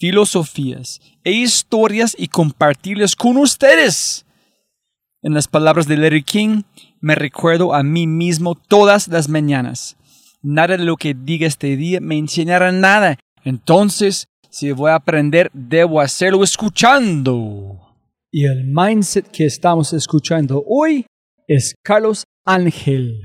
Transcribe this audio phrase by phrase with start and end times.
[0.00, 4.24] filosofías e historias y compartirlas con ustedes.
[5.22, 6.62] En las palabras de Larry King,
[7.00, 9.96] me recuerdo a mí mismo todas las mañanas.
[10.42, 13.18] Nada de lo que diga este día me enseñará nada.
[13.44, 17.78] Entonces, si voy a aprender, debo hacerlo escuchando.
[18.32, 21.04] Y el mindset que estamos escuchando hoy
[21.46, 23.20] es Carlos Ángel.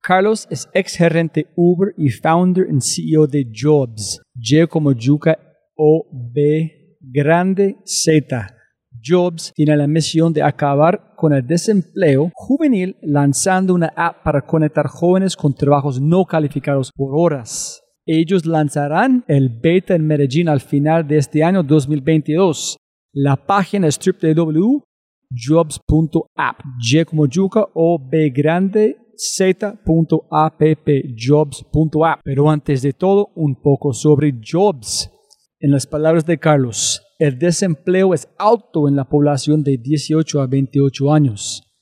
[0.00, 4.20] Carlos es ex gerente Uber y founder y CEO de Jobs.
[4.36, 5.38] J como Yuka
[5.76, 8.54] o B grande Z.
[9.04, 14.86] Jobs tiene la misión de acabar con el desempleo juvenil lanzando una app para conectar
[14.86, 17.82] jóvenes con trabajos no calificados por horas.
[18.06, 22.76] Ellos lanzarán el beta en Medellín al final de este año 2022.
[23.14, 24.82] La página es www.jobs.app.
[26.80, 27.26] J como
[27.74, 30.60] o B grande z.app
[31.16, 32.20] jobs.app.
[32.24, 35.10] Pero antes de todo, un poco sobre Jobs.
[35.64, 40.48] En las palabras de Carlos, el desempleo es alto en la población de 18 a
[40.48, 41.72] 28 años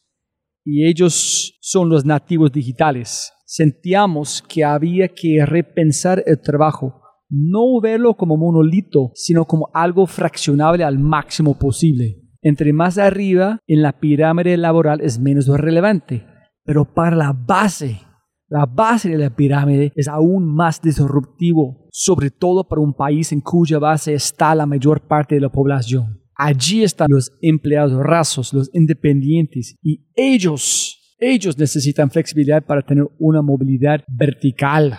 [0.67, 3.33] y ellos son los nativos digitales.
[3.47, 10.85] Sentíamos que había que repensar el trabajo, no verlo como monolito, sino como algo fraccionable
[10.85, 12.21] al máximo posible.
[12.43, 16.27] Entre más arriba en la pirámide laboral es menos relevante,
[16.67, 18.03] pero para la base
[18.51, 23.41] la base de la pirámide es aún más disruptivo, sobre todo para un país en
[23.41, 26.21] cuya base está la mayor parte de la población.
[26.35, 33.41] Allí están los empleados rasos, los independientes, y ellos, ellos necesitan flexibilidad para tener una
[33.41, 34.99] movilidad vertical.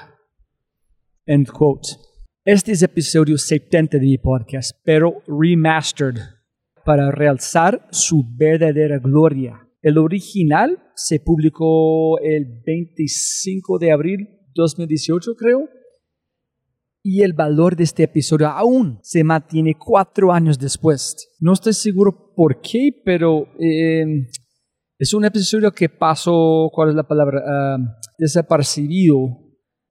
[1.25, 1.89] End quote.
[2.45, 6.19] Este es episodio 70 de mi podcast, pero remastered
[6.85, 9.67] para realzar su verdadera gloria.
[9.81, 15.69] El original se publicó el 25 de abril 2018, creo.
[17.03, 21.35] Y el valor de este episodio aún se mantiene cuatro años después.
[21.39, 24.27] No estoy seguro por qué, pero eh,
[24.99, 27.41] es un episodio que pasó, ¿cuál es la palabra?
[27.43, 27.77] Ah,
[28.19, 29.35] desapercibido.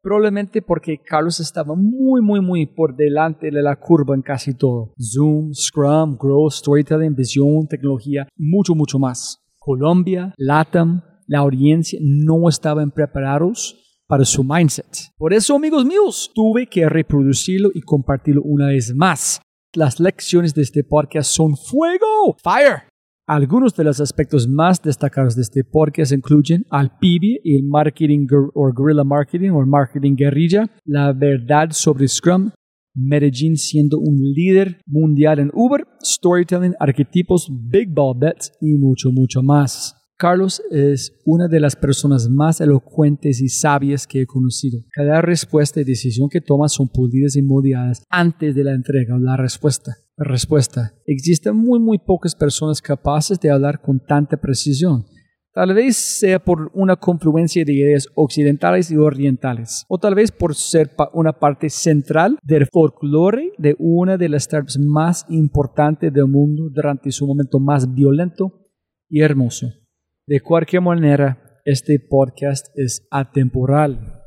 [0.00, 4.94] Probablemente porque Carlos estaba muy, muy, muy por delante de la curva en casi todo.
[5.00, 9.40] Zoom, Scrum, Growth, Storytelling, Visión, tecnología, mucho, mucho más.
[9.70, 13.76] Colombia, LATAM, la audiencia no estaban preparados
[14.08, 15.12] para su mindset.
[15.16, 19.40] Por eso, amigos míos, tuve que reproducirlo y compartirlo una vez más.
[19.72, 22.82] Las lecciones de este podcast son fuego, fire.
[23.28, 28.26] Algunos de los aspectos más destacados de este podcast incluyen al PIB y el marketing
[28.52, 32.50] o guerrilla marketing o marketing guerrilla, la verdad sobre Scrum,
[33.00, 39.42] Medellín siendo un líder mundial en Uber, storytelling, arquetipos, big ball bets y mucho, mucho
[39.42, 39.96] más.
[40.20, 44.80] Carlos es una de las personas más elocuentes y sabias que he conocido.
[44.92, 49.18] Cada respuesta y decisión que toma son pulidas y moldeadas antes de la entrega o
[49.18, 49.96] la respuesta.
[50.18, 50.92] Respuesta.
[51.06, 55.06] Existen muy muy pocas personas capaces de hablar con tanta precisión.
[55.52, 60.54] Tal vez sea por una confluencia de ideas occidentales y orientales, o tal vez por
[60.54, 66.68] ser una parte central del folclore de una de las startups más importantes del mundo
[66.70, 68.68] durante su momento más violento
[69.08, 69.66] y hermoso.
[70.24, 74.18] De cualquier manera, este podcast es atemporal.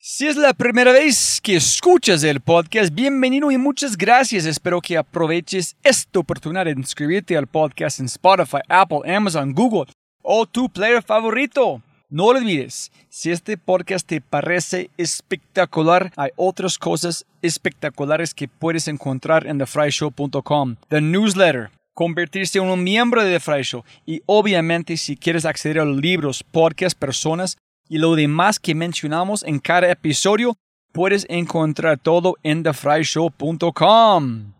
[0.00, 4.44] Si es la primera vez que escuchas el podcast, bienvenido y muchas gracias.
[4.44, 9.86] Espero que aproveches esta oportunidad de inscribirte al podcast en Spotify, Apple, Amazon, Google
[10.30, 11.80] o tu player favorito.
[12.10, 19.46] No olvides, si este podcast te parece espectacular, hay otras cosas espectaculares que puedes encontrar
[19.46, 20.76] en thefryshow.com.
[20.88, 25.96] The newsletter, convertirse en un miembro de The y obviamente si quieres acceder a los
[25.96, 27.56] libros, podcasts, personas
[27.88, 30.56] y lo demás que mencionamos en cada episodio,
[30.92, 34.52] puedes encontrar todo en thefryshow.com.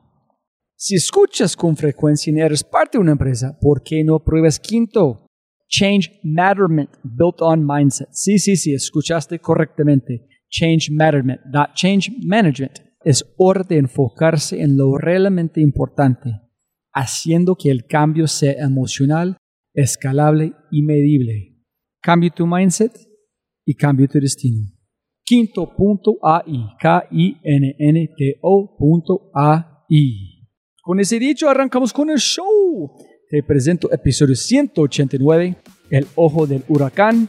[0.76, 5.28] Si escuchas con frecuencia y eres parte de una empresa, ¿por qué no pruebas Quinto?
[5.69, 8.09] Change Matterment Built on Mindset.
[8.12, 10.26] Sí, sí, sí, escuchaste correctamente.
[10.50, 12.81] Change Matterment, not Change Management.
[13.05, 16.31] Es hora de enfocarse en lo realmente importante,
[16.93, 19.37] haciendo que el cambio sea emocional,
[19.75, 21.55] escalable y medible.
[22.03, 22.93] Cambie tu mindset
[23.64, 24.67] y cambie tu destino.
[25.25, 27.29] Quinto.ai, K-I-N-N-T-O.ai.
[30.82, 32.97] Con ese dicho, arrancamos con el show.
[33.31, 35.55] Te presento episodio 189,
[35.91, 37.29] El Ojo del Huracán,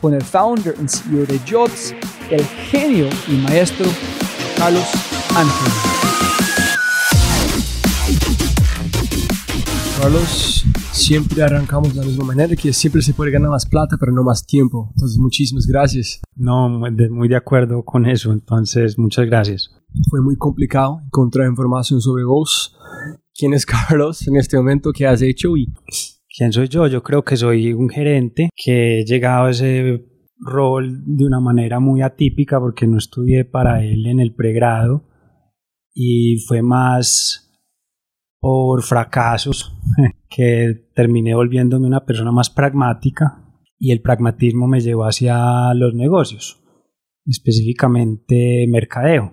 [0.00, 1.94] con el founder y CEO de Jobs,
[2.30, 3.84] el genio y maestro
[4.56, 4.86] Carlos
[5.36, 5.72] Ángel.
[10.00, 14.12] Carlos, siempre arrancamos de la misma manera, que siempre se puede ganar más plata, pero
[14.12, 14.88] no más tiempo.
[14.94, 16.22] Entonces, muchísimas gracias.
[16.36, 19.70] No, muy de, muy de acuerdo con eso, entonces muchas gracias.
[20.08, 22.77] Fue muy complicado encontrar información sobre vos.
[23.38, 24.92] ¿Quién es Carlos en este momento?
[24.92, 25.56] ¿Qué has hecho?
[25.56, 25.72] Y
[26.36, 26.86] ¿Quién soy yo?
[26.86, 30.04] Yo creo que soy un gerente que he llegado a ese
[30.40, 35.04] rol de una manera muy atípica porque no estudié para él en el pregrado
[35.92, 37.44] y fue más
[38.40, 39.76] por fracasos
[40.30, 43.44] que terminé volviéndome una persona más pragmática
[43.78, 46.62] y el pragmatismo me llevó hacia los negocios,
[47.26, 49.32] específicamente mercadeo,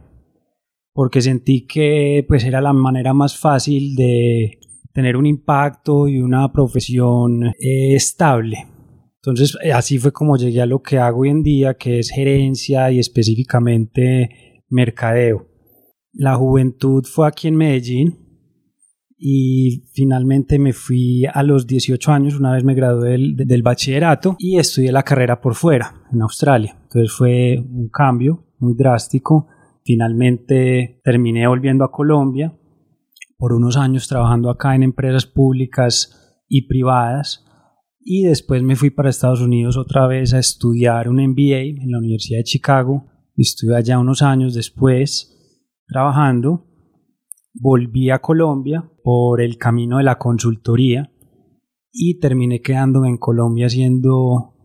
[0.95, 4.59] porque sentí que pues era la manera más fácil de
[4.94, 8.65] tener un impacto y una profesión eh, estable.
[9.18, 12.89] Entonces así fue como llegué a lo que hago hoy en día, que es gerencia
[12.92, 15.50] y específicamente mercadeo.
[16.13, 18.25] La juventud fue aquí en Medellín,
[19.18, 24.36] y finalmente me fui a los 18 años, una vez me gradué del, del, bachillerato
[24.38, 26.77] y estudié la carrera por fuera, en Australia.
[26.83, 29.48] Entonces fue un cambio muy drástico.
[29.85, 32.57] Finalmente terminé volviendo a Colombia
[33.37, 37.45] por unos años trabajando acá en empresas públicas y privadas
[37.99, 41.99] y después me fui para Estados Unidos otra vez a estudiar un MBA en la
[41.99, 43.05] Universidad de Chicago.
[43.37, 45.31] Estuve allá unos años después
[45.88, 46.65] trabajando
[47.55, 51.11] volví a Colombia por el camino de la consultoría
[51.91, 54.55] y terminé quedándome en Colombia haciendo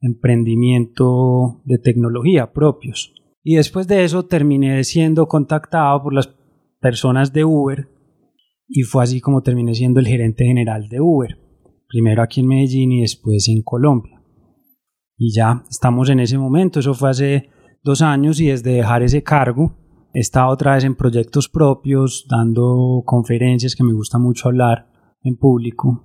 [0.00, 3.12] emprendimiento de tecnología propios.
[3.42, 6.34] Y después de eso terminé siendo contactado por las
[6.80, 7.88] personas de Uber
[8.68, 11.38] y fue así como terminé siendo el gerente general de Uber,
[11.88, 14.22] primero aquí en Medellín y después en Colombia.
[15.16, 17.50] Y ya estamos en ese momento, eso fue hace
[17.82, 19.80] dos años y desde dejar ese cargo
[20.12, 24.90] He estado otra vez en proyectos propios, dando conferencias que me gusta mucho hablar
[25.22, 26.04] en público.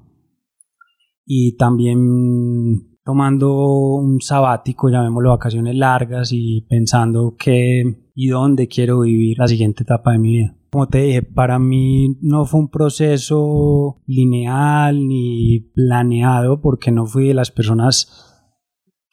[1.25, 3.53] Y también tomando
[3.93, 7.83] un sabático, llamémoslo vacaciones largas y pensando qué
[8.15, 10.57] y dónde quiero vivir la siguiente etapa de mi vida.
[10.71, 17.27] Como te dije, para mí no fue un proceso lineal ni planeado porque no fui
[17.27, 18.11] de las personas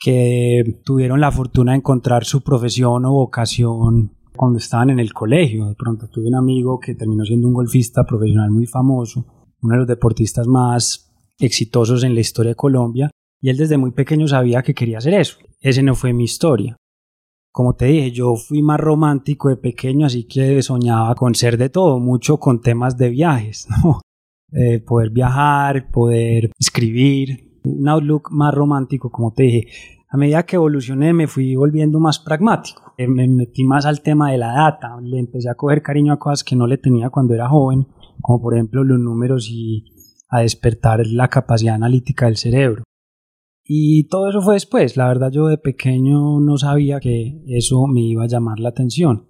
[0.01, 5.67] que tuvieron la fortuna de encontrar su profesión o vocación cuando estaban en el colegio.
[5.67, 9.27] De pronto tuve un amigo que terminó siendo un golfista profesional muy famoso,
[9.61, 13.11] uno de los deportistas más exitosos en la historia de Colombia,
[13.43, 15.39] y él desde muy pequeño sabía que quería hacer eso.
[15.61, 16.77] Ese no fue mi historia.
[17.51, 21.69] Como te dije, yo fui más romántico de pequeño, así que soñaba con ser de
[21.69, 24.01] todo, mucho con temas de viajes, ¿no?
[24.53, 29.69] Eh, poder viajar, poder escribir, un outlook más romántico, como te dije.
[30.09, 34.31] A medida que evolucioné me fui volviendo más pragmático, eh, me metí más al tema
[34.31, 37.35] de la data, le empecé a coger cariño a cosas que no le tenía cuando
[37.35, 37.89] era joven,
[38.21, 39.85] como por ejemplo los números y
[40.29, 42.85] a despertar la capacidad analítica del cerebro.
[43.75, 48.03] Y todo eso fue después, la verdad yo de pequeño no sabía que eso me
[48.03, 49.29] iba a llamar la atención.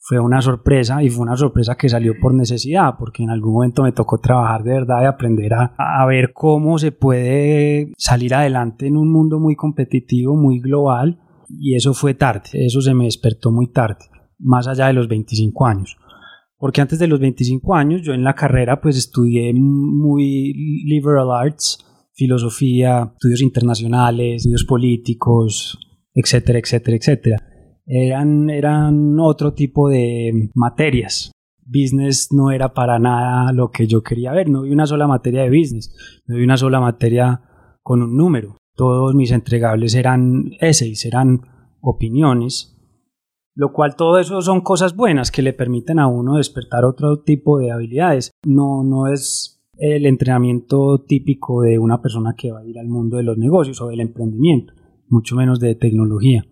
[0.00, 3.84] Fue una sorpresa y fue una sorpresa que salió por necesidad, porque en algún momento
[3.84, 8.88] me tocó trabajar de verdad y aprender a, a, ver cómo se puede salir adelante
[8.88, 13.52] en un mundo muy competitivo, muy global, y eso fue tarde, eso se me despertó
[13.52, 14.06] muy tarde,
[14.40, 15.96] más allá de los 25 años.
[16.58, 20.52] Porque antes de los 25 años yo en la carrera pues estudié muy
[20.84, 21.78] liberal arts,
[22.14, 25.78] filosofía, estudios internacionales, estudios políticos,
[26.14, 27.52] etcétera, etcétera, etcétera
[27.86, 31.32] eran, eran otro tipo de materias.
[31.64, 35.42] Business no era para nada lo que yo quería ver, no vi una sola materia
[35.42, 35.94] de business,
[36.26, 37.40] no vi una sola materia
[37.82, 38.56] con un número.
[38.74, 41.40] Todos mis entregables eran essays, eran
[41.80, 42.78] opiniones,
[43.54, 47.58] lo cual todo eso son cosas buenas que le permiten a uno despertar otro tipo
[47.58, 48.30] de habilidades.
[48.44, 53.16] No, no es el entrenamiento típico de una persona que va a ir al mundo
[53.16, 54.74] de los negocios o del emprendimiento,
[55.08, 56.44] mucho menos de tecnología.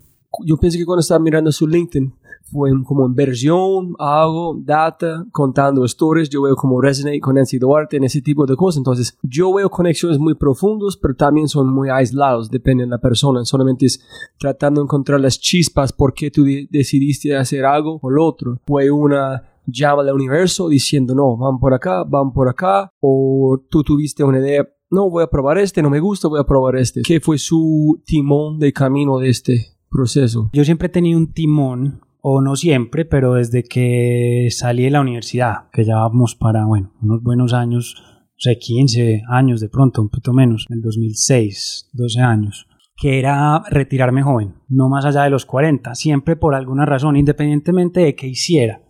[0.45, 2.15] yo pienso que cuando estaba mirando su LinkedIn,
[2.51, 8.05] fue como inversión, hago data, contando stories, yo veo como resonate con Nancy Duarte en
[8.05, 8.79] ese tipo de cosas.
[8.79, 13.45] Entonces, yo veo conexiones muy profundas, pero también son muy aislados, depende de la persona.
[13.45, 14.03] Solamente es
[14.39, 18.61] tratando de encontrar las chispas por qué tú decidiste hacer algo o lo otro.
[18.67, 23.83] Fue una llama del universo diciendo, no, van por acá, van por acá, o tú
[23.83, 27.03] tuviste una idea, no, voy a probar este, no me gusta, voy a probar este.
[27.03, 30.51] ¿Qué fue su timón de camino de este proceso?
[30.53, 35.01] Yo siempre he tenido un timón o no siempre, pero desde que salí de la
[35.01, 40.03] universidad, que ya vamos para, bueno, unos buenos años, o sea, 15 años de pronto,
[40.03, 45.23] un poquito menos, en el 2006, 12 años, que era retirarme joven, no más allá
[45.23, 48.83] de los 40, siempre por alguna razón, independientemente de qué hiciera.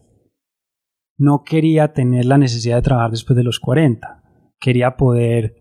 [1.20, 4.22] No quería tener la necesidad de trabajar después de los 40,
[4.58, 5.54] quería poder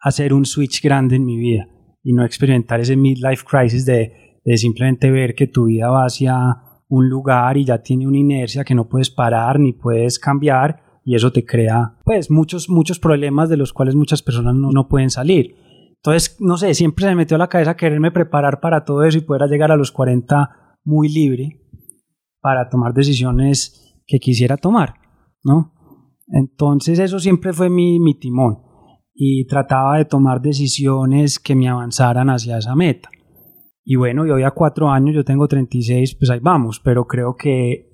[0.00, 1.66] hacer un switch grande en mi vida
[2.02, 6.56] y no experimentar ese midlife crisis de de simplemente ver que tu vida va hacia
[6.88, 11.14] un lugar y ya tiene una inercia que no puedes parar ni puedes cambiar y
[11.14, 15.10] eso te crea pues muchos muchos problemas de los cuales muchas personas no, no pueden
[15.10, 15.54] salir.
[15.96, 19.18] Entonces, no sé, siempre se me metió a la cabeza quererme preparar para todo eso
[19.18, 21.60] y poder llegar a los 40 muy libre
[22.40, 24.94] para tomar decisiones que quisiera tomar,
[25.44, 25.72] ¿no?
[26.26, 28.58] Entonces eso siempre fue mi, mi timón
[29.14, 33.10] y trataba de tomar decisiones que me avanzaran hacia esa meta.
[33.84, 37.34] Y bueno, y hoy a cuatro años, yo tengo 36, pues ahí vamos, pero creo
[37.36, 37.88] que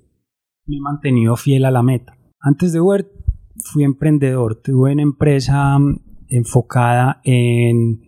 [0.65, 2.17] me he mantenido fiel a la meta.
[2.39, 3.09] Antes de Uber
[3.63, 8.01] fui emprendedor, tuve una empresa mm, enfocada en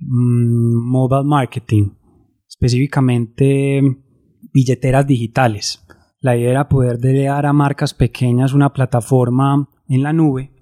[0.00, 1.90] mm, mobile marketing,
[2.48, 3.82] específicamente
[4.52, 5.83] billeteras digitales.
[6.24, 10.54] La idea era poder delegar a marcas pequeñas una plataforma en la nube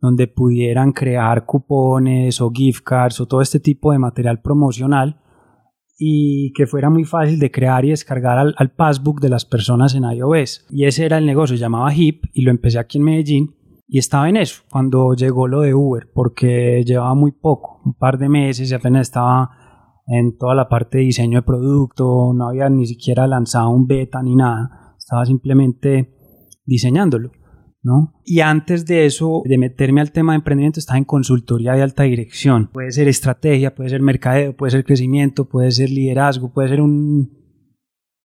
[0.00, 5.20] donde pudieran crear cupones o gift cards o todo este tipo de material promocional
[5.98, 10.04] y que fuera muy fácil de crear y descargar al, passbook de las personas en
[10.04, 10.64] iOS.
[10.70, 13.54] Y ese era el negocio, llamaba Hip y lo empecé aquí en Medellín
[13.86, 18.16] y estaba en eso cuando llegó lo de Uber porque llevaba muy poco, un par
[18.16, 19.50] de meses y apenas estaba
[20.06, 24.22] en toda la parte de diseño de producto, no había ni siquiera lanzado un beta
[24.22, 24.79] ni nada,
[25.10, 26.14] estaba simplemente
[26.64, 27.32] diseñándolo.
[28.24, 32.04] Y antes de eso, de meterme al tema de emprendimiento, estaba en consultoría de alta
[32.04, 32.68] dirección.
[32.72, 37.40] Puede ser estrategia, puede ser mercadeo, puede ser crecimiento, puede ser liderazgo, puede ser un...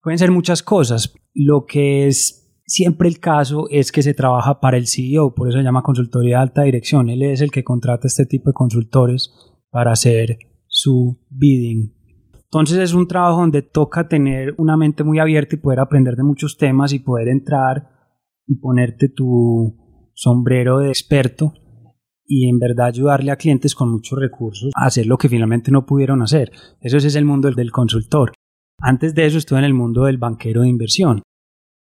[0.02, 1.14] Pueden ser muchas cosas.
[1.36, 5.60] Lo que es siempre el caso es que se trabaja para el CEO, por eso
[5.60, 7.10] se llama consultoría de alta dirección.
[7.10, 9.32] Él es el que contrata este tipo de consultores
[9.70, 11.94] para hacer su bidding.
[12.53, 16.24] Entonces es un trabajo donde toca tener una mente muy abierta y poder aprender de
[16.24, 17.88] muchos temas y poder entrar
[18.46, 19.77] y ponerte tu
[20.13, 21.53] sombrero de experto
[22.25, 25.86] y en verdad ayudarle a clientes con muchos recursos a hacer lo que finalmente no
[25.86, 26.51] pudieron hacer.
[26.81, 28.34] Eso es el mundo del consultor.
[28.79, 31.22] Antes de eso estuve en el mundo del banquero de inversión.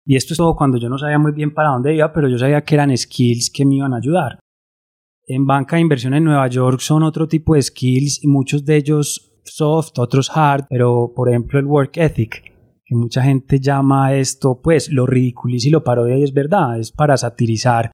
[0.05, 2.39] Y esto es todo cuando yo no sabía muy bien para dónde iba, pero yo
[2.39, 4.39] sabía que eran skills que me iban a ayudar.
[5.27, 8.77] En banca de inversión en Nueva York son otro tipo de skills y muchos de
[8.77, 12.53] ellos soft, otros hard, pero por ejemplo el work ethic
[12.95, 17.17] mucha gente llama esto, pues lo ridiculiza y lo parodia y es verdad, es para
[17.17, 17.93] satirizar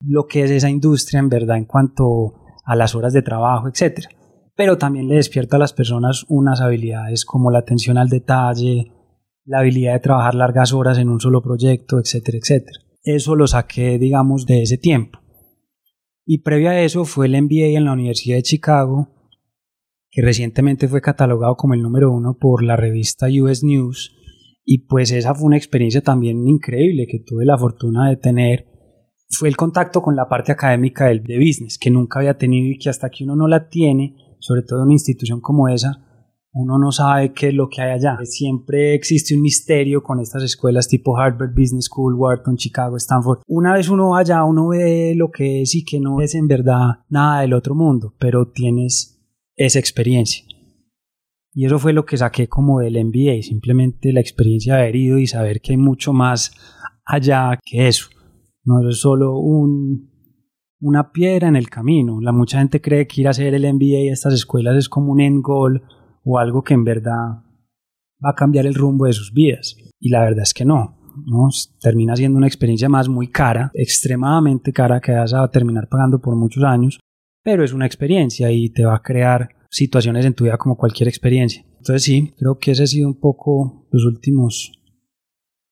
[0.00, 4.06] lo que es esa industria en verdad en cuanto a las horas de trabajo, etc.
[4.54, 8.92] Pero también le despierta a las personas unas habilidades como la atención al detalle,
[9.44, 12.80] la habilidad de trabajar largas horas en un solo proyecto, etcétera, etcétera.
[13.02, 15.20] Eso lo saqué, digamos, de ese tiempo.
[16.24, 19.08] Y previo a eso fue el MBA en la Universidad de Chicago,
[20.16, 24.16] que recientemente fue catalogado como el número uno por la revista US News
[24.64, 28.66] y pues esa fue una experiencia también increíble que tuve la fortuna de tener.
[29.28, 32.78] Fue el contacto con la parte académica del de business, que nunca había tenido y
[32.78, 36.02] que hasta que uno no la tiene, sobre todo en una institución como esa,
[36.54, 38.16] uno no sabe qué es lo que hay allá.
[38.24, 43.40] Siempre existe un misterio con estas escuelas tipo Harvard Business School, Wharton, Chicago, Stanford.
[43.46, 46.48] Una vez uno va allá, uno ve lo que es y que no es en
[46.48, 49.15] verdad nada del otro mundo, pero tienes
[49.56, 50.44] esa experiencia.
[51.52, 55.18] Y eso fue lo que saqué como del MBA, simplemente la experiencia de haber ido
[55.18, 56.52] y saber que hay mucho más
[57.04, 58.08] allá que eso.
[58.64, 60.10] No es solo un,
[60.80, 62.20] una piedra en el camino.
[62.20, 65.12] La mucha gente cree que ir a hacer el MBA a estas escuelas es como
[65.12, 65.82] un end goal
[66.24, 67.42] o algo que en verdad
[68.22, 69.76] va a cambiar el rumbo de sus vidas.
[69.98, 70.98] Y la verdad es que no.
[71.24, 71.48] ¿no?
[71.80, 76.36] Termina siendo una experiencia más muy cara, extremadamente cara, que vas a terminar pagando por
[76.36, 76.98] muchos años,
[77.46, 81.08] pero es una experiencia y te va a crear situaciones en tu vida como cualquier
[81.08, 81.64] experiencia.
[81.78, 84.72] Entonces sí, creo que ese ha sido un poco los últimos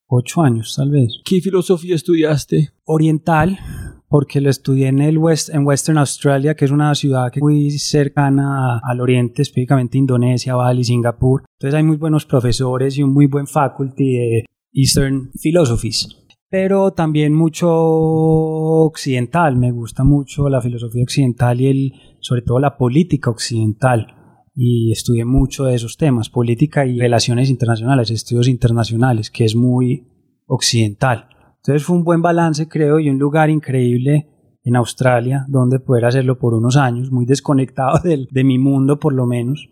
[0.06, 1.20] ocho años, tal vez.
[1.24, 2.70] ¿Qué filosofía estudiaste?
[2.84, 3.58] Oriental,
[4.06, 7.42] porque lo estudié en el West, en Western Australia, que es una ciudad que es
[7.42, 11.42] muy cercana al oriente, específicamente Indonesia, Bali, Singapur.
[11.58, 16.23] Entonces hay muy buenos profesores y un muy buen faculty de Eastern Philosophies.
[16.56, 22.76] Pero también mucho occidental, me gusta mucho la filosofía occidental y el, sobre todo la
[22.76, 24.06] política occidental.
[24.54, 30.06] Y estudié mucho de esos temas, política y relaciones internacionales, estudios internacionales, que es muy
[30.46, 31.26] occidental.
[31.56, 34.28] Entonces fue un buen balance, creo, y un lugar increíble
[34.62, 39.12] en Australia, donde poder hacerlo por unos años, muy desconectado de, de mi mundo por
[39.12, 39.70] lo menos,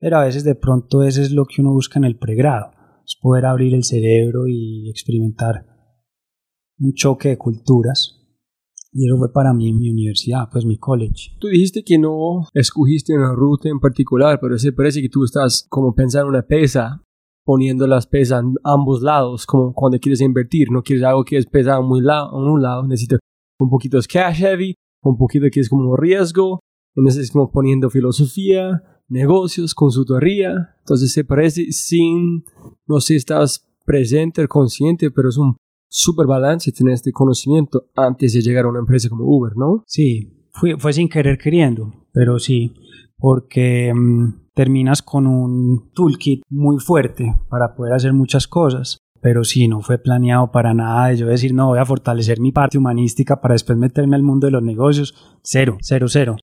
[0.00, 2.70] pero a veces de pronto eso es lo que uno busca en el pregrado,
[3.04, 5.73] es poder abrir el cerebro y experimentar
[6.78, 8.20] un choque de culturas.
[8.92, 11.36] Y eso fue para mí mi universidad, pues mi college.
[11.40, 15.66] Tú dijiste que no escogiste una ruta en particular, pero se parece que tú estás
[15.68, 17.04] como pensando en una pesa
[17.44, 21.46] poniendo las pesas en ambos lados, como cuando quieres invertir, no quieres algo que es
[21.46, 23.20] pesado muy lado, en un lado, necesitas
[23.58, 26.60] un poquito de cash heavy, un poquito que es como riesgo,
[26.96, 32.44] entonces es como poniendo filosofía, negocios, consultoría, entonces se parece sin,
[32.86, 35.56] no sé estás presente consciente, pero es un
[35.94, 39.84] super balance tener este conocimiento antes de llegar a una empresa como Uber, ¿no?
[39.86, 42.74] Sí, fue, fue sin querer queriendo, pero sí,
[43.16, 48.98] porque mm, terminas con un toolkit muy fuerte para poder hacer muchas cosas.
[49.20, 52.52] Pero sí, no fue planeado para nada de yo decir, no, voy a fortalecer mi
[52.52, 55.14] parte humanística para después meterme al mundo de los negocios.
[55.42, 56.36] Cero, cero, cero.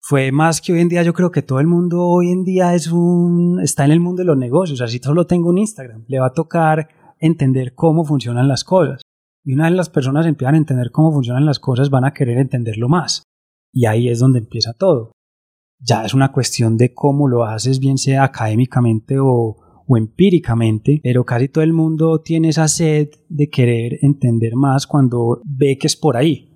[0.00, 2.74] Fue más que hoy en día, yo creo que todo el mundo hoy en día
[2.74, 4.80] es un, está en el mundo de los negocios.
[4.80, 6.04] Así solo tengo un Instagram.
[6.08, 6.88] Le va a tocar
[7.20, 9.02] entender cómo funcionan las cosas.
[9.44, 12.38] Y una vez las personas empiezan a entender cómo funcionan las cosas, van a querer
[12.38, 13.22] entenderlo más.
[13.72, 15.12] Y ahí es donde empieza todo
[15.80, 21.24] ya es una cuestión de cómo lo haces, bien sea académicamente o, o empíricamente, pero
[21.24, 25.96] casi todo el mundo tiene esa sed de querer entender más cuando ve que es
[25.96, 26.46] por ahí.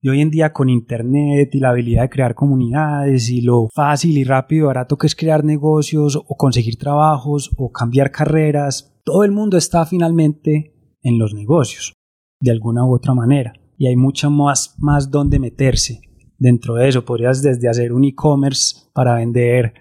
[0.00, 4.16] Y hoy en día con internet y la habilidad de crear comunidades y lo fácil
[4.16, 9.24] y rápido y barato que es crear negocios o conseguir trabajos o cambiar carreras, todo
[9.24, 11.94] el mundo está finalmente en los negocios,
[12.42, 13.54] de alguna u otra manera.
[13.78, 16.02] Y hay mucho más, más donde meterse
[16.36, 19.72] dentro de eso podrías desde hacer un e-commerce para vender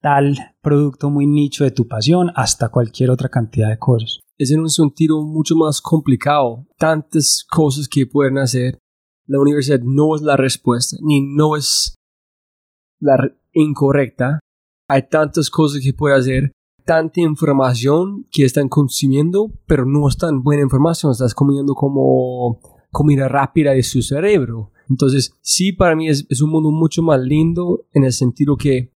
[0.00, 4.20] tal producto muy nicho de tu pasión hasta cualquier otra cantidad de cosas.
[4.38, 8.78] Es en un sentido mucho más complicado, tantas cosas que pueden hacer.
[9.26, 11.96] La universidad no es la respuesta, ni no es
[13.00, 13.16] la
[13.52, 14.38] incorrecta.
[14.88, 16.52] Hay tantas cosas que puede hacer,
[16.88, 23.28] tanta información que están consumiendo, pero no es tan buena información, estás comiendo como comida
[23.28, 24.72] rápida de su cerebro.
[24.88, 28.90] Entonces, sí, para mí es, un mundo mucho más lindo en el sentido que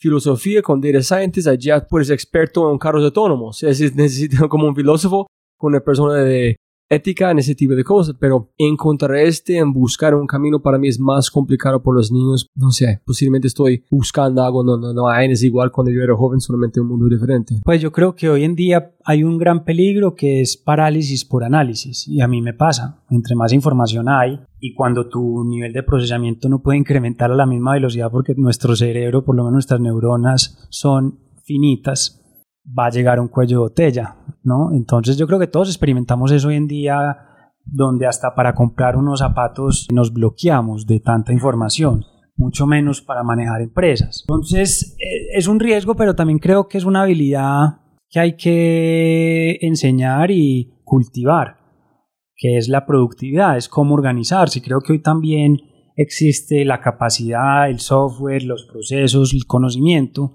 [0.00, 3.62] filosofía con data scientist, allá puedes experto en carros autónomos.
[3.62, 6.56] Es necesito como un filósofo con una persona de
[6.88, 10.88] ética en ese tipo de cosas, pero encontrar este en buscar un camino para mí
[10.88, 12.48] es más complicado por los niños.
[12.54, 16.40] No sé, posiblemente estoy buscando algo, no, no, no, es igual cuando yo era joven,
[16.40, 17.56] solamente un mundo diferente.
[17.64, 21.44] Pues yo creo que hoy en día hay un gran peligro que es parálisis por
[21.44, 23.02] análisis y a mí me pasa.
[23.10, 27.46] Entre más información hay y cuando tu nivel de procesamiento no puede incrementar a la
[27.46, 32.20] misma velocidad porque nuestro cerebro, por lo menos nuestras neuronas, son finitas,
[32.76, 34.72] va a llegar un cuello de botella, ¿no?
[34.72, 37.16] Entonces yo creo que todos experimentamos eso hoy en día,
[37.64, 42.04] donde hasta para comprar unos zapatos nos bloqueamos de tanta información,
[42.36, 44.24] mucho menos para manejar empresas.
[44.26, 49.58] Entonces eh, es un riesgo, pero también creo que es una habilidad que hay que
[49.60, 51.58] enseñar y cultivar,
[52.36, 54.62] que es la productividad, es cómo organizarse.
[54.62, 55.58] Creo que hoy también
[55.96, 60.34] existe la capacidad, el software, los procesos, el conocimiento,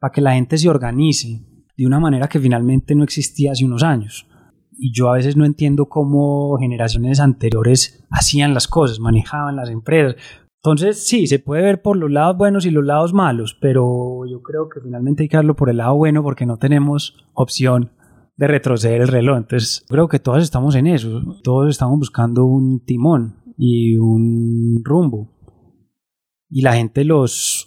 [0.00, 1.51] para que la gente se organice
[1.82, 4.26] de una manera que finalmente no existía hace unos años.
[4.78, 10.16] Y yo a veces no entiendo cómo generaciones anteriores hacían las cosas, manejaban las empresas.
[10.56, 14.42] Entonces, sí, se puede ver por los lados buenos y los lados malos, pero yo
[14.42, 17.90] creo que finalmente hay que darlo por el lado bueno porque no tenemos opción
[18.36, 19.38] de retroceder el reloj.
[19.38, 21.20] Entonces, creo que todos estamos en eso.
[21.42, 25.30] Todos estamos buscando un timón y un rumbo.
[26.48, 27.66] Y la gente los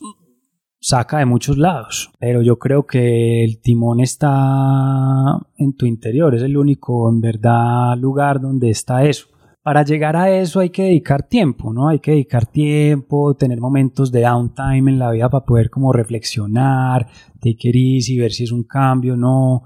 [0.85, 6.43] saca de muchos lados, pero yo creo que el timón está en tu interior, es
[6.43, 9.25] el único en verdad lugar donde está eso.
[9.63, 11.87] Para llegar a eso hay que dedicar tiempo, ¿no?
[11.87, 17.07] Hay que dedicar tiempo, tener momentos de downtime en la vida para poder como reflexionar,
[17.39, 19.63] take it y ver si es un cambio, no.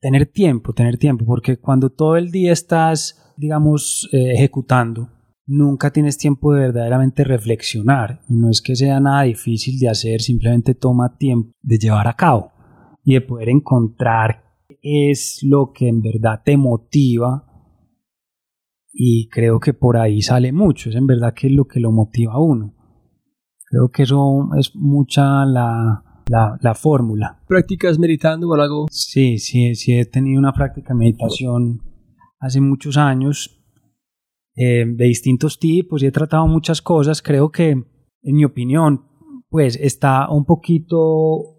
[0.00, 5.10] Tener tiempo, tener tiempo, porque cuando todo el día estás, digamos, eh, ejecutando,
[5.46, 8.20] nunca tienes tiempo de verdaderamente reflexionar.
[8.28, 12.14] Y no es que sea nada difícil de hacer, simplemente toma tiempo de llevar a
[12.14, 12.52] cabo
[13.04, 17.48] y de poder encontrar qué es lo que en verdad te motiva
[18.92, 21.90] y creo que por ahí sale mucho, es en verdad que es lo que lo
[21.90, 22.74] motiva a uno.
[23.64, 27.40] Creo que eso es mucha la, la, la fórmula.
[27.48, 28.86] ¿Practicas meditando o algo?
[28.90, 31.80] Sí, sí, sí, he tenido una práctica de meditación
[32.38, 33.61] hace muchos años
[34.54, 37.22] eh, de distintos tipos y he tratado muchas cosas.
[37.22, 37.86] Creo que, en
[38.22, 39.06] mi opinión,
[39.48, 41.52] pues está un poquito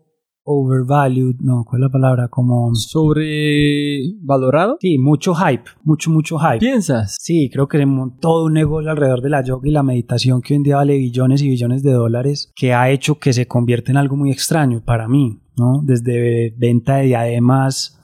[0.45, 2.27] overvalued, no, ¿cuál es la palabra?
[2.27, 2.75] Como...
[2.75, 4.77] ¿Sobrevalorado?
[4.79, 6.59] Sí, mucho hype, mucho, mucho hype.
[6.59, 7.15] ¿Piensas?
[7.19, 7.83] Sí, creo que
[8.19, 10.97] todo un negocio alrededor de la yoga y la meditación que hoy en día vale
[10.97, 14.81] billones y billones de dólares, que ha hecho que se convierta en algo muy extraño
[14.83, 15.81] para mí, ¿no?
[15.83, 17.99] Desde venta de diademas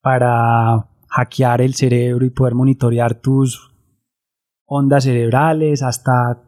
[0.00, 3.73] para hackear el cerebro y poder monitorear tus
[4.66, 6.42] ondas cerebrales hasta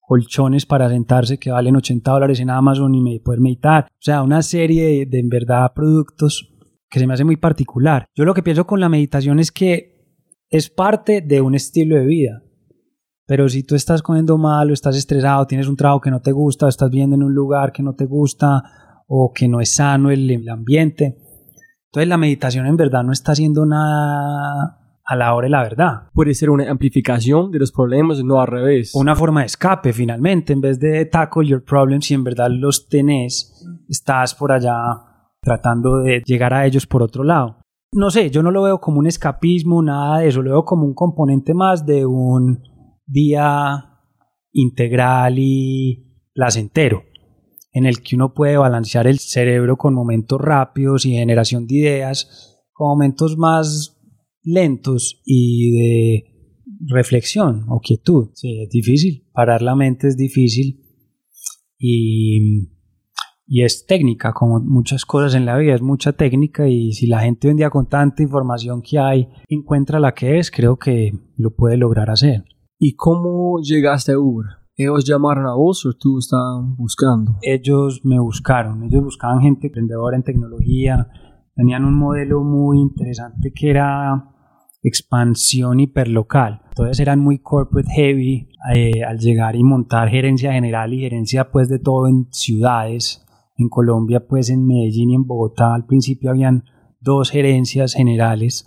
[0.00, 3.86] colchones para sentarse que valen 80 dólares en Amazon y poder meditar.
[3.90, 6.52] O sea, una serie de, de, en verdad productos
[6.88, 8.06] que se me hace muy particular.
[8.14, 9.96] Yo lo que pienso con la meditación es que
[10.48, 12.42] es parte de un estilo de vida.
[13.26, 16.30] Pero si tú estás comiendo mal o estás estresado, tienes un trabajo que no te
[16.30, 18.62] gusta, o estás viviendo en un lugar que no te gusta
[19.08, 21.16] o que no es sano el, el ambiente,
[21.96, 26.08] entonces la meditación en verdad no está haciendo nada a la hora de la verdad.
[26.12, 28.92] Puede ser una amplificación de los problemas, no al revés.
[28.94, 30.52] Una forma de escape, finalmente.
[30.52, 34.74] En vez de tackle your problems, si en verdad los tenés, estás por allá
[35.40, 37.60] tratando de llegar a ellos por otro lado.
[37.92, 40.42] No sé, yo no lo veo como un escapismo, nada de eso.
[40.42, 42.62] Lo veo como un componente más de un
[43.06, 43.92] día
[44.52, 47.04] integral y placentero,
[47.72, 52.64] en el que uno puede balancear el cerebro con momentos rápidos y generación de ideas,
[52.72, 53.95] con momentos más
[54.46, 56.24] lentos y de
[56.86, 58.30] reflexión o quietud.
[58.34, 59.28] Sí, es difícil.
[59.32, 60.80] Parar la mente es difícil
[61.78, 62.70] y,
[63.46, 67.20] y es técnica, como muchas cosas en la vida, es mucha técnica y si la
[67.20, 71.12] gente hoy en día con tanta información que hay encuentra la que es, creo que
[71.36, 72.44] lo puede lograr hacer.
[72.78, 74.46] ¿Y cómo llegaste a Uber?
[74.78, 77.38] ¿Ellos llamaron a vos o tú estabas buscando?
[77.40, 81.08] Ellos me buscaron, ellos buscaban gente emprendedora en tecnología,
[81.54, 84.35] tenían un modelo muy interesante que era
[84.86, 86.62] expansión hiperlocal.
[86.68, 91.68] Entonces eran muy corporate heavy eh, al llegar y montar gerencia general y gerencia pues
[91.68, 93.26] de todo en ciudades.
[93.56, 96.64] En Colombia pues en Medellín y en Bogotá al principio habían
[97.00, 98.66] dos gerencias generales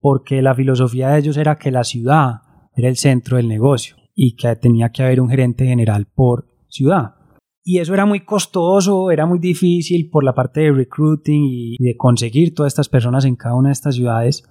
[0.00, 2.42] porque la filosofía de ellos era que la ciudad
[2.74, 7.14] era el centro del negocio y que tenía que haber un gerente general por ciudad.
[7.62, 11.96] Y eso era muy costoso, era muy difícil por la parte de recruiting y de
[11.96, 14.44] conseguir todas estas personas en cada una de estas ciudades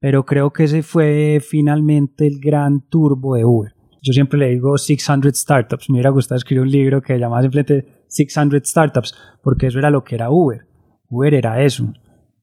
[0.00, 3.74] pero creo que ese fue finalmente el gran turbo de Uber.
[4.02, 5.90] Yo siempre le digo 600 startups.
[5.90, 10.02] Me hubiera gustado escribir un libro que llamaba simplemente 600 startups, porque eso era lo
[10.02, 10.66] que era Uber.
[11.10, 11.92] Uber era eso.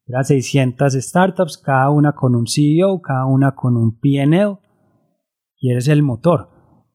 [0.06, 4.60] Era 600 startups, cada una con un CEO, cada una con un PNL,
[5.60, 6.50] y eres el motor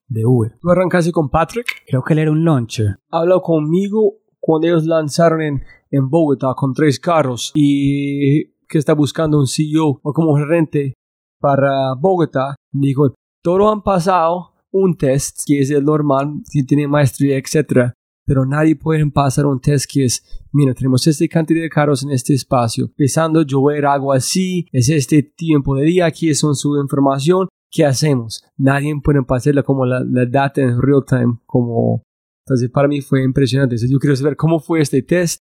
[0.07, 0.53] de Uber.
[0.61, 1.67] ¿Tú arrancaste con Patrick?
[1.85, 2.99] Creo que él era un launcher.
[3.11, 9.39] Habló conmigo cuando ellos lanzaron en, en Bogotá con tres carros y que está buscando
[9.39, 10.95] un CEO o como gerente
[11.39, 17.37] para Bogotá, dijo, todos han pasado un test que es el normal, que tiene maestría,
[17.37, 17.91] etc.
[18.25, 22.09] Pero nadie puede pasar un test que es, mira, tenemos esta cantidad de carros en
[22.11, 26.81] este espacio, empezando a llover algo así, es este tiempo de día, aquí es su
[26.81, 28.43] información, ¿qué hacemos?
[28.57, 32.01] Nadie puede pasarla como la, la data en real time, como...
[32.45, 33.75] Entonces para mí fue impresionante.
[33.75, 35.39] Entonces, yo quiero saber cómo fue este test,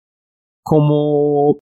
[0.63, 1.59] cómo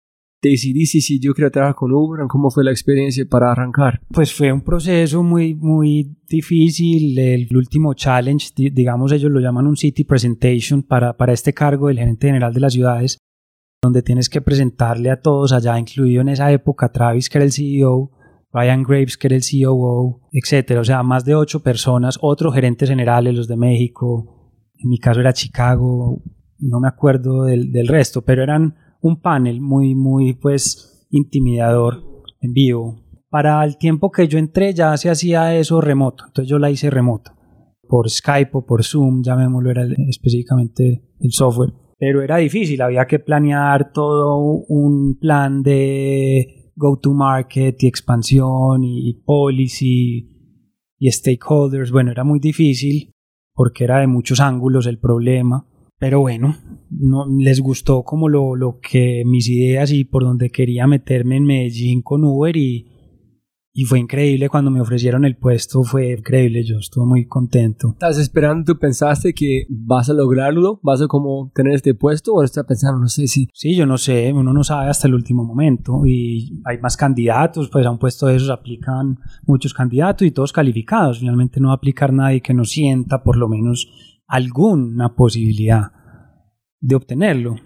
[0.41, 2.25] decidiste si yo quería trabajar con Uber?
[2.27, 4.01] ¿Cómo fue la experiencia para arrancar?
[4.09, 7.17] Pues fue un proceso muy, muy difícil.
[7.17, 11.99] El, último challenge, digamos, ellos lo llaman un City Presentation para, para este cargo del
[11.99, 13.17] gerente general de las ciudades,
[13.81, 17.51] donde tienes que presentarle a todos allá, incluido en esa época Travis, que era el
[17.51, 18.11] CEO,
[18.51, 20.81] Ryan Graves, que era el COO, etcétera.
[20.81, 25.19] O sea, más de ocho personas, otros gerentes generales, los de México, en mi caso
[25.19, 26.21] era Chicago,
[26.57, 32.03] no me acuerdo del, del resto, pero eran un panel muy, muy, pues, intimidador
[32.41, 33.03] en vivo.
[33.29, 36.89] Para el tiempo que yo entré ya se hacía eso remoto, entonces yo la hice
[36.89, 37.31] remoto,
[37.87, 41.73] por Skype o por Zoom, llamémoslo, era específicamente el software.
[41.97, 50.29] Pero era difícil, había que planear todo un plan de go-to-market y expansión y policy
[50.97, 51.91] y stakeholders.
[51.91, 53.11] Bueno, era muy difícil
[53.53, 55.67] porque era de muchos ángulos el problema.
[55.99, 56.55] Pero bueno,
[56.89, 61.43] no, les gustó como lo, lo, que mis ideas y por donde quería meterme en
[61.43, 62.87] Medellín con Uber y,
[63.73, 67.89] y fue increíble cuando me ofrecieron el puesto, fue increíble, yo estuve muy contento.
[67.91, 70.79] ¿Estás esperando, tú pensaste que vas a lograrlo?
[70.83, 73.49] ¿Vas a como tener este puesto o estás pensando, no sé si...
[73.53, 77.69] Sí, yo no sé, uno no sabe hasta el último momento y hay más candidatos,
[77.69, 81.73] pues a un puesto de esos aplican muchos candidatos y todos calificados, finalmente no va
[81.73, 83.87] a aplicar nadie que no sienta por lo menos
[84.29, 85.91] alguna posibilidad
[86.79, 87.57] de obtenerlo.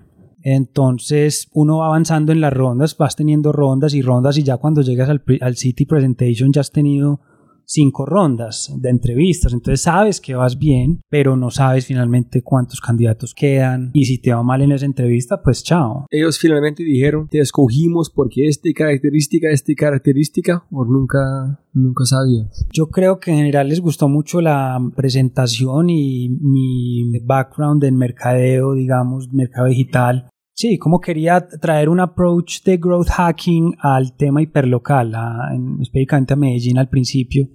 [0.41, 4.81] Entonces uno va avanzando en las rondas, vas teniendo rondas y rondas y ya cuando
[4.81, 7.21] llegas al, al City Presentation ya has tenido
[7.65, 13.33] cinco rondas de entrevistas, entonces sabes que vas bien, pero no sabes finalmente cuántos candidatos
[13.33, 16.05] quedan y si te va mal en esa entrevista, pues chao.
[16.09, 22.67] Ellos finalmente dijeron, te escogimos porque esta característica, esta característica, o nunca, nunca sabías.
[22.71, 28.73] Yo creo que en general les gustó mucho la presentación y mi background en mercadeo,
[28.73, 30.29] digamos, mercado digital.
[30.55, 36.33] Sí, como quería traer un approach de growth hacking al tema hiperlocal, a, en, específicamente
[36.33, 37.47] a Medellín al principio,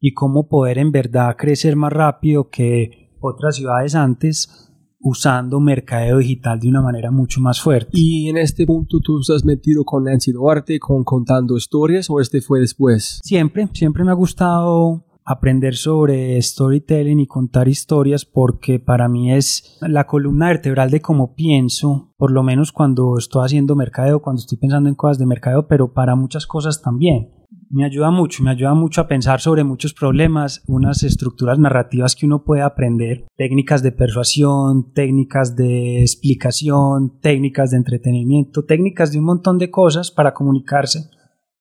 [0.00, 4.66] y cómo poder en verdad crecer más rápido que otras ciudades antes
[5.00, 7.90] usando mercadeo digital de una manera mucho más fuerte.
[7.92, 12.40] Y en este punto tú estás metido con Nancy Duarte, con contando historias, o este
[12.40, 13.20] fue después?
[13.22, 19.76] Siempre, siempre me ha gustado aprender sobre storytelling y contar historias porque para mí es
[19.80, 24.56] la columna vertebral de cómo pienso, por lo menos cuando estoy haciendo mercadeo, cuando estoy
[24.56, 27.32] pensando en cosas de mercadeo, pero para muchas cosas también.
[27.68, 32.26] Me ayuda mucho, me ayuda mucho a pensar sobre muchos problemas, unas estructuras narrativas que
[32.26, 39.24] uno puede aprender, técnicas de persuasión, técnicas de explicación, técnicas de entretenimiento, técnicas de un
[39.24, 41.10] montón de cosas para comunicarse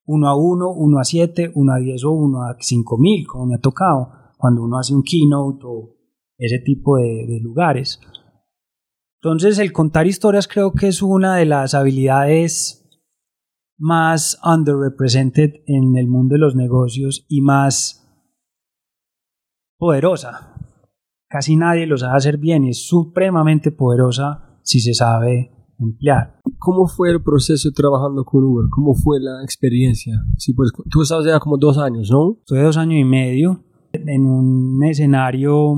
[0.06, 3.56] 1 a 1, 1 a 7, 1 a 10 o 1 a 5000, como me
[3.56, 5.96] ha tocado, cuando uno hace un keynote o
[6.38, 8.00] ese tipo de, de lugares.
[9.22, 12.82] Entonces, el contar historias creo que es una de las habilidades
[13.78, 18.06] más underrepresented en el mundo de los negocios y más
[19.78, 20.54] poderosa.
[21.28, 26.35] Casi nadie lo sabe hacer bien y es supremamente poderosa si se sabe emplear.
[26.66, 28.66] ¿Cómo fue el proceso trabajando con Uber?
[28.72, 30.26] ¿Cómo fue la experiencia?
[30.36, 32.38] Sí, pues tú estabas ya como dos años, ¿no?
[32.40, 35.76] Estuve dos años y medio en un escenario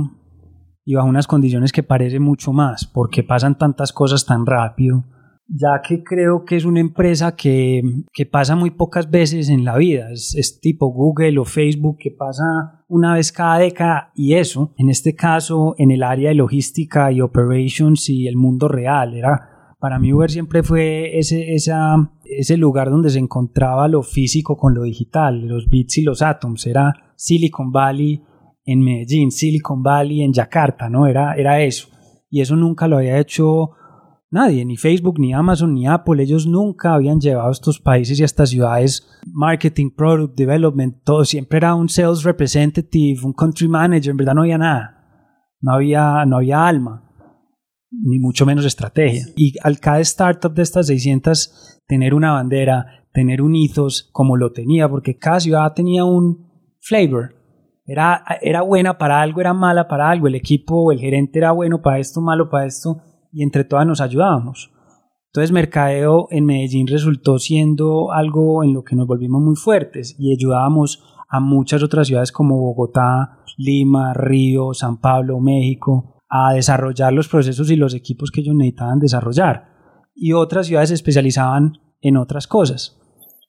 [0.85, 5.03] y bajo unas condiciones que parece mucho más, porque pasan tantas cosas tan rápido,
[5.49, 7.81] ya que creo que es una empresa que,
[8.13, 12.11] que pasa muy pocas veces en la vida, es, es, tipo Google o Facebook que
[12.11, 17.11] pasa una vez cada década y eso, en este caso en el área de logística
[17.11, 22.57] y operations y el mundo real, era para mí Uber siempre fue ese, esa, ese
[22.57, 26.65] lugar donde se encontraba lo físico con lo digital, los bits y los atoms.
[26.65, 28.23] Era Silicon Valley
[28.65, 31.05] en Medellín, Silicon Valley en Yakarta, ¿no?
[31.05, 31.89] Era, era eso.
[32.29, 33.69] Y eso nunca lo había hecho
[34.31, 36.23] nadie, ni Facebook, ni Amazon, ni Apple.
[36.23, 41.23] Ellos nunca habían llevado a estos países y a estas ciudades marketing, product development, todo.
[41.23, 44.09] Siempre era un sales representative, un country manager.
[44.09, 44.93] En verdad no había nada.
[45.61, 47.06] No había, no había alma
[47.91, 49.25] ni mucho menos estrategia.
[49.35, 54.51] Y al cada startup de estas 600 tener una bandera, tener un ethos como lo
[54.51, 56.47] tenía, porque cada ciudad tenía un
[56.81, 57.35] flavor.
[57.85, 60.27] Era, era buena para algo, era mala para algo.
[60.27, 64.01] El equipo, el gerente era bueno para esto, malo para esto, y entre todas nos
[64.01, 64.71] ayudábamos.
[65.27, 70.33] Entonces, mercadeo en Medellín resultó siendo algo en lo que nos volvimos muy fuertes y
[70.33, 77.27] ayudábamos a muchas otras ciudades como Bogotá, Lima, Río, San Pablo, México, a desarrollar los
[77.27, 79.69] procesos y los equipos que ellos necesitaban desarrollar.
[80.13, 82.99] Y otras ciudades se especializaban en otras cosas.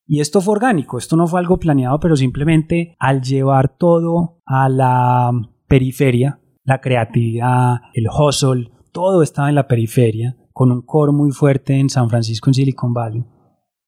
[0.06, 4.68] Y esto fue orgánico, esto no fue algo planeado, pero simplemente al llevar todo a
[4.68, 5.30] la
[5.66, 11.78] periferia, la creatividad, el hustle, todo estaba en la periferia, con un core muy fuerte
[11.78, 13.24] en San Francisco, en Silicon Valley.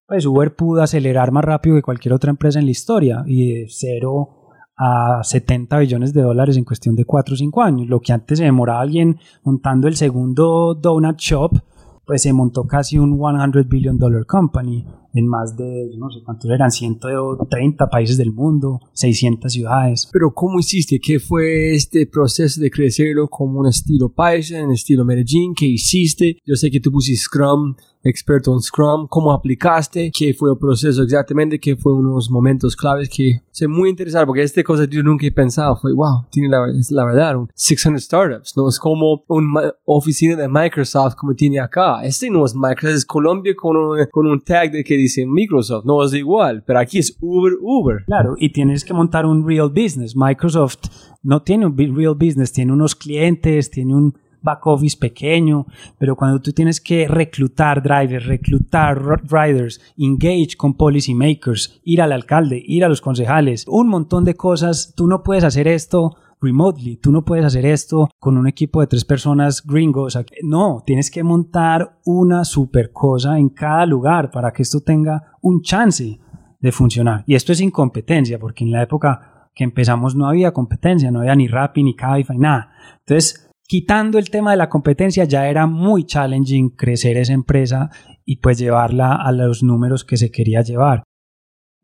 [0.07, 3.67] Pues Uber pudo acelerar más rápido que cualquier otra empresa en la historia y de
[3.69, 4.40] cero
[4.83, 7.89] a 70 billones de dólares en cuestión de 4 o 5 años.
[7.89, 11.61] Lo que antes se demoraba alguien montando el segundo donut shop,
[12.07, 16.51] pues se montó casi un 100 billion dollar company en más de, no sé cuántos
[16.51, 20.09] eran, 130 países del mundo, 600 ciudades.
[20.11, 20.99] Pero ¿cómo hiciste?
[20.99, 25.53] ¿Qué fue este proceso de crecerlo como un estilo Python, estilo Medellín?
[25.55, 26.39] ¿Qué hiciste?
[26.47, 31.03] Yo sé que tú pusiste Scrum, experto en Scrum, cómo aplicaste, qué fue el proceso
[31.03, 35.27] exactamente, qué fue unos momentos claves que se muy interesante porque esta cosa yo nunca
[35.27, 39.25] he pensado, fue wow, tiene la, es la verdad, un 600 startups, no es como
[39.29, 44.07] una oficina de Microsoft como tiene acá, este no es Microsoft, es Colombia con un,
[44.11, 48.05] con un tag de que dice Microsoft, no es igual, pero aquí es Uber, Uber.
[48.07, 50.79] Claro, y tienes que montar un real business, Microsoft
[51.23, 55.67] no tiene un real business, tiene unos clientes, tiene un back office pequeño,
[55.99, 58.99] pero cuando tú tienes que reclutar drivers, reclutar
[59.31, 64.35] riders, engage con policy makers, ir al alcalde, ir a los concejales, un montón de
[64.35, 66.97] cosas, tú no puedes hacer esto remotely.
[66.97, 70.19] Tú no puedes hacer esto con un equipo de tres personas gringos.
[70.43, 75.63] No, tienes que montar una super cosa en cada lugar para que esto tenga un
[75.63, 76.19] chance
[76.59, 77.25] de funcionar.
[77.27, 81.35] Y esto es incompetencia, porque en la época que empezamos no había competencia, no había
[81.35, 82.73] ni Rappi, ni Cabify, nada.
[83.01, 87.89] Entonces, quitando el tema de la competencia, ya era muy challenging crecer esa empresa
[88.25, 91.05] y pues llevarla a los números que se quería llevar.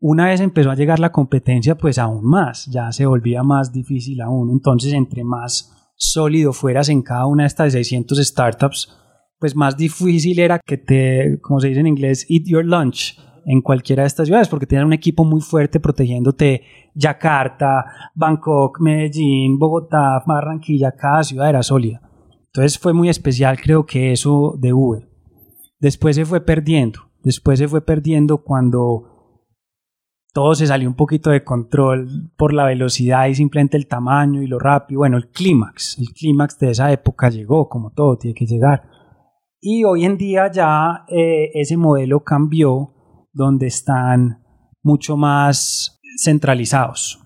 [0.01, 4.19] Una vez empezó a llegar la competencia, pues aún más, ya se volvía más difícil
[4.19, 4.51] aún.
[4.51, 8.93] Entonces, entre más sólido fueras en cada una de estas 600 startups,
[9.39, 13.17] pues más difícil era que te, como se dice en inglés, eat your lunch
[13.49, 19.57] en cualquiera de estas ciudades, porque tenían un equipo muy fuerte protegiéndote Yakarta, Bangkok, Medellín,
[19.57, 22.01] Bogotá, Barranquilla, cada ciudad era sólida.
[22.47, 25.07] Entonces fue muy especial, creo que eso de Uber.
[25.79, 29.17] Después se fue perdiendo, después se fue perdiendo cuando
[30.33, 34.47] todo se salió un poquito de control por la velocidad y simplemente el tamaño y
[34.47, 34.99] lo rápido.
[34.99, 38.83] Bueno, el clímax, el clímax de esa época llegó, como todo tiene que llegar.
[39.61, 42.93] Y hoy en día ya eh, ese modelo cambió,
[43.37, 44.43] donde están
[44.83, 47.19] mucho más centralizados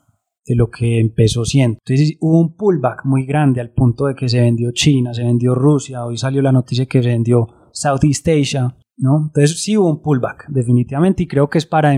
[0.45, 1.79] de lo que empezó siendo.
[1.85, 5.55] Entonces hubo un pullback muy grande al punto de que se vendió China, se vendió
[5.55, 9.27] Rusia, hoy salió la noticia que se vendió Southeast Asia, ¿no?
[9.27, 11.93] Entonces sí hubo un pullback, definitivamente, y creo que es para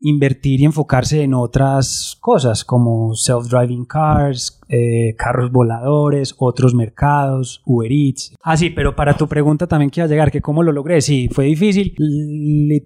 [0.00, 7.90] invertir y enfocarse en otras cosas como self-driving cars, eh, carros voladores, otros mercados, Uber
[7.90, 8.34] Eats.
[8.42, 11.00] Ah, sí, pero para tu pregunta también quiero llegar, que cómo lo logré.
[11.00, 11.94] Sí, fue difícil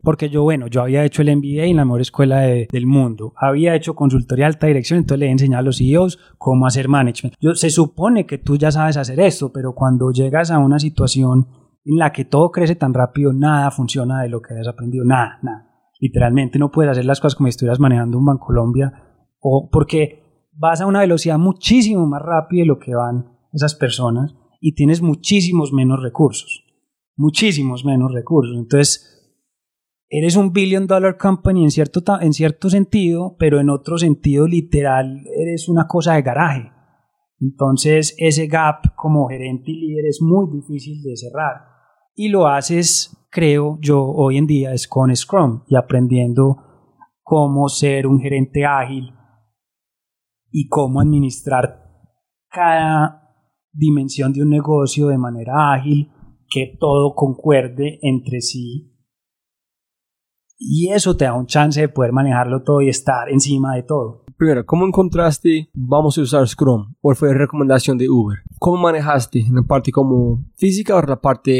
[0.03, 3.33] porque yo, bueno, yo había hecho el MBA en la mejor escuela del mundo.
[3.37, 7.35] Había hecho consultoría alta dirección, entonces le he enseñado a los CEOs cómo hacer management.
[7.41, 11.49] Yo, se supone que tú ya sabes hacer esto, pero cuando llegas a una situación
[11.85, 15.39] en la que todo crece tan rápido, nada funciona de lo que has aprendido, nada,
[15.43, 15.70] nada.
[16.01, 18.93] Literalmente no puedes hacer las cosas como si estuvieras manejando un Bancolombia
[19.39, 24.35] o porque vas a una velocidad muchísimo más rápida de lo que van esas personas
[24.61, 26.65] y tienes muchísimos menos recursos.
[27.17, 28.57] Muchísimos menos recursos.
[28.57, 29.37] Entonces,
[30.09, 35.23] eres un billion dollar company en cierto, en cierto sentido, pero en otro sentido literal
[35.37, 36.73] eres una cosa de garaje.
[37.41, 41.70] Entonces, ese gap como gerente y líder es muy difícil de cerrar.
[42.23, 46.55] Y lo haces creo yo hoy en día es con Scrum y aprendiendo
[47.23, 49.15] cómo ser un gerente ágil
[50.51, 51.83] y cómo administrar
[52.51, 53.23] cada
[53.73, 56.13] dimensión de un negocio de manera ágil,
[56.51, 59.03] que todo concuerde entre sí.
[60.59, 64.27] Y eso te da un chance de poder manejarlo todo y estar encima de todo.
[64.41, 66.95] Primero, ¿cómo encontraste vamos a usar Scrum?
[67.03, 68.39] ¿O fue recomendación de Uber?
[68.59, 71.51] ¿Cómo manejaste en la parte como física o la parte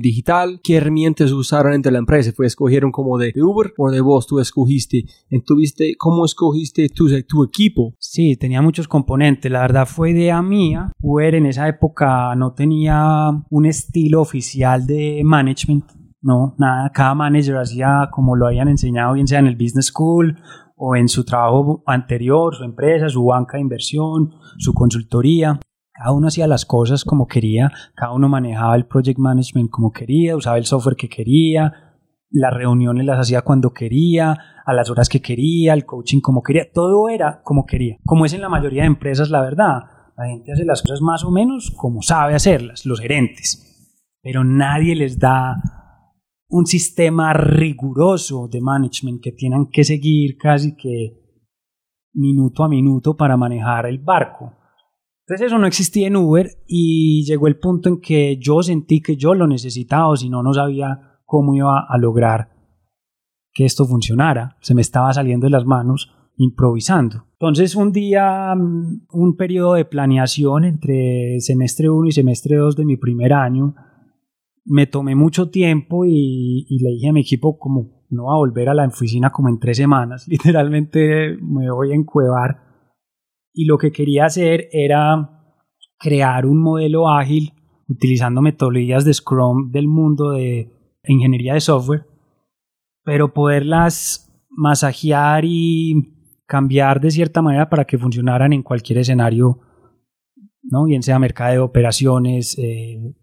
[0.00, 0.58] digital?
[0.64, 2.32] ¿Qué herramientas usaron entre la empresa?
[2.34, 5.04] ¿Fue escogieron como de Uber o de vos tú escogiste?
[5.28, 7.92] ¿Entuviste, ¿Cómo escogiste tu, tu equipo?
[7.98, 9.52] Sí, tenía muchos componentes.
[9.52, 10.92] La verdad fue idea mía.
[11.02, 15.84] Uber en esa época no tenía un estilo oficial de management.
[16.22, 20.38] No, nada, cada manager hacía como lo habían enseñado, bien sea en el business school
[20.82, 25.60] o en su trabajo anterior, su empresa, su banca de inversión, su consultoría.
[25.92, 30.36] Cada uno hacía las cosas como quería, cada uno manejaba el project management como quería,
[30.36, 31.98] usaba el software que quería,
[32.30, 36.72] las reuniones las hacía cuando quería, a las horas que quería, el coaching como quería,
[36.72, 37.98] todo era como quería.
[38.06, 39.82] Como es en la mayoría de empresas, la verdad,
[40.16, 44.96] la gente hace las cosas más o menos como sabe hacerlas, los gerentes, pero nadie
[44.96, 45.56] les da
[46.50, 51.16] un sistema riguroso de management que tienen que seguir casi que
[52.14, 54.52] minuto a minuto para manejar el barco.
[55.26, 59.16] Entonces eso no existía en Uber y llegó el punto en que yo sentí que
[59.16, 62.48] yo lo necesitaba si no, no sabía cómo iba a lograr
[63.52, 64.56] que esto funcionara.
[64.60, 67.26] Se me estaba saliendo de las manos improvisando.
[67.34, 72.84] Entonces un día, mm, un periodo de planeación entre semestre 1 y semestre 2 de
[72.84, 73.76] mi primer año,
[74.64, 78.68] me tomé mucho tiempo y, le dije a mi equipo como no va a volver
[78.68, 82.70] a la oficina como en tres semanas, literalmente me voy a encuevar
[83.52, 85.56] y lo que quería hacer era
[85.98, 87.52] crear un modelo ágil
[87.88, 90.70] utilizando metodologías de Scrum del mundo de
[91.04, 92.06] ingeniería de software,
[93.04, 99.60] pero poderlas masajear y cambiar de cierta manera para que funcionaran en cualquier escenario,
[100.62, 100.84] ¿no?
[100.84, 103.14] bien sea mercado operaciones, eh,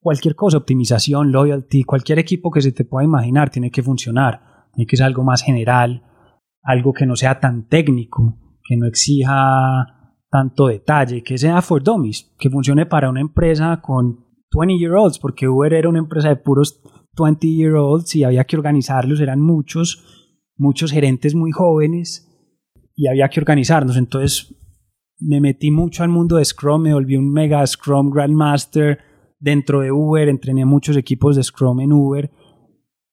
[0.00, 4.86] cualquier cosa, optimización, loyalty, cualquier equipo que se te pueda imaginar tiene que funcionar, tiene
[4.86, 6.02] que ser algo más general,
[6.62, 9.94] algo que no sea tan técnico, que no exija
[10.30, 15.18] tanto detalle, que sea for dummies, que funcione para una empresa con 20 year olds,
[15.18, 16.80] porque Uber era una empresa de puros
[17.16, 20.02] 20 year olds y había que organizarlos, eran muchos,
[20.56, 22.30] muchos gerentes muy jóvenes
[22.96, 23.96] y había que organizarnos.
[23.96, 24.54] Entonces
[25.18, 28.98] me metí mucho al mundo de Scrum, me volví un mega Scrum Grandmaster
[29.44, 32.30] dentro de Uber, entrené muchos equipos de Scrum en Uber.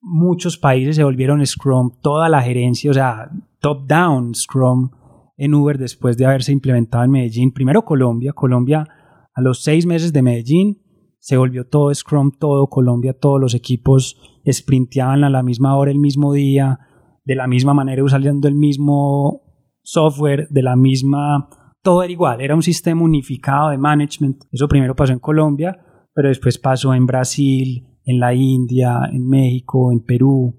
[0.02, 3.30] Muchos países se volvieron Scrum, toda la gerencia, o sea,
[3.60, 4.90] top-down Scrum
[5.38, 7.52] en Uber después de haberse implementado en Medellín.
[7.52, 8.88] Primero Colombia, Colombia
[9.34, 10.82] a los seis meses de Medellín
[11.20, 14.18] se volvió todo Scrum, todo Colombia, todos los equipos
[14.50, 16.80] sprinteaban a la misma hora, el mismo día,
[17.26, 19.42] de la misma manera usando el mismo
[19.84, 21.50] software, de la misma...
[21.84, 24.46] Todo era igual, era un sistema unificado de management.
[24.52, 25.78] Eso primero pasó en Colombia,
[26.14, 30.56] pero después pasó en Brasil, en la India, en México, en Perú,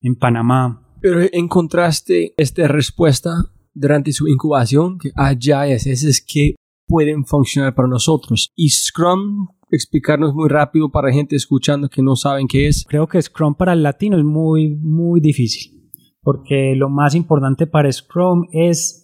[0.00, 0.80] en Panamá.
[1.00, 3.30] Pero encontraste esta respuesta
[3.72, 6.54] durante su incubación, que allá hay es que
[6.86, 8.50] pueden funcionar para nosotros.
[8.54, 12.84] Y Scrum, explicarnos muy rápido para gente escuchando que no saben qué es.
[12.88, 15.90] Creo que Scrum para el latino es muy, muy difícil,
[16.22, 19.00] porque lo más importante para Scrum es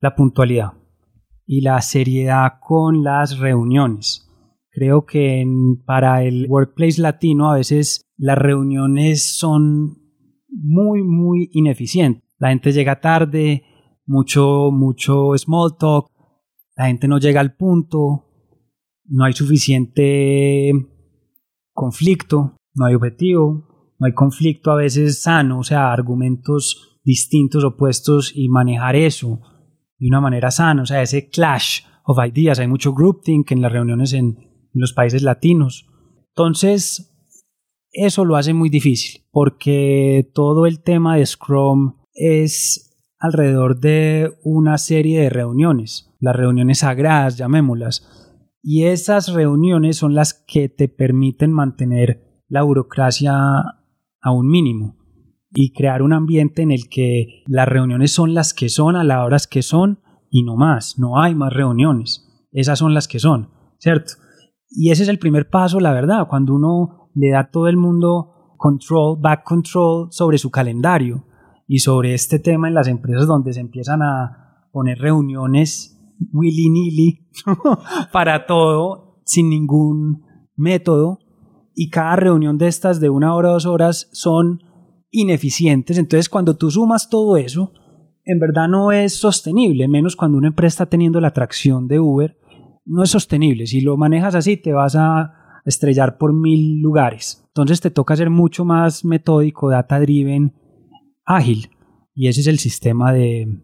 [0.00, 0.72] la puntualidad
[1.46, 4.23] y la seriedad con las reuniones.
[4.74, 5.46] Creo que
[5.86, 9.98] para el workplace latino a veces las reuniones son
[10.48, 12.24] muy, muy ineficientes.
[12.38, 13.62] La gente llega tarde,
[14.04, 16.10] mucho, mucho small talk,
[16.76, 18.24] la gente no llega al punto,
[19.04, 20.72] no hay suficiente
[21.72, 28.32] conflicto, no hay objetivo, no hay conflicto a veces sano, o sea, argumentos distintos, opuestos
[28.34, 29.40] y manejar eso
[29.98, 33.70] de una manera sana, o sea, ese clash of ideas, hay mucho groupthink en las
[33.70, 35.86] reuniones en, en los países latinos.
[36.28, 37.14] Entonces,
[37.92, 44.78] eso lo hace muy difícil, porque todo el tema de Scrum es alrededor de una
[44.78, 51.52] serie de reuniones, las reuniones sagradas, llamémoslas, y esas reuniones son las que te permiten
[51.52, 54.96] mantener la burocracia a un mínimo
[55.52, 59.24] y crear un ambiente en el que las reuniones son las que son a las
[59.24, 60.00] horas que son
[60.30, 64.14] y no más, no hay más reuniones, esas son las que son, ¿cierto?
[64.76, 67.76] Y ese es el primer paso, la verdad, cuando uno le da a todo el
[67.76, 71.26] mundo control, back control sobre su calendario
[71.68, 76.00] y sobre este tema en las empresas donde se empiezan a poner reuniones
[76.32, 77.28] willy-nilly
[78.12, 80.22] para todo sin ningún
[80.56, 81.20] método
[81.74, 84.62] y cada reunión de estas de una hora o dos horas son
[85.10, 85.98] ineficientes.
[85.98, 87.72] Entonces cuando tú sumas todo eso,
[88.24, 92.38] en verdad no es sostenible, menos cuando una empresa está teniendo la atracción de Uber,
[92.84, 93.66] no es sostenible.
[93.66, 97.44] Si lo manejas así te vas a estrellar por mil lugares.
[97.48, 100.54] Entonces te toca ser mucho más metódico, data driven,
[101.24, 101.70] ágil.
[102.14, 103.62] Y ese es el sistema de,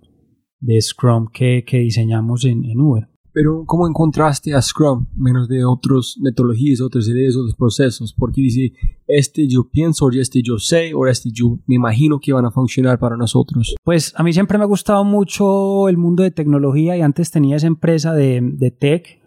[0.61, 3.09] de Scrum que, que diseñamos en, en, Uber.
[3.33, 8.13] Pero ¿cómo encontraste a Scrum menos de otras metodologías, otras ideas, otros procesos?
[8.13, 8.73] Porque dice,
[9.07, 12.51] este yo pienso, o este yo sé, o este yo me imagino que van a
[12.51, 13.75] funcionar para nosotros.
[13.85, 17.57] Pues a mí siempre me ha gustado mucho el mundo de tecnología y antes tenía
[17.57, 19.21] esa empresa de, de tech.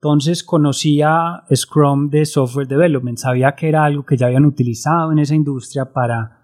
[0.00, 5.20] Entonces conocía Scrum de Software Development, sabía que era algo que ya habían utilizado en
[5.20, 6.42] esa industria para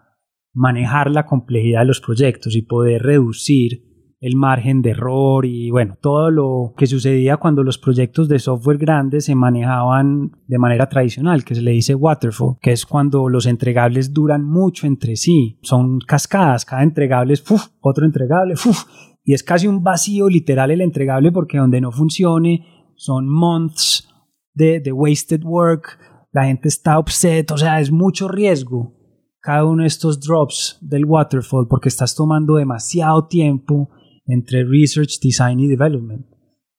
[0.52, 3.87] manejar la complejidad de los proyectos y poder reducir
[4.20, 8.78] el margen de error y bueno, todo lo que sucedía cuando los proyectos de software
[8.78, 13.46] grandes se manejaban de manera tradicional, que se le dice waterfall, que es cuando los
[13.46, 17.68] entregables duran mucho entre sí, son cascadas, cada entregable es ¡fuf!
[17.80, 18.84] otro entregable, ¡fuf!
[19.24, 22.66] y es casi un vacío literal el entregable porque donde no funcione
[22.96, 24.08] son months
[24.52, 25.96] de, de wasted work,
[26.32, 28.96] la gente está upset, o sea, es mucho riesgo
[29.40, 33.90] cada uno de estos drops del waterfall porque estás tomando demasiado tiempo
[34.28, 36.26] entre research, design y development.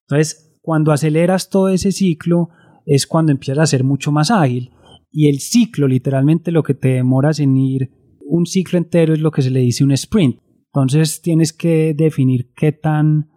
[0.08, 2.50] Entonces, cuando aceleras todo ese ciclo
[2.86, 4.72] es cuando empiezas a ser mucho más ágil.
[5.12, 7.92] Y el ciclo, literalmente lo que te demoras en ir,
[8.22, 10.40] un ciclo entero es lo que se le dice un sprint.
[10.72, 13.30] Entonces tienes que definir qué tan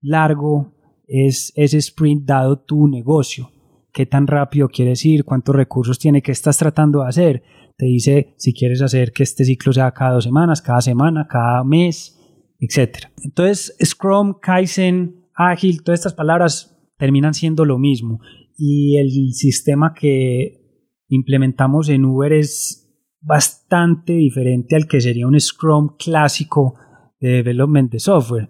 [0.00, 0.74] largo
[1.06, 3.50] es ese sprint dado tu negocio,
[3.92, 7.42] qué tan rápido quieres ir, cuántos recursos tiene, qué estás tratando de hacer.
[7.76, 11.64] Te dice si quieres hacer que este ciclo sea cada dos semanas, cada semana, cada
[11.64, 12.15] mes,
[12.60, 13.08] etc.
[13.22, 18.20] Entonces, Scrum, Kaizen, Ágil, todas estas palabras terminan siendo lo mismo.
[18.56, 20.66] Y el sistema que
[21.08, 22.82] implementamos en Uber es
[23.20, 26.74] bastante diferente al que sería un Scrum clásico
[27.20, 28.48] de development de software.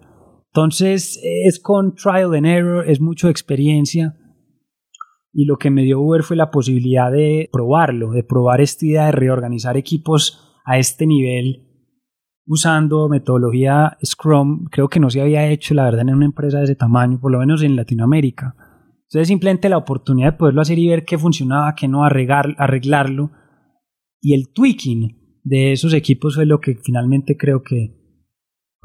[0.53, 4.17] Entonces es con trial and error, es mucho experiencia.
[5.33, 9.05] Y lo que me dio Uber fue la posibilidad de probarlo, de probar esta idea
[9.07, 11.66] de reorganizar equipos a este nivel
[12.47, 16.63] usando metodología Scrum, creo que no se había hecho, la verdad, en una empresa de
[16.63, 18.55] ese tamaño, por lo menos en Latinoamérica.
[19.03, 23.31] Entonces simplemente la oportunidad de poderlo hacer y ver qué funcionaba, qué no, arreglar, arreglarlo.
[24.21, 27.96] Y el tweaking de esos equipos fue lo que finalmente creo que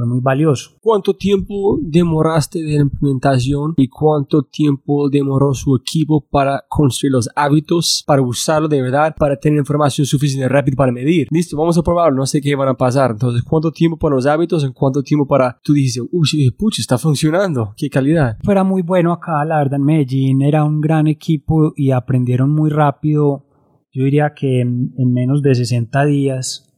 [0.03, 0.72] fue muy valioso.
[0.80, 7.28] ¿Cuánto tiempo demoraste de la implementación y cuánto tiempo demoró su equipo para construir los
[7.36, 11.28] hábitos, para usarlo de verdad, para tener información suficiente rápida para medir?
[11.30, 13.12] Listo, vamos a probarlo, no sé qué van a pasar.
[13.12, 14.64] Entonces, ¿cuánto tiempo para los hábitos?
[14.64, 17.74] ¿En cuánto tiempo para tú dices, uy, pucha, está funcionando?
[17.76, 18.38] ¿Qué calidad?
[18.42, 22.70] Fuera muy bueno acá, la verdad, en Medellín era un gran equipo y aprendieron muy
[22.70, 23.46] rápido.
[23.92, 26.68] Yo diría que en, en menos de 60 días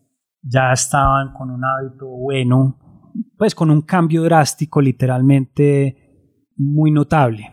[0.42, 2.78] ya estaban con un hábito bueno
[3.36, 5.96] pues con un cambio drástico literalmente
[6.56, 7.50] muy notable.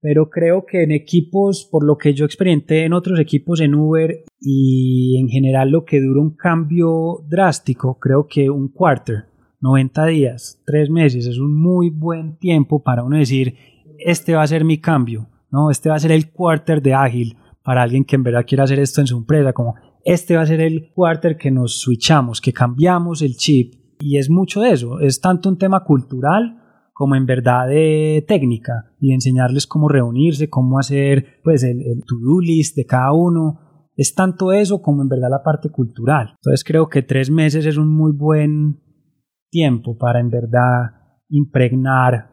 [0.00, 4.24] Pero creo que en equipos, por lo que yo experimenté en otros equipos en Uber
[4.38, 9.30] y en general lo que dura un cambio drástico, creo que un quarter,
[9.60, 13.54] 90 días, 3 meses, es un muy buen tiempo para uno decir,
[13.98, 15.70] este va a ser mi cambio, ¿no?
[15.70, 18.80] Este va a ser el quarter de ágil para alguien que en verdad quiera hacer
[18.80, 19.74] esto en su empresa, como
[20.04, 24.28] este va a ser el quarter que nos switchamos, que cambiamos el chip y es
[24.28, 26.60] mucho de eso, es tanto un tema cultural
[26.92, 32.40] como en verdad de técnica y enseñarles cómo reunirse, cómo hacer pues el, el to-do
[32.40, 33.88] list de cada uno.
[33.96, 36.34] Es tanto eso como en verdad la parte cultural.
[36.36, 38.78] Entonces creo que tres meses es un muy buen
[39.50, 40.90] tiempo para en verdad
[41.30, 42.30] impregnar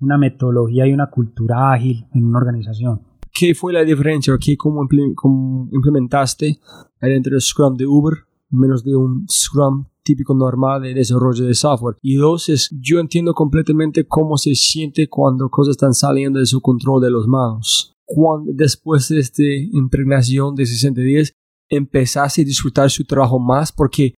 [0.00, 3.00] una metodología y una cultura ágil en una organización.
[3.32, 4.34] ¿Qué fue la diferencia?
[4.38, 6.58] ¿Qué, cómo, cómo implementaste
[7.00, 8.14] dentro del Scrum de Uber?
[8.50, 11.96] Menos de un Scrum típico normal de desarrollo de software.
[12.02, 16.60] Y dos es, yo entiendo completamente cómo se siente cuando cosas están saliendo de su
[16.60, 17.94] control de los manos.
[18.04, 21.32] Cuando, después de esta impregnación de 60 días,
[21.70, 24.14] empezaste a disfrutar su trabajo más porque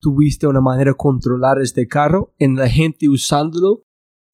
[0.00, 3.82] tuviste una manera de controlar este carro, en la gente usándolo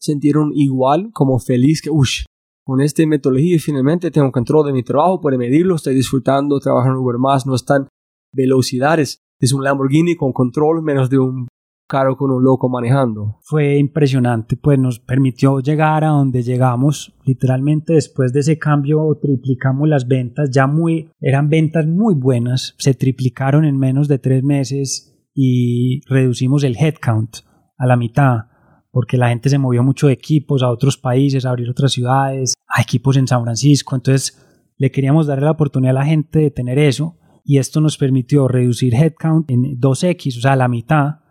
[0.00, 2.24] sintieron igual como feliz que, uff,
[2.64, 7.18] con esta metodología finalmente tengo control de mi trabajo, puedo medirlo, estoy disfrutando, trabajando Uber
[7.18, 7.88] más, no están
[8.32, 11.49] velocidades es un Lamborghini con control menos de un
[11.88, 13.40] carro con un loco manejando.
[13.43, 17.14] Fue impresionante, pues nos permitió llegar a donde llegamos.
[17.26, 22.95] Literalmente después de ese cambio triplicamos las ventas, ya muy, eran ventas muy buenas, se
[22.95, 27.38] triplicaron en menos de tres meses y reducimos el headcount
[27.76, 28.47] a la mitad
[28.93, 32.55] porque la gente se movió mucho de equipos a otros países, a abrir otras ciudades,
[32.68, 36.51] a equipos en San Francisco, entonces le queríamos dar la oportunidad a la gente de
[36.51, 41.22] tener eso y esto nos permitió reducir headcount en 2x, o sea, la mitad,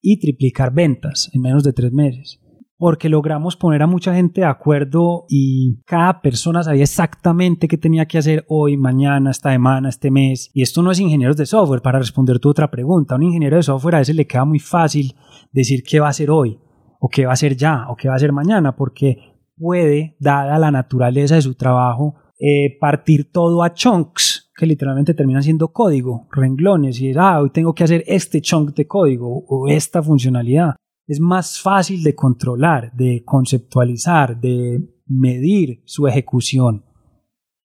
[0.00, 2.40] y triplicar ventas en menos de tres meses.
[2.76, 8.04] Porque logramos poner a mucha gente de acuerdo y cada persona sabía exactamente qué tenía
[8.06, 10.50] que hacer hoy, mañana, esta semana, este mes.
[10.52, 13.14] Y esto no es ingenieros de software, para responder tu otra pregunta.
[13.14, 15.14] A un ingeniero de software a veces le queda muy fácil
[15.52, 16.58] decir qué va a hacer hoy,
[17.00, 19.18] o qué va a hacer ya, o qué va a hacer mañana, porque
[19.56, 25.42] puede, dada la naturaleza de su trabajo, eh, partir todo a chunks que literalmente terminan
[25.42, 29.68] siendo código, renglones, y es, ah, hoy tengo que hacer este chunk de código o
[29.68, 30.76] esta funcionalidad.
[31.06, 36.84] Es más fácil de controlar, de conceptualizar, de medir su ejecución.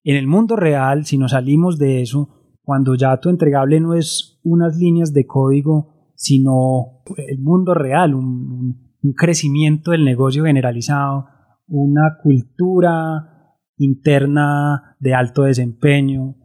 [0.03, 4.39] En el mundo real, si nos salimos de eso, cuando ya tu entregable no es
[4.43, 11.27] unas líneas de código, sino el mundo real, un, un crecimiento del negocio generalizado,
[11.67, 16.35] una cultura interna de alto desempeño,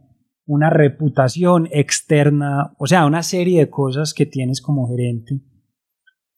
[0.45, 5.41] una reputación externa, o sea, una serie de cosas que tienes como gerente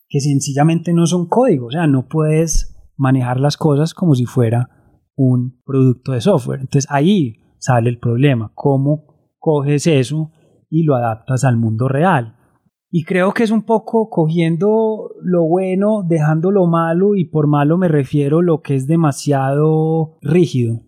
[0.10, 4.70] que sencillamente no son código, o sea, no puedes manejar las cosas como si fuera
[5.16, 6.62] un producto de software.
[6.62, 10.32] Entonces ahí sale el problema, cómo coges eso
[10.70, 12.36] y lo adaptas al mundo real.
[12.90, 17.78] Y creo que es un poco cogiendo lo bueno, dejando lo malo, y por malo
[17.78, 20.80] me refiero lo que es demasiado rígido.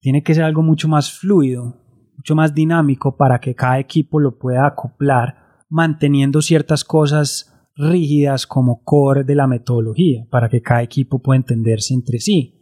[0.00, 1.79] Tiene que ser algo mucho más fluido,
[2.20, 5.36] mucho más dinámico para que cada equipo lo pueda acoplar,
[5.70, 11.94] manteniendo ciertas cosas rígidas como core de la metodología, para que cada equipo pueda entenderse
[11.94, 12.58] entre sí.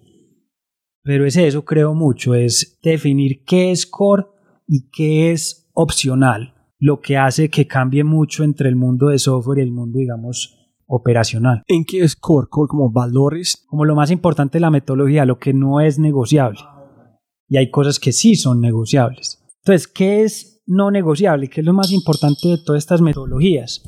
[1.02, 4.26] Pero es eso, creo mucho, es definir qué es core
[4.68, 9.58] y qué es opcional, lo que hace que cambie mucho entre el mundo de software
[9.58, 10.56] y el mundo, digamos,
[10.86, 11.64] operacional.
[11.66, 12.46] ¿En qué es core?
[12.48, 13.64] ¿Core como valores?
[13.66, 16.60] Como lo más importante de la metodología, lo que no es negociable.
[17.48, 19.38] Y hay cosas que sí son negociables.
[19.64, 21.48] Entonces, ¿qué es no negociable?
[21.48, 23.82] ¿Qué es lo más importante de todas estas metodologías?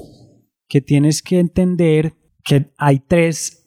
[0.68, 2.14] Que tienes que entender
[2.44, 3.64] que hay tres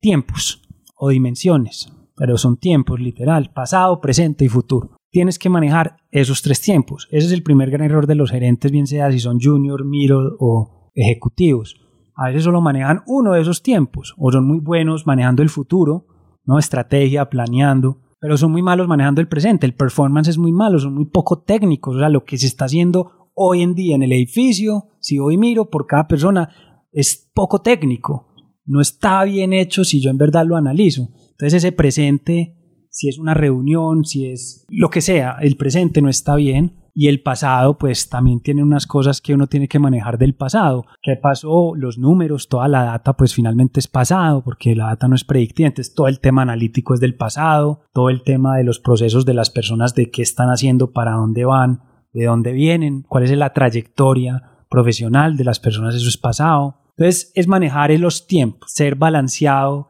[0.00, 0.62] tiempos
[0.96, 4.96] o dimensiones, pero son tiempos literal, pasado, presente y futuro.
[5.10, 7.08] Tienes que manejar esos tres tiempos.
[7.10, 10.30] Ese es el primer gran error de los gerentes, bien sea si son junior, middle
[10.38, 11.76] o ejecutivos.
[12.16, 16.06] A veces solo manejan uno de esos tiempos o son muy buenos manejando el futuro,
[16.44, 16.58] ¿no?
[16.58, 19.66] estrategia, planeando, pero son muy malos manejando el presente.
[19.66, 21.96] El performance es muy malo, son muy poco técnicos.
[21.96, 25.36] O sea, lo que se está haciendo hoy en día en el edificio, si hoy
[25.36, 26.48] miro por cada persona,
[26.90, 28.28] es poco técnico.
[28.64, 31.10] No está bien hecho si yo en verdad lo analizo.
[31.32, 32.56] Entonces ese presente,
[32.88, 37.08] si es una reunión, si es lo que sea, el presente no está bien y
[37.08, 40.86] el pasado pues también tiene unas cosas que uno tiene que manejar del pasado.
[41.02, 41.74] ¿Qué pasó?
[41.74, 45.66] Los números, toda la data pues finalmente es pasado porque la data no es predictiva,
[45.66, 49.34] entonces todo el tema analítico es del pasado, todo el tema de los procesos de
[49.34, 51.82] las personas de qué están haciendo, para dónde van,
[52.12, 56.76] de dónde vienen, cuál es la trayectoria profesional de las personas, eso es pasado.
[56.96, 59.88] Entonces es manejar los tiempos, ser balanceado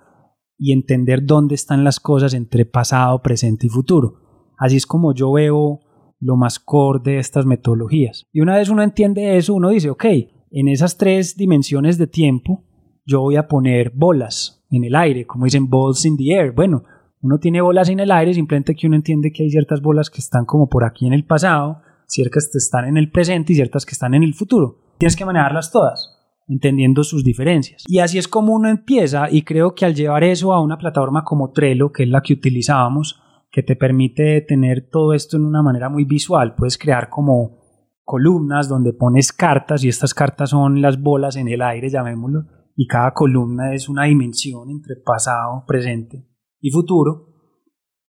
[0.56, 4.22] y entender dónde están las cosas entre pasado, presente y futuro.
[4.56, 5.80] Así es como yo veo
[6.24, 8.26] lo más core de estas metodologías.
[8.32, 10.04] Y una vez uno entiende eso, uno dice, ok,
[10.50, 12.64] en esas tres dimensiones de tiempo,
[13.04, 16.52] yo voy a poner bolas en el aire, como dicen balls in the air.
[16.52, 16.84] Bueno,
[17.20, 20.20] uno tiene bolas en el aire, simplemente que uno entiende que hay ciertas bolas que
[20.20, 23.84] están como por aquí en el pasado, ciertas que están en el presente y ciertas
[23.84, 24.78] que están en el futuro.
[24.96, 26.10] Tienes que manejarlas todas
[26.48, 27.84] entendiendo sus diferencias.
[27.86, 31.24] Y así es como uno empieza y creo que al llevar eso a una plataforma
[31.24, 33.20] como Trello, que es la que utilizábamos,
[33.54, 37.62] que te permite tener todo esto en una manera muy visual, puedes crear como
[38.02, 42.88] columnas donde pones cartas y estas cartas son las bolas en el aire, llamémoslo, y
[42.88, 46.26] cada columna es una dimensión entre pasado, presente
[46.60, 47.28] y futuro.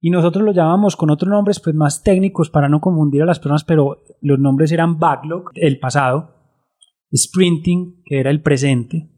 [0.01, 3.39] Y nosotros lo llamamos con otros nombres pues más técnicos para no confundir a las
[3.39, 6.35] personas, pero los nombres eran backlog, el pasado,
[7.15, 9.09] sprinting, que era el presente,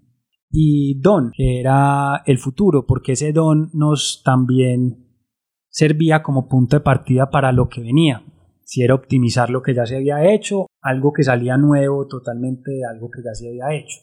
[0.52, 5.11] y don, que era el futuro, porque ese don nos también
[5.72, 8.24] servía como punto de partida para lo que venía.
[8.64, 12.86] Si era optimizar lo que ya se había hecho, algo que salía nuevo totalmente de
[12.86, 13.98] algo que ya se había hecho.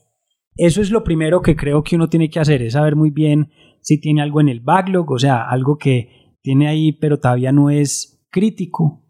[0.57, 3.51] Eso es lo primero que creo que uno tiene que hacer, es saber muy bien
[3.81, 7.71] si tiene algo en el backlog, o sea, algo que tiene ahí pero todavía no
[7.71, 9.05] es crítico,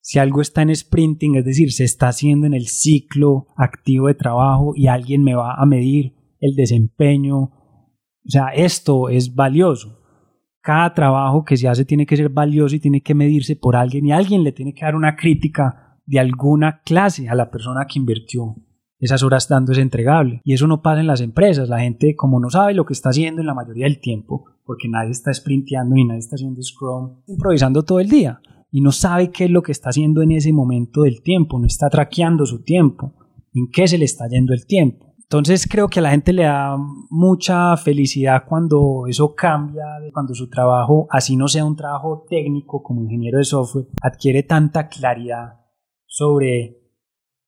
[0.00, 4.14] si algo está en sprinting, es decir, se está haciendo en el ciclo activo de
[4.14, 9.99] trabajo y alguien me va a medir el desempeño, o sea, esto es valioso.
[10.62, 14.06] Cada trabajo que se hace tiene que ser valioso y tiene que medirse por alguien
[14.06, 17.98] y alguien le tiene que dar una crítica de alguna clase a la persona que
[17.98, 18.56] invirtió
[18.98, 20.42] esas horas dando ese entregable.
[20.44, 21.68] Y eso no pasa en las empresas.
[21.68, 24.88] La gente, como no sabe lo que está haciendo en la mayoría del tiempo, porque
[24.88, 28.40] nadie está sprinteando ni nadie está haciendo Scrum, improvisando todo el día
[28.70, 31.66] y no sabe qué es lo que está haciendo en ese momento del tiempo, no
[31.66, 33.14] está traqueando su tiempo,
[33.52, 35.09] en qué se le está yendo el tiempo.
[35.30, 36.76] Entonces creo que a la gente le da
[37.08, 43.02] mucha felicidad cuando eso cambia, cuando su trabajo, así no sea un trabajo técnico como
[43.02, 45.60] ingeniero de software, adquiere tanta claridad
[46.04, 46.78] sobre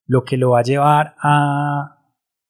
[0.07, 1.99] lo que lo va a llevar a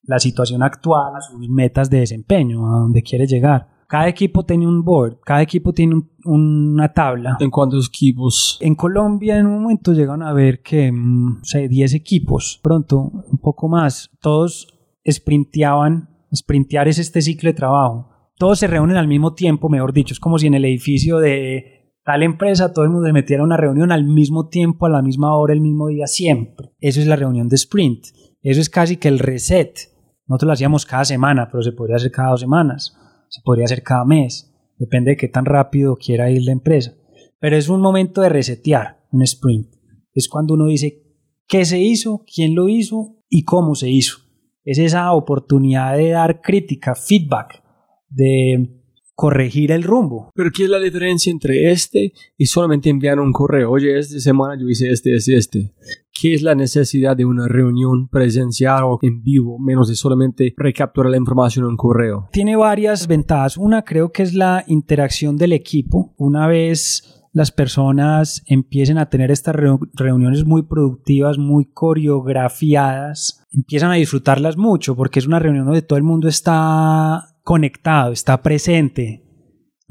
[0.02, 3.86] la situación actual, a sus metas de desempeño, a donde quiere llegar.
[3.88, 7.38] Cada equipo tiene un board, cada equipo tiene una tabla.
[7.40, 8.58] ¿En cuántos equipos?
[8.60, 12.98] En Colombia en un momento llegan a ver que, mm, no sé, 10 equipos, pronto
[12.98, 14.10] un poco más.
[14.20, 14.71] Todos
[15.08, 18.08] sprinteaban, sprintear es este ciclo de trabajo.
[18.36, 21.92] Todos se reúnen al mismo tiempo, mejor dicho, es como si en el edificio de
[22.04, 25.02] tal empresa todo el mundo se metiera a una reunión al mismo tiempo, a la
[25.02, 26.70] misma hora, el mismo día, siempre.
[26.80, 28.06] Eso es la reunión de sprint.
[28.40, 29.78] Eso es casi que el reset.
[30.26, 32.98] Nosotros lo hacíamos cada semana, pero se podría hacer cada dos semanas
[33.32, 36.94] se podría hacer cada mes, depende de qué tan rápido quiera ir la empresa.
[37.40, 39.68] Pero es un momento de resetear, un sprint.
[40.12, 41.02] Es cuando uno dice
[41.48, 44.18] qué se hizo, quién lo hizo y cómo se hizo.
[44.64, 47.62] Es esa oportunidad de dar crítica, feedback,
[48.08, 48.82] de
[49.14, 50.30] corregir el rumbo.
[50.34, 53.70] Pero ¿qué es la diferencia entre este y solamente enviar un correo?
[53.70, 55.74] Oye, esta semana yo hice este, este, este.
[56.12, 61.10] ¿Qué es la necesidad de una reunión presencial o en vivo, menos de solamente recapturar
[61.10, 62.28] la información en un correo?
[62.32, 63.56] Tiene varias ventajas.
[63.56, 66.14] Una creo que es la interacción del equipo.
[66.16, 69.56] Una vez las personas empiecen a tener estas
[69.94, 75.96] reuniones muy productivas, muy coreografiadas, empiezan a disfrutarlas mucho porque es una reunión donde todo
[75.96, 79.22] el mundo está conectado, está presente,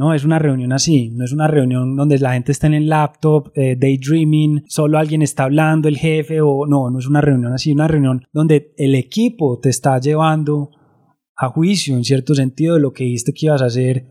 [0.02, 2.90] no, es una reunión así, no es una reunión donde la gente está en el
[2.90, 7.54] laptop, eh, daydreaming, solo alguien está hablando, el jefe, o no, no es una reunión
[7.54, 10.72] así, una reunión donde el equipo te está llevando
[11.36, 14.08] a juicio en cierto sentido de lo que dijiste que ibas a hacer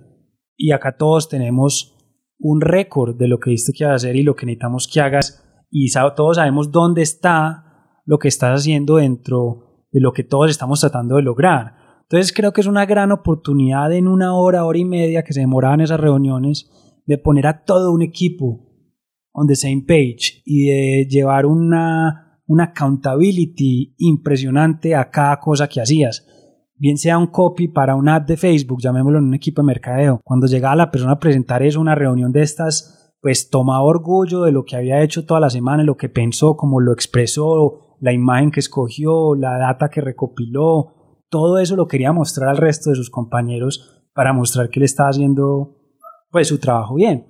[0.57, 1.97] y acá todos tenemos
[2.41, 5.01] un récord de lo que dijiste que ibas a hacer y lo que necesitamos que
[5.01, 7.64] hagas y todos sabemos dónde está
[8.05, 11.76] lo que estás haciendo dentro de lo que todos estamos tratando de lograr.
[12.03, 15.41] Entonces creo que es una gran oportunidad en una hora, hora y media que se
[15.41, 16.68] demoraban esas reuniones
[17.07, 18.66] de poner a todo un equipo
[19.32, 25.80] on the same page y de llevar una, una accountability impresionante a cada cosa que
[25.80, 26.26] hacías.
[26.81, 30.22] Bien sea un copy para una app de Facebook, llamémoslo en un equipo de mercadeo.
[30.24, 34.53] Cuando llegaba la persona a presentar eso, una reunión de estas, pues tomaba orgullo de
[34.53, 38.51] lo que había hecho toda la semana, lo que pensó, cómo lo expresó, la imagen
[38.51, 41.18] que escogió, la data que recopiló.
[41.28, 45.11] Todo eso lo quería mostrar al resto de sus compañeros para mostrar que él estaba
[45.11, 45.76] haciendo
[46.31, 47.26] pues su trabajo bien.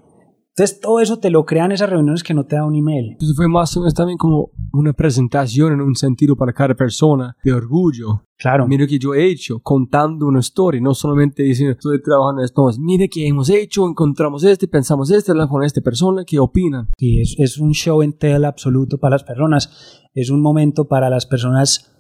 [0.56, 3.12] Entonces todo eso te lo crean esas reuniones que no te da un email.
[3.12, 7.36] Entonces fue más o menos también como una presentación en un sentido para cada persona
[7.42, 8.24] de orgullo.
[8.36, 8.66] Claro.
[8.66, 12.62] Mira que yo he hecho, contando una historia, no solamente diciendo estoy trabajando en esto,
[12.62, 16.88] no, mire que hemos hecho, encontramos este, pensamos este, hablamos con esta persona, ¿qué opinan?
[16.98, 21.10] Sí, es, es un show en tela absoluto para las personas, es un momento para
[21.10, 21.90] las personas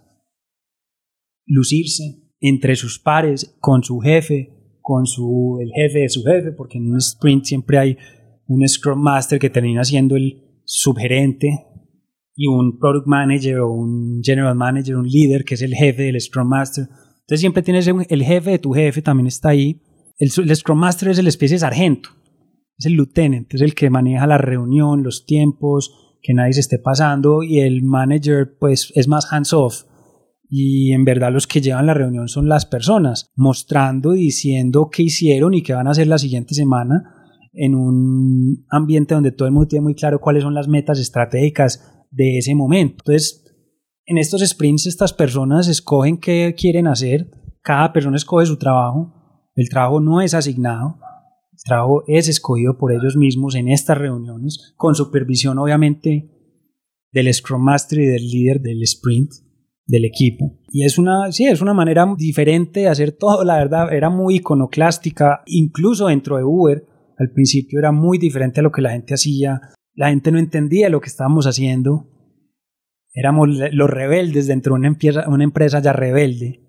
[1.46, 6.78] lucirse entre sus pares, con su jefe, con su, el jefe de su jefe, porque
[6.78, 7.98] en un sprint siempre hay
[8.50, 11.66] un Scrum Master que termina siendo el subgerente
[12.34, 16.20] y un Product Manager o un General Manager, un líder que es el jefe del
[16.20, 16.88] Scrum Master.
[17.20, 19.80] Entonces siempre tienes el jefe de tu jefe, también está ahí.
[20.18, 22.10] El, el Scrum Master es el especie de sargento,
[22.76, 26.80] es el lieutenant, es el que maneja la reunión, los tiempos, que nadie se esté
[26.80, 29.84] pasando y el manager pues es más hands off
[30.48, 35.04] y en verdad los que llevan la reunión son las personas, mostrando y diciendo qué
[35.04, 37.19] hicieron y qué van a hacer la siguiente semana
[37.52, 42.06] en un ambiente donde todo el mundo tiene muy claro cuáles son las metas estratégicas
[42.10, 42.96] de ese momento.
[42.98, 43.44] Entonces,
[44.06, 47.30] en estos sprints estas personas escogen qué quieren hacer,
[47.62, 49.14] cada persona escoge su trabajo,
[49.54, 50.98] el trabajo no es asignado,
[51.52, 56.30] el trabajo es escogido por ellos mismos en estas reuniones, con supervisión obviamente
[57.12, 59.30] del Scrum Master y del líder del sprint
[59.86, 60.58] del equipo.
[60.70, 64.36] Y es una, sí, es una manera diferente de hacer todo, la verdad, era muy
[64.36, 66.84] iconoclástica, incluso dentro de Uber,
[67.20, 69.60] al principio era muy diferente a lo que la gente hacía,
[69.94, 72.08] la gente no entendía lo que estábamos haciendo,
[73.12, 76.60] éramos los rebeldes dentro de una empresa, una empresa ya rebelde,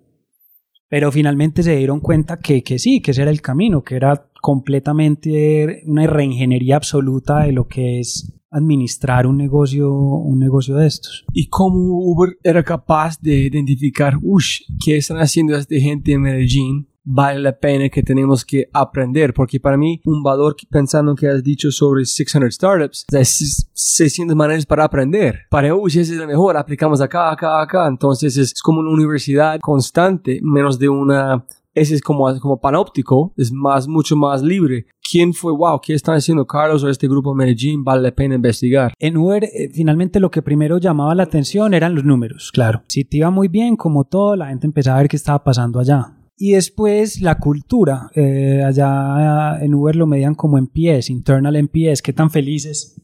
[0.88, 4.30] pero finalmente se dieron cuenta que, que sí, que ese era el camino, que era
[4.42, 11.24] completamente una reingeniería absoluta de lo que es administrar un negocio, un negocio de estos.
[11.32, 14.44] ¿Y cómo Uber era capaz de identificar, uff,
[14.84, 16.91] qué están haciendo esta gente en Medellín?
[17.04, 21.42] Vale la pena que tenemos que aprender, porque para mí un valor pensando que has
[21.42, 25.40] dicho sobre 600 startups, es 600 maneras para aprender.
[25.50, 27.88] Para, uy, ese es el mejor, aplicamos acá, acá, acá.
[27.88, 31.44] Entonces es, es como una universidad constante, menos de una
[31.74, 34.86] ese es como, como panóptico, es más, mucho más libre.
[35.10, 37.82] ¿Quién fue, wow, qué están haciendo Carlos o este grupo Medellín?
[37.82, 38.92] Vale la pena investigar.
[38.98, 42.82] En Uber, eh, finalmente lo que primero llamaba la atención eran los números, claro.
[42.88, 45.80] Si te iba muy bien, como todo, la gente empezaba a ver qué estaba pasando
[45.80, 46.12] allá.
[46.44, 48.10] Y después la cultura.
[48.16, 53.00] Eh, allá en Uber lo medían como NPS, internal NPS, qué tan felices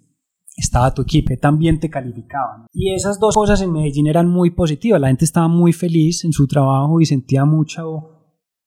[0.57, 2.67] estaba tu equipo, qué tan bien te calificaban.
[2.73, 5.01] Y esas dos cosas en Medellín eran muy positivas.
[5.01, 8.19] La gente estaba muy feliz en su trabajo y sentía mucho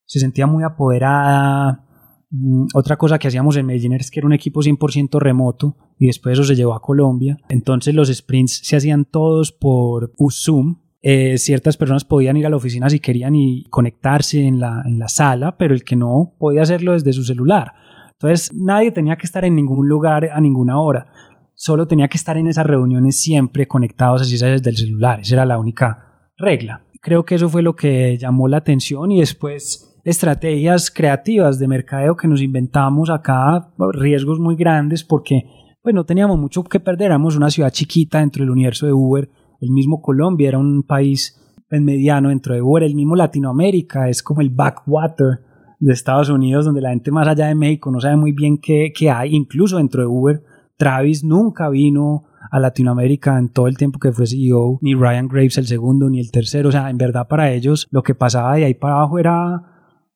[0.06, 1.86] se sentía muy apoderada.
[2.30, 6.08] Mm, otra cosa que hacíamos en Medellín es que era un equipo 100% remoto y
[6.08, 7.38] después eso se llevó a Colombia.
[7.50, 10.78] Entonces los sprints se hacían todos por Zoom.
[11.04, 15.00] Eh, ciertas personas podían ir a la oficina si querían y conectarse en la, en
[15.00, 17.74] la sala, pero el que no podía hacerlo desde su celular.
[18.12, 21.08] Entonces nadie tenía que estar en ningún lugar a ninguna hora.
[21.56, 25.22] Solo tenía que estar en esas reuniones siempre conectados así desde el celular.
[25.22, 26.86] Esa era la única regla.
[27.02, 32.16] Creo que eso fue lo que llamó la atención y después estrategias creativas de mercadeo
[32.16, 35.44] que nos inventamos acá, riesgos muy grandes porque
[35.82, 39.30] pues no teníamos mucho que perder, éramos una ciudad chiquita dentro del universo de Uber,
[39.62, 41.40] el mismo Colombia era un país
[41.70, 45.40] pues, mediano dentro de Uber, el mismo Latinoamérica es como el backwater
[45.80, 48.92] de Estados Unidos donde la gente más allá de México no sabe muy bien qué,
[48.94, 50.44] qué hay, incluso dentro de Uber,
[50.78, 55.58] Travis nunca vino a Latinoamérica en todo el tiempo que fue CEO, ni Ryan Graves
[55.58, 58.66] el segundo, ni el tercero, o sea, en verdad para ellos lo que pasaba de
[58.66, 59.71] ahí para abajo era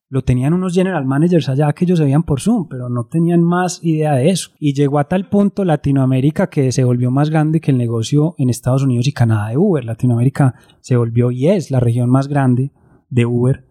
[0.07, 3.43] lo tenían unos general managers allá que ellos se veían por Zoom, pero no tenían
[3.43, 4.51] más idea de eso.
[4.59, 8.49] Y llegó a tal punto Latinoamérica que se volvió más grande que el negocio en
[8.49, 9.83] Estados Unidos y Canadá de Uber.
[9.83, 12.71] Latinoamérica se volvió y es la región más grande
[13.09, 13.65] de Uber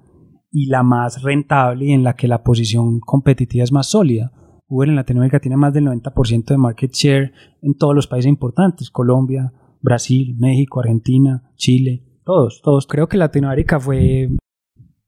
[0.50, 4.32] y la más rentable y en la que la posición competitiva es más sólida.
[4.66, 7.32] Uber en Latinoamérica tiene más del 90% de market share
[7.62, 12.86] en todos los países importantes, Colombia, Brasil, México, Argentina, Chile, todos, todos.
[12.86, 14.30] Creo que Latinoamérica fue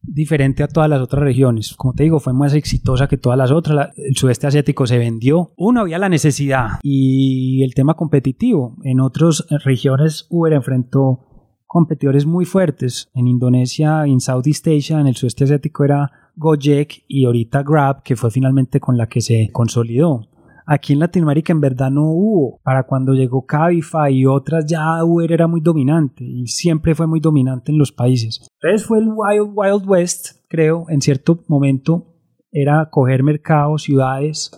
[0.03, 1.75] diferente a todas las otras regiones.
[1.77, 3.91] Como te digo, fue más exitosa que todas las otras.
[3.97, 5.53] el sudeste asiático se vendió.
[5.57, 8.77] Uno, había la necesidad y el tema competitivo.
[8.85, 11.21] En otras regiones Uber enfrentó
[11.67, 13.11] competidores muy fuertes.
[13.15, 18.17] En Indonesia, en Southeast Asia, en el sudeste asiático era Gojek y ahorita Grab, que
[18.17, 20.29] fue finalmente con la que se consolidó.
[20.67, 22.61] Aquí en Latinoamérica en verdad no hubo.
[22.63, 27.21] Para cuando llegó Cabify y otras ya Uber era muy dominante y siempre fue muy
[27.21, 28.47] dominante en los países.
[28.61, 32.13] Entonces fue el Wild Wild West, creo, en cierto momento
[32.51, 34.51] era coger mercados, ciudades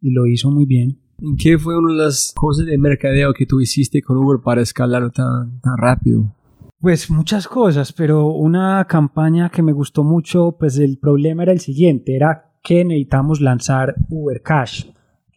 [0.00, 1.00] y lo hizo muy bien.
[1.38, 5.10] ¿Qué fue una de las cosas de mercadeo que tú hiciste con Uber para escalar
[5.10, 6.34] tan, tan rápido?
[6.78, 11.60] Pues muchas cosas, pero una campaña que me gustó mucho, pues el problema era el
[11.60, 14.86] siguiente, era que necesitamos lanzar Uber Cash,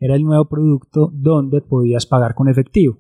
[0.04, 2.98] era el nuevo producto donde podías pagar con efectivo.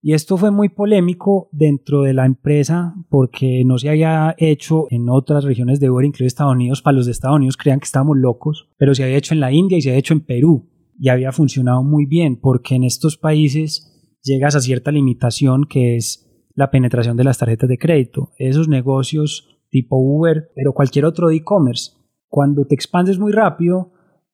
[0.00, 5.08] Y esto fue muy polémico dentro de la empresa porque no se había hecho en
[5.08, 6.82] otras regiones de Uber, incluido Estados Unidos.
[6.82, 9.52] Para los de Estados Unidos creían que estábamos locos, pero se había hecho en la
[9.52, 10.68] India y se había hecho en Perú.
[10.98, 16.28] Y había funcionado muy bien porque en estos países llegas a cierta limitación que es
[16.54, 18.32] la penetración de las tarjetas de crédito.
[18.38, 21.92] Esos negocios tipo Uber, pero cualquier otro e-commerce,
[22.28, 23.92] cuando te expandes muy rápido,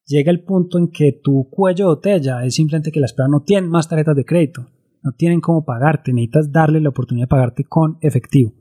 [0.09, 3.43] llega el punto en que tu cuello de botella es simplemente que las personas no
[3.45, 4.67] tienen más tarjetas de crédito
[5.03, 8.53] no tienen cómo pagarte, necesitas darle la oportunidad de pagarte con efectivo.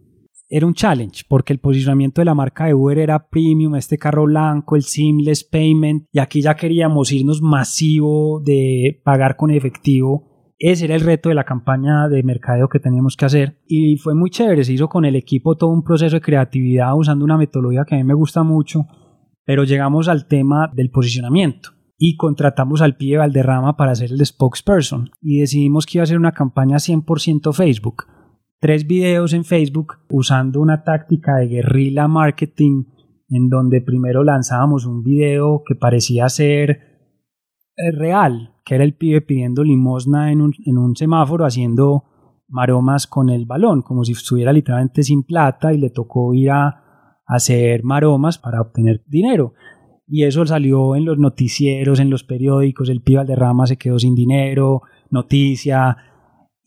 [0.51, 4.25] Era un challenge porque el posicionamiento de la marca de Uber era premium, este carro
[4.25, 10.55] blanco, el seamless payment, y aquí ya queríamos irnos masivo de pagar con efectivo.
[10.59, 14.15] Ese era el reto de la campaña de mercadeo que teníamos que hacer y fue
[14.15, 17.85] muy chévere, se hizo con el equipo todo un proceso de creatividad usando una metodología
[17.87, 18.87] que a mí me gusta mucho,
[19.49, 25.09] pero llegamos al tema del posicionamiento y contratamos al pibe Valderrama para ser el spokesperson
[25.23, 28.05] y decidimos que iba a ser una campaña 100% Facebook.
[28.61, 32.85] Tres videos en Facebook usando una táctica de guerrilla marketing
[33.31, 36.71] en donde primero lanzábamos un video que parecía ser
[37.75, 42.05] eh, real, que era el pibe pidiendo limosna en un, en un semáforo haciendo
[42.49, 46.88] maromas con el balón, como si estuviera literalmente sin plata y le tocó ir a
[47.29, 49.55] hacer maromas para obtener dinero.
[50.09, 54.15] Y eso salió en los noticieros, en los periódicos, el pibe Rama se quedó sin
[54.15, 55.97] dinero, noticia,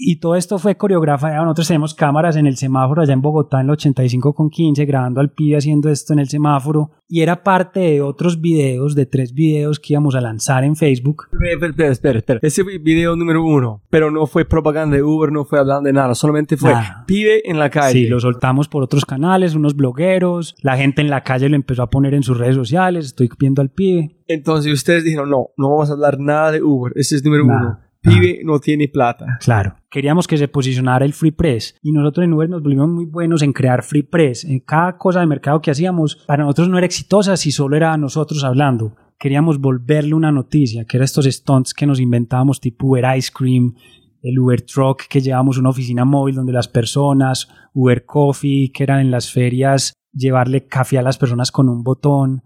[0.03, 1.43] y todo esto fue coreografiado.
[1.43, 5.21] Nosotros tenemos cámaras en el semáforo allá en Bogotá en el 85 con 15 grabando
[5.21, 9.33] al pibe haciendo esto en el semáforo y era parte de otros videos, de tres
[9.33, 11.27] videos que íbamos a lanzar en Facebook.
[11.31, 12.39] Espera, espera, espera.
[12.41, 16.15] Ese video número uno, pero no fue propaganda de Uber, no fue hablando de nada,
[16.15, 16.73] solamente fue
[17.05, 17.91] pibe en la calle.
[17.91, 21.83] Sí, lo soltamos por otros canales, unos blogueros, la gente en la calle lo empezó
[21.83, 24.15] a poner en sus redes sociales, estoy viendo al pibe.
[24.27, 27.90] Entonces ustedes dijeron, no, no vamos a hablar nada de Uber, ese es número uno
[28.01, 29.37] pibe no tiene plata.
[29.39, 29.75] Claro.
[29.89, 33.41] Queríamos que se posicionara el free press y nosotros en Uber nos volvimos muy buenos
[33.41, 34.43] en crear free press.
[34.43, 37.95] En cada cosa de mercado que hacíamos, para nosotros no era exitosa si solo era
[37.97, 38.95] nosotros hablando.
[39.19, 43.75] Queríamos volverle una noticia, que era estos stunts que nos inventábamos tipo Uber Ice Cream,
[44.21, 48.99] el Uber Truck que llevábamos una oficina móvil donde las personas, Uber Coffee que eran
[48.99, 52.43] en las ferias llevarle café a las personas con un botón.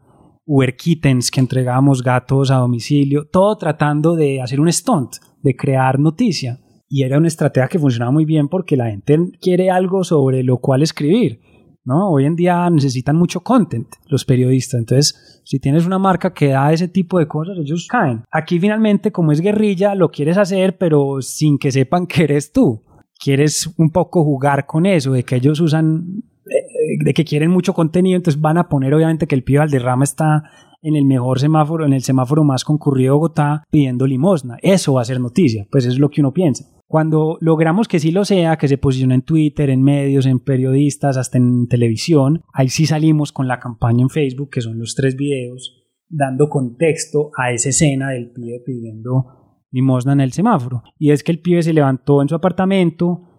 [0.47, 5.15] Uber Kittens, que entregábamos gatos a domicilio, todo tratando de hacer un stunt,
[5.45, 6.59] de crear noticia.
[6.89, 10.57] Y era una estrategia que funcionaba muy bien porque la gente quiere algo sobre lo
[10.57, 11.39] cual escribir.
[11.83, 12.09] ¿no?
[12.09, 14.79] Hoy en día necesitan mucho content los periodistas.
[14.79, 18.23] Entonces, si tienes una marca que da ese tipo de cosas, ellos caen.
[18.31, 22.83] Aquí finalmente, como es guerrilla, lo quieres hacer, pero sin que sepan que eres tú.
[23.23, 26.23] Quieres un poco jugar con eso, de que ellos usan
[27.03, 30.43] de que quieren mucho contenido, entonces van a poner obviamente que el pibe Valderrama está
[30.81, 34.57] en el mejor semáforo, en el semáforo más concurrido de Bogotá pidiendo limosna.
[34.61, 36.65] Eso va a ser noticia, pues es lo que uno piensa.
[36.87, 41.17] Cuando logramos que sí lo sea, que se posicione en Twitter, en medios, en periodistas,
[41.17, 45.15] hasta en televisión, ahí sí salimos con la campaña en Facebook, que son los tres
[45.15, 49.25] videos, dando contexto a esa escena del pibe pidiendo
[49.71, 50.83] limosna en el semáforo.
[50.97, 53.34] Y es que el pibe se levantó en su apartamento,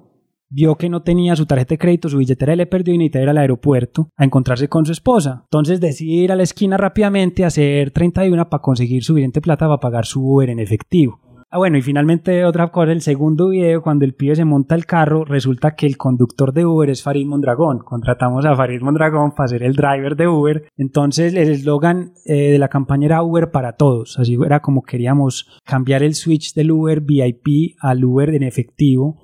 [0.57, 3.29] vio que no tenía su tarjeta de crédito, su billetera le perdió y necesitaba ir
[3.29, 5.43] al aeropuerto a encontrarse con su esposa.
[5.45, 9.81] Entonces decide ir a la esquina rápidamente a hacer 31 para conseguir suficiente plata para
[9.81, 11.21] pagar su Uber en efectivo.
[11.49, 14.85] Ah, bueno, y finalmente otra cosa, el segundo video, cuando el pibe se monta el
[14.85, 17.79] carro, resulta que el conductor de Uber es Farid Mondragón.
[17.79, 20.69] Contratamos a Farid Mondragón para ser el driver de Uber.
[20.77, 24.19] Entonces el eslogan eh, de la campaña era Uber para todos.
[24.19, 29.19] Así era como queríamos cambiar el switch del Uber VIP al Uber en efectivo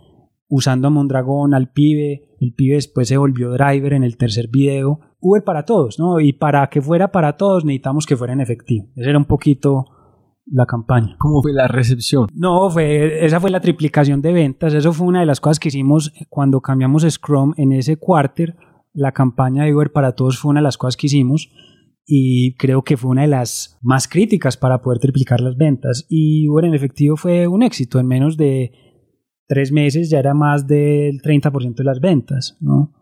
[0.54, 5.00] usando a Mondragón, al pibe, el pibe después se volvió driver en el tercer video.
[5.18, 6.20] Uber para todos, ¿no?
[6.20, 8.86] Y para que fuera para todos necesitamos que fuera en efectivo.
[8.94, 9.86] Esa era un poquito
[10.44, 11.16] la campaña.
[11.18, 12.26] ¿Cómo fue la recepción?
[12.34, 14.74] No, fue, esa fue la triplicación de ventas.
[14.74, 18.54] Eso fue una de las cosas que hicimos cuando cambiamos Scrum en ese quarter.
[18.92, 21.50] La campaña de Uber para todos fue una de las cosas que hicimos
[22.04, 26.04] y creo que fue una de las más críticas para poder triplicar las ventas.
[26.10, 27.98] Y Uber en efectivo fue un éxito.
[27.98, 28.91] En menos de
[29.52, 32.94] tres meses ya era más del 30% de las ventas, ¿no?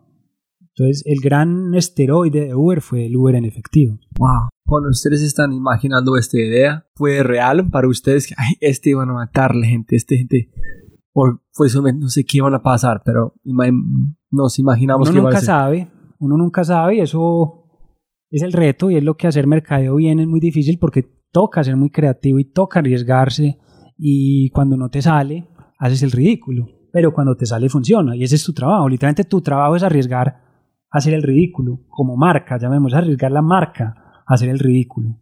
[0.59, 3.99] Entonces, el gran esteroide de Uber fue el Uber en efectivo.
[4.19, 4.49] Wow.
[4.65, 9.55] Cuando ustedes están imaginando esta idea, ¿fue real para ustedes "Ay, este iban a matar
[9.55, 10.49] la gente, este gente?
[11.13, 13.33] O fue solamente, no sé qué iban a pasar, pero
[14.29, 15.45] nos imaginamos uno que iba a nunca ser.
[15.45, 15.87] sabe,
[16.19, 17.63] uno nunca sabe y eso
[18.29, 21.63] es el reto y es lo que hacer mercadeo bien es muy difícil porque toca
[21.63, 23.57] ser muy creativo y toca arriesgarse
[23.97, 25.47] y cuando no te sale,
[25.81, 29.41] haces el ridículo, pero cuando te sale funciona y ese es tu trabajo, literalmente tu
[29.41, 34.49] trabajo es arriesgar a hacer el ridículo, como marca, llamemos arriesgar la marca a hacer
[34.49, 35.17] el ridículo.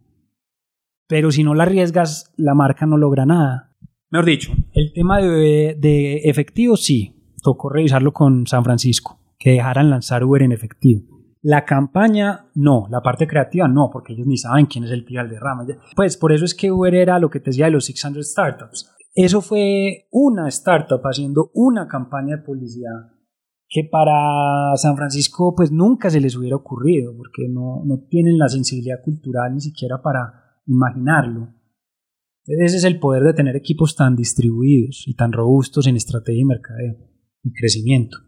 [1.08, 3.74] Pero si no la arriesgas, la marca no logra nada.
[4.10, 9.88] Mejor dicho, el tema de, de efectivo sí, tocó revisarlo con San Francisco, que dejaran
[9.88, 11.02] lanzar Uber en efectivo.
[11.42, 15.20] La campaña, no, la parte creativa, no, porque ellos ni saben quién es el tío
[15.20, 15.64] Valderrama.
[15.96, 18.94] Pues por eso es que Uber era lo que te decía de los 600 startups.
[19.24, 23.12] Eso fue una startup haciendo una campaña de publicidad
[23.68, 28.48] que para San Francisco pues nunca se les hubiera ocurrido, porque no, no tienen la
[28.48, 31.54] sensibilidad cultural ni siquiera para imaginarlo.
[32.46, 36.44] Ese es el poder de tener equipos tan distribuidos y tan robustos en estrategia y
[36.44, 36.96] mercadeo
[37.44, 38.18] y crecimiento.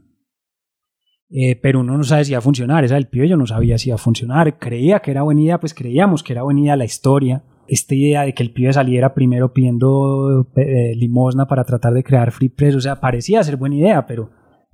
[1.29, 2.85] Eh, pero uno no sabe si va a funcionar.
[2.85, 4.59] Esa del pibe yo no sabía si iba a funcionar.
[4.59, 7.43] Creía que era buena idea, pues creíamos que era buena idea la historia.
[7.69, 12.33] Esta idea de que el pibe saliera primero pidiendo eh, limosna para tratar de crear
[12.33, 14.31] free press, o sea, parecía ser buena idea, pero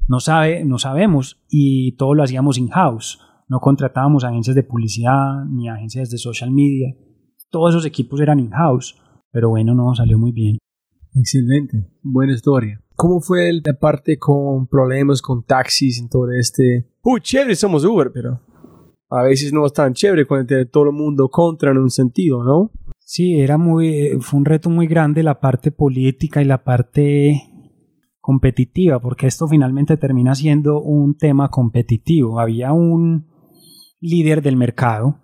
[0.09, 3.21] no, sabe, no sabemos y todo lo hacíamos in-house.
[3.49, 6.95] No contratábamos agencias de publicidad ni agencias de social media.
[7.51, 10.59] Todos esos equipos eran in-house, pero bueno, no, salió muy bien.
[11.15, 12.81] Excelente, buena historia.
[12.95, 16.91] ¿Cómo fue el- la parte con problemas con taxis en todo este?
[17.03, 18.41] Uy, chévere, somos Uber, pero
[19.11, 22.45] a veces no es tan chévere cuando tiene todo el mundo contra en un sentido,
[22.45, 22.71] ¿no?
[22.99, 27.43] Sí, era muy, eh, fue un reto muy grande la parte política y la parte
[28.21, 32.39] competitiva, porque esto finalmente termina siendo un tema competitivo.
[32.39, 33.27] Había un
[34.01, 35.21] líder del mercado,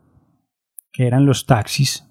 [0.91, 2.09] que eran los taxis,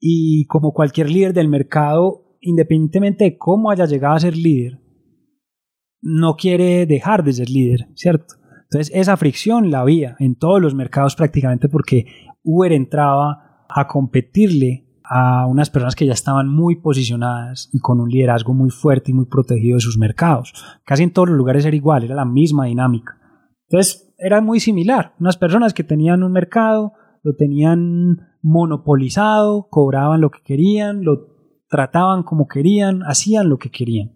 [0.00, 4.80] y como cualquier líder del mercado, independientemente de cómo haya llegado a ser líder,
[6.00, 8.34] no quiere dejar de ser líder, ¿cierto?
[8.72, 12.06] Entonces esa fricción la había en todos los mercados prácticamente porque
[12.42, 18.08] Uber entraba a competirle a unas personas que ya estaban muy posicionadas y con un
[18.08, 20.54] liderazgo muy fuerte y muy protegido de sus mercados.
[20.86, 23.18] Casi en todos los lugares era igual, era la misma dinámica.
[23.68, 30.30] Entonces era muy similar, unas personas que tenían un mercado, lo tenían monopolizado, cobraban lo
[30.30, 31.26] que querían, lo
[31.68, 34.12] trataban como querían, hacían lo que querían.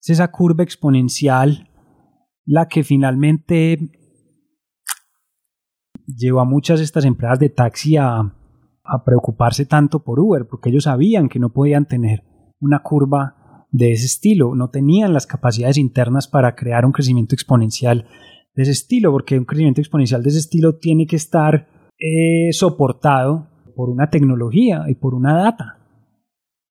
[0.00, 1.70] Es esa curva exponencial
[2.46, 3.78] la que finalmente
[6.06, 8.32] llevó a muchas de estas empresas de taxi a,
[9.04, 12.22] preocuparse tanto por Uber, porque ellos sabían que no podían tener
[12.60, 18.06] una curva de ese estilo, no tenían las capacidades internas para crear un crecimiento exponencial
[18.54, 21.66] de ese estilo, porque un crecimiento exponencial de ese estilo tiene que estar
[21.98, 25.78] eh, soportado por una tecnología y por una data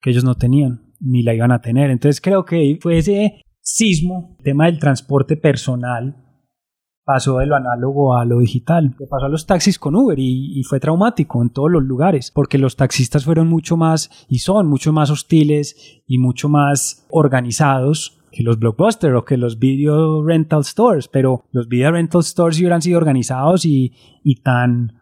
[0.02, 1.90] que ellos no tenían ni la iban a tener.
[1.90, 6.16] Entonces creo que fue ese sismo, el tema del transporte personal,
[7.04, 8.96] pasó de lo análogo a lo digital.
[9.10, 12.58] Pasó a los taxis con Uber y, y, fue traumático en todos los lugares, porque
[12.58, 18.44] los taxistas fueron mucho más y son mucho más hostiles y mucho más organizados que
[18.44, 22.82] los blockbusters o que los video rental stores, pero los video rental stores si hubieran
[22.82, 23.94] sido organizados y,
[24.24, 25.02] y tan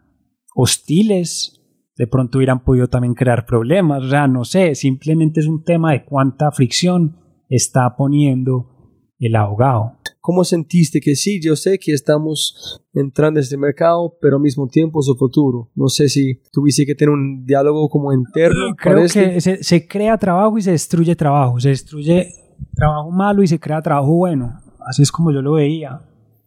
[0.54, 1.60] hostiles,
[1.96, 5.92] de pronto hubieran podido también crear problemas, o sea, no sé, simplemente es un tema
[5.92, 8.74] de cuánta fricción está poniendo
[9.18, 9.92] el abogado.
[10.20, 14.68] ¿Cómo sentiste que sí, yo sé que estamos entrando en este mercado, pero al mismo
[14.68, 15.70] tiempo su futuro?
[15.74, 18.74] No sé si tuviste que tener un diálogo como interno.
[18.76, 19.40] Creo que este.
[19.40, 22.32] se, se, crea trabajo y se destruye trabajo, se destruye
[22.74, 24.60] trabajo malo y se crea trabajo bueno.
[24.86, 26.00] Así es como yo lo veía.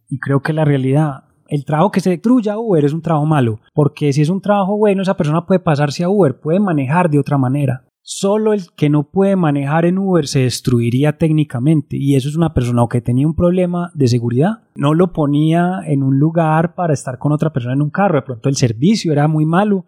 [0.08, 3.26] Y creo que la realidad, el trabajo que se destruye a Uber es un trabajo
[3.26, 7.10] malo, porque si es un trabajo bueno, esa persona puede pasarse a Uber, puede manejar
[7.10, 7.87] de otra manera.
[8.10, 11.98] Solo el que no puede manejar en Uber se destruiría técnicamente.
[11.98, 15.80] Y eso es una persona o que tenía un problema de seguridad, no lo ponía
[15.84, 19.12] en un lugar para estar con otra persona en un carro, de pronto el servicio
[19.12, 19.84] era muy malo,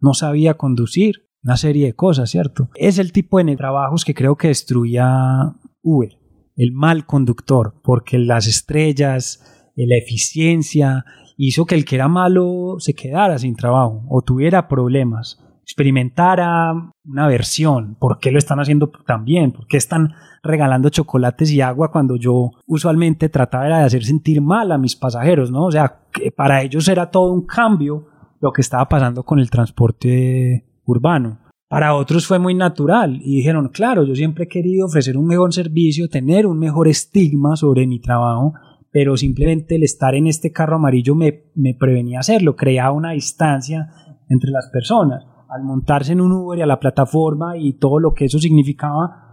[0.00, 2.70] no sabía conducir, una serie de cosas, ¿cierto?
[2.76, 5.52] Es el tipo de trabajos que creo que destruía
[5.82, 6.16] Uber,
[6.54, 11.04] el mal conductor, porque las estrellas, la eficiencia,
[11.36, 16.74] hizo que el que era malo se quedara sin trabajo o tuviera problemas experimentara
[17.06, 20.12] una versión, por qué lo están haciendo tan bien, por qué están
[20.42, 25.50] regalando chocolates y agua cuando yo usualmente trataba de hacer sentir mal a mis pasajeros,
[25.50, 25.64] ¿no?
[25.64, 28.06] O sea, que para ellos era todo un cambio
[28.40, 31.38] lo que estaba pasando con el transporte urbano.
[31.66, 35.54] Para otros fue muy natural y dijeron, claro, yo siempre he querido ofrecer un mejor
[35.54, 38.52] servicio, tener un mejor estigma sobre mi trabajo,
[38.92, 43.88] pero simplemente el estar en este carro amarillo me, me prevenía hacerlo, creaba una distancia
[44.28, 45.24] entre las personas.
[45.54, 49.24] Al montarse en un Uber y a la plataforma y todo lo que eso significaba,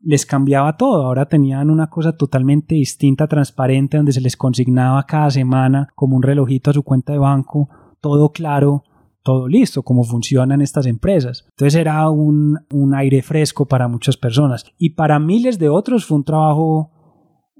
[0.00, 1.04] les cambiaba todo.
[1.04, 6.22] Ahora tenían una cosa totalmente distinta, transparente, donde se les consignaba cada semana como un
[6.22, 7.68] relojito a su cuenta de banco,
[8.00, 8.84] todo claro,
[9.22, 11.44] todo listo, cómo funcionan estas empresas.
[11.50, 14.64] Entonces era un, un aire fresco para muchas personas.
[14.78, 16.90] Y para miles de otros fue un trabajo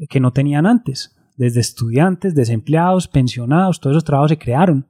[0.09, 1.15] que no tenían antes.
[1.37, 4.87] Desde estudiantes, desempleados, pensionados, todos esos trabajos se crearon.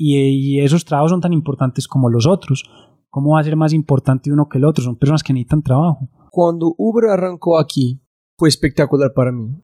[0.00, 2.64] Y, esos trabajos son tan importantes como los otros.
[3.10, 4.84] ¿Cómo va a ser más importante uno que el otro?
[4.84, 6.08] Son personas que necesitan trabajo.
[6.30, 8.00] Cuando Uber arrancó aquí,
[8.38, 9.60] fue espectacular para mí.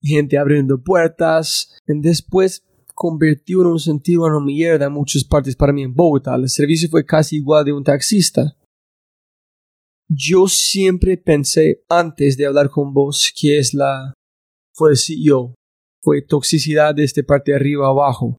[0.00, 1.74] Gente abriendo puertas.
[1.86, 2.64] Después
[2.94, 6.36] convirtió en un sentido una mierda en muchas partes para mí en Bogotá.
[6.36, 8.56] El servicio fue casi igual de un taxista.
[10.08, 14.12] Yo siempre pensé antes de hablar con vos que es la
[14.74, 15.54] fue el CEO,
[16.02, 18.38] fue toxicidad de este parte de arriba abajo.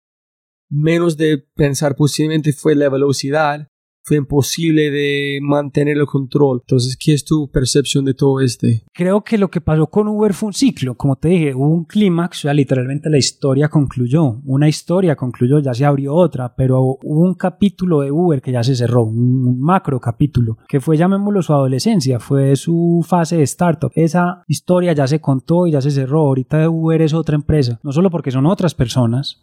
[0.75, 3.67] Menos de pensar posiblemente fue la velocidad
[4.03, 6.59] fue imposible de mantener el control.
[6.61, 8.83] Entonces, ¿qué es tu percepción de todo este?
[8.93, 10.95] Creo que lo que pasó con Uber fue un ciclo.
[10.95, 14.41] Como te dije, hubo un clímax, sea, literalmente la historia concluyó.
[14.43, 18.63] Una historia concluyó, ya se abrió otra, pero hubo un capítulo de Uber que ya
[18.63, 23.91] se cerró, un macro capítulo, que fue, llamémoslo, su adolescencia, fue su fase de startup.
[23.95, 26.21] Esa historia ya se contó y ya se cerró.
[26.21, 29.41] Ahorita Uber es otra empresa, no solo porque son otras personas,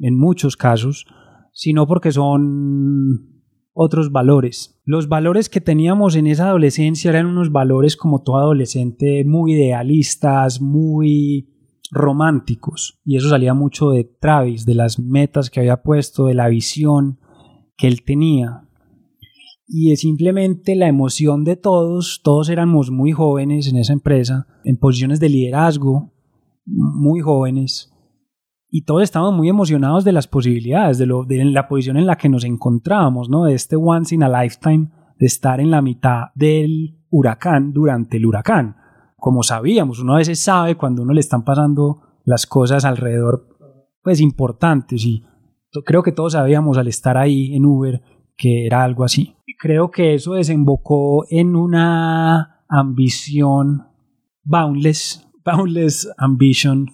[0.00, 1.06] en muchos casos,
[1.52, 3.42] sino porque son
[3.72, 4.80] otros valores.
[4.84, 10.60] Los valores que teníamos en esa adolescencia eran unos valores como todo adolescente muy idealistas,
[10.60, 11.48] muy
[11.90, 13.00] románticos.
[13.04, 17.18] Y eso salía mucho de Travis, de las metas que había puesto, de la visión
[17.76, 18.68] que él tenía.
[19.66, 24.76] Y es simplemente la emoción de todos, todos éramos muy jóvenes en esa empresa, en
[24.76, 26.12] posiciones de liderazgo,
[26.66, 27.92] muy jóvenes,
[28.70, 32.16] y todos estábamos muy emocionados de las posibilidades, de, lo, de la posición en la
[32.16, 33.44] que nos encontrábamos, ¿no?
[33.44, 38.26] De este once in a lifetime, de estar en la mitad del huracán durante el
[38.26, 38.76] huracán.
[39.16, 43.48] Como sabíamos, uno a veces sabe cuando uno le están pasando las cosas alrededor,
[44.02, 45.24] pues importantes, y
[45.84, 48.00] creo que todos sabíamos al estar ahí en Uber
[48.36, 49.36] que era algo así.
[49.46, 53.88] Y creo que eso desembocó en una ambición
[54.44, 56.86] boundless, boundless ambition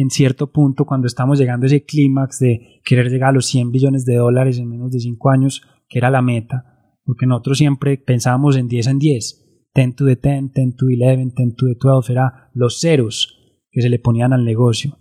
[0.00, 3.70] en cierto punto, cuando estamos llegando a ese clímax de querer llegar a los 100
[3.70, 6.64] billones de dólares en menos de 5 años, que era la meta,
[7.04, 11.32] porque nosotros siempre pensábamos en 10 en 10, 10 to the 10, 10 to 11,
[11.36, 13.36] 10 to the 12, era los ceros
[13.70, 14.96] que se le ponían al negocio.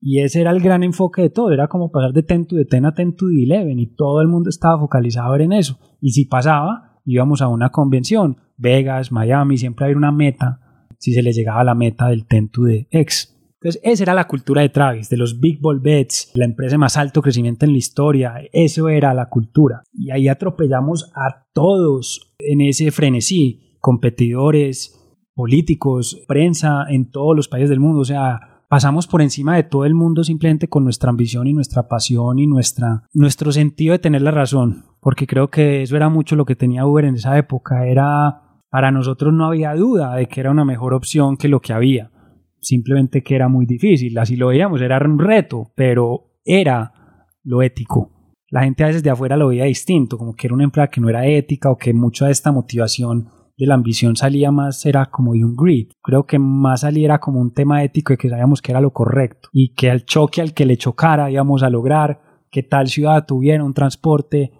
[0.00, 2.64] Y ese era el gran enfoque de todo, era como pasar de 10 to the
[2.68, 5.78] 10 a 10 to the 11 y todo el mundo estaba focalizado en eso.
[6.00, 10.58] Y si pasaba, íbamos a una convención, Vegas, Miami, siempre había una meta,
[10.98, 13.38] si se le llegaba a la meta del 10 to the X.
[13.62, 16.78] Entonces, esa era la cultura de Travis, de los Big Ball Bets, la empresa de
[16.78, 18.34] más alto crecimiento en la historia.
[18.52, 19.84] Eso era la cultura.
[19.92, 24.98] Y ahí atropellamos a todos en ese frenesí, competidores,
[25.36, 28.00] políticos, prensa en todos los países del mundo.
[28.00, 31.86] O sea, pasamos por encima de todo el mundo simplemente con nuestra ambición y nuestra
[31.86, 34.86] pasión y nuestra, nuestro sentido de tener la razón.
[34.98, 37.86] Porque creo que eso era mucho lo que tenía Uber en esa época.
[37.86, 41.72] Era, para nosotros no había duda de que era una mejor opción que lo que
[41.72, 42.11] había
[42.62, 46.92] simplemente que era muy difícil, así lo veíamos, era un reto, pero era
[47.42, 48.10] lo ético.
[48.48, 51.00] La gente a veces de afuera lo veía distinto, como que era una empresa que
[51.00, 55.06] no era ética o que mucha de esta motivación de la ambición salía más, era
[55.06, 55.88] como de un grid.
[56.02, 59.48] Creo que más salía como un tema ético de que sabíamos que era lo correcto
[59.52, 63.64] y que al choque al que le chocara íbamos a lograr que tal ciudad tuviera
[63.64, 64.52] un transporte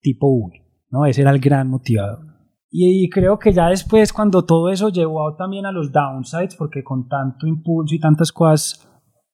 [0.00, 0.60] tipo Uber.
[0.90, 1.06] ¿no?
[1.06, 2.35] Ese era el gran motivador.
[2.78, 7.08] Y, creo que ya después, cuando todo eso llevó también a los downsides, porque con
[7.08, 8.86] tanto impulso y tantas cosas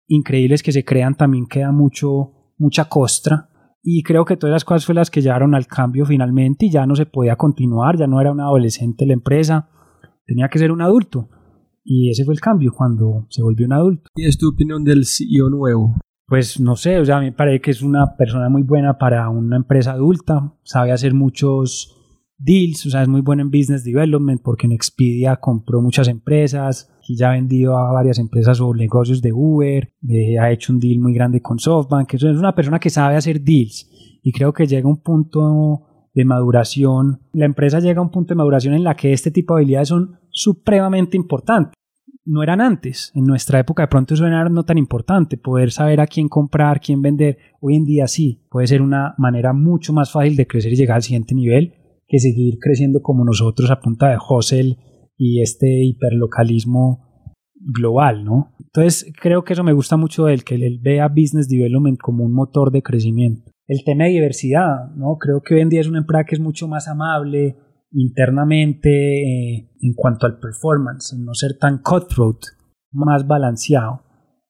[0.06, 3.48] increíbles que se crean, también queda mucho, mucha costra.
[3.82, 6.86] Y creo que todas las cosas fueron las que llevaron al cambio finalmente y ya
[6.86, 9.68] no se podía continuar, ya no era un adolescente la empresa,
[10.24, 11.28] tenía que ser un adulto.
[11.82, 14.08] Y ese fue el cambio cuando se volvió un adulto.
[14.14, 15.96] ¿Y es tu opinión del CEO nuevo?
[16.28, 18.98] Pues no sé, o sea, a mí me parece que es una persona muy buena
[18.98, 21.98] para una empresa adulta, sabe hacer muchos
[22.42, 26.90] deals, o sea, es muy bueno en business development porque en Expedia compró muchas empresas
[27.06, 30.80] y ya ha vendido a varias empresas o negocios de Uber, eh, ha hecho un
[30.80, 33.88] deal muy grande con SoftBank, es una persona que sabe hacer deals
[34.22, 38.38] y creo que llega un punto de maduración, la empresa llega a un punto de
[38.38, 41.74] maduración en la que este tipo de habilidades son supremamente importantes.
[42.24, 46.00] No eran antes, en nuestra época de pronto eso era no tan importante, poder saber
[46.00, 50.12] a quién comprar, quién vender, hoy en día sí, puede ser una manera mucho más
[50.12, 51.81] fácil de crecer y llegar al siguiente nivel
[52.12, 54.76] que seguir creciendo como nosotros a punta de hustle
[55.16, 58.54] y este hiperlocalismo global, ¿no?
[58.60, 62.22] Entonces creo que eso me gusta mucho de él, que él vea business development como
[62.24, 63.50] un motor de crecimiento.
[63.66, 65.16] el tema de diversidad, ¿no?
[65.18, 67.56] Creo que hoy en día es una empresa que es mucho más amable
[67.92, 72.40] internamente eh, en cuanto al performance, no ser tan cutthroat,
[72.90, 74.02] más balanceado.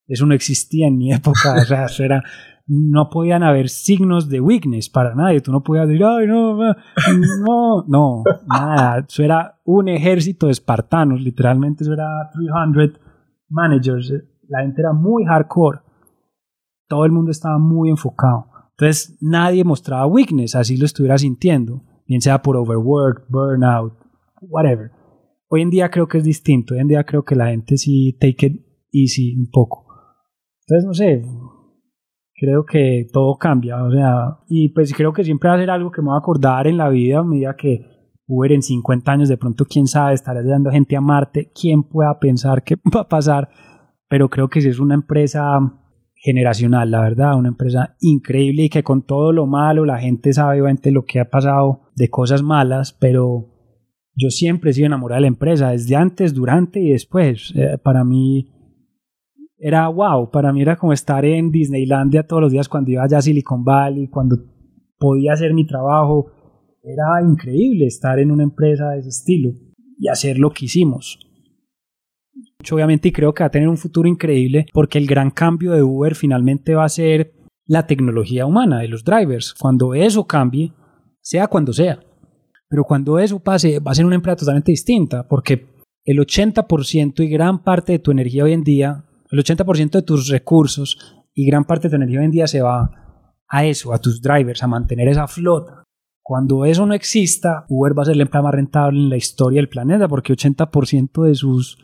[0.08, 2.24] Eso no existía en mi época, o sea, eso era,
[2.74, 5.42] no podían haber signos de weakness para nadie.
[5.42, 9.04] Tú no podías decir, ay, no, no, no, nada.
[9.06, 12.98] Eso era un ejército de espartanos, literalmente eso era 300
[13.50, 14.14] managers.
[14.48, 15.80] La gente era muy hardcore.
[16.88, 18.46] Todo el mundo estaba muy enfocado.
[18.70, 23.92] Entonces nadie mostraba weakness, así lo estuviera sintiendo, bien sea por overwork, burnout,
[24.40, 24.90] whatever.
[25.48, 26.72] Hoy en día creo que es distinto.
[26.72, 29.84] Hoy en día creo que la gente sí take it easy un poco.
[30.66, 31.22] Entonces, no sé,
[32.42, 35.92] creo que todo cambia, o sea, y pues creo que siempre va a ser algo
[35.92, 37.86] que me va a acordar en la vida a medida que
[38.26, 42.18] Uber en 50 años de pronto, quién sabe, estará ayudando gente a Marte, quién pueda
[42.18, 43.48] pensar qué va a pasar,
[44.08, 45.56] pero creo que si es una empresa
[46.16, 50.60] generacional, la verdad, una empresa increíble y que con todo lo malo la gente sabe
[50.60, 53.50] obviamente lo que ha pasado de cosas malas, pero
[54.16, 57.52] yo siempre he sido enamorado de la empresa, desde antes, durante y después.
[57.54, 58.50] Eh, para mí
[59.64, 63.18] era wow, para mí era como estar en Disneylandia todos los días cuando iba allá
[63.18, 64.36] a Silicon Valley, cuando
[64.98, 66.32] podía hacer mi trabajo.
[66.82, 69.52] Era increíble estar en una empresa de ese estilo
[69.96, 71.16] y hacer lo que hicimos.
[72.72, 75.82] Obviamente y creo que va a tener un futuro increíble porque el gran cambio de
[75.84, 77.32] Uber finalmente va a ser
[77.64, 79.54] la tecnología humana de los drivers.
[79.54, 80.72] Cuando eso cambie,
[81.20, 82.00] sea cuando sea.
[82.68, 85.68] Pero cuando eso pase, va a ser una empresa totalmente distinta porque
[86.04, 90.28] el 80% y gran parte de tu energía hoy en día el 80% de tus
[90.28, 92.90] recursos y gran parte de tu energía en día se va
[93.48, 95.84] a eso, a tus drivers, a mantener esa flota.
[96.22, 99.58] Cuando eso no exista, Uber va a ser la empresa más rentable en la historia
[99.58, 101.78] del planeta porque 80% de sus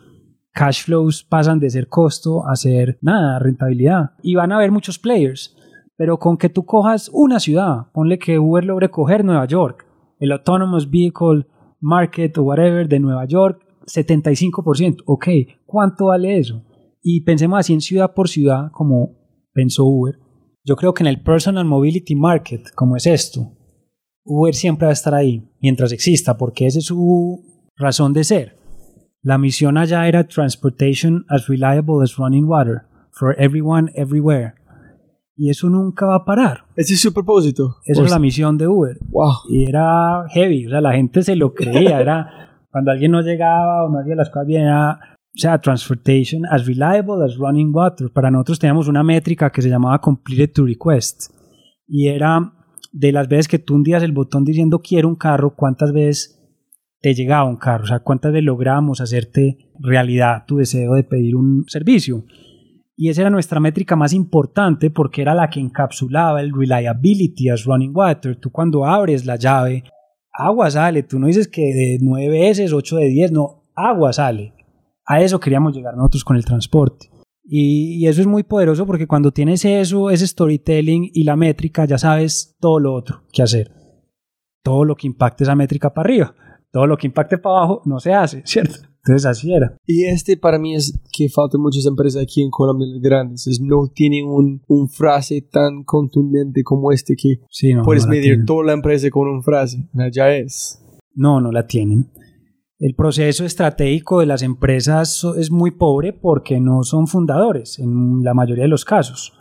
[0.53, 4.13] cash flows pasan de ser costo a ser nada, rentabilidad.
[4.23, 5.57] Y van a haber muchos players,
[5.97, 9.87] pero con que tú cojas una ciudad, ponle que Uber logre coger Nueva York,
[10.21, 11.47] el Autonomous Vehicle
[11.81, 15.03] Market o whatever de Nueva York, 75%.
[15.07, 15.29] Ok,
[15.65, 16.63] ¿cuánto vale eso?
[17.11, 19.17] Y pensemos así en ciudad por ciudad, como
[19.55, 20.19] pensó Uber,
[20.63, 23.57] yo creo que en el Personal Mobility Market, como es esto,
[24.25, 27.43] Uber siempre va a estar ahí mientras exista, porque esa es su
[27.77, 28.59] razón de ser.
[29.23, 32.83] La misión allá era Transportation as Reliable as Running Water,
[33.13, 34.53] for everyone, everywhere.
[35.35, 36.67] Y eso nunca va a parar.
[36.77, 37.77] Ese es su propósito.
[37.87, 38.99] Esa es la misión de Uber.
[39.09, 39.33] Wow.
[39.49, 42.29] Y era heavy, o sea, la gente se lo creía, era
[42.71, 46.67] cuando alguien no llegaba o no hacía las cosas bien, era o sea, transportation as
[46.67, 48.11] reliable as running water.
[48.13, 51.33] Para nosotros teníamos una métrica que se llamaba completed to request
[51.87, 52.53] y era
[52.93, 56.35] de las veces que tú hundías el botón diciendo quiero un carro, cuántas veces
[57.01, 61.37] te llegaba un carro, o sea, cuántas veces logramos hacerte realidad tu deseo de pedir
[61.37, 62.25] un servicio.
[62.97, 67.65] Y esa era nuestra métrica más importante porque era la que encapsulaba el reliability as
[67.65, 68.35] running water.
[68.35, 69.85] Tú cuando abres la llave,
[70.33, 71.05] agua sale.
[71.05, 74.55] Tú no dices que de nueve veces, ocho de diez, no, agua sale.
[75.09, 77.09] A eso queríamos llegar nosotros con el transporte.
[77.43, 81.97] Y, eso es muy poderoso porque cuando tienes eso, ese storytelling y la métrica, ya
[81.97, 83.73] sabes todo lo otro que hacer.
[84.63, 86.35] Todo lo que impacte esa métrica para arriba,
[86.71, 88.81] todo lo que impacte para abajo no se hace, ¿cierto?
[88.99, 89.75] Entonces así era.
[89.87, 93.47] Y este para mí es que faltan muchas empresas aquí en Colombia grandes.
[93.47, 97.41] Es, no tienen un, un, frase tan contundente como este que
[97.83, 99.89] puedes medir toda la empresa con una frase.
[100.13, 100.85] Ya es.
[101.15, 102.11] No, no la tienen.
[102.81, 108.35] El proceso estratégico de las empresas es muy pobre porque no son fundadores en la
[108.35, 109.33] mayoría de los casos.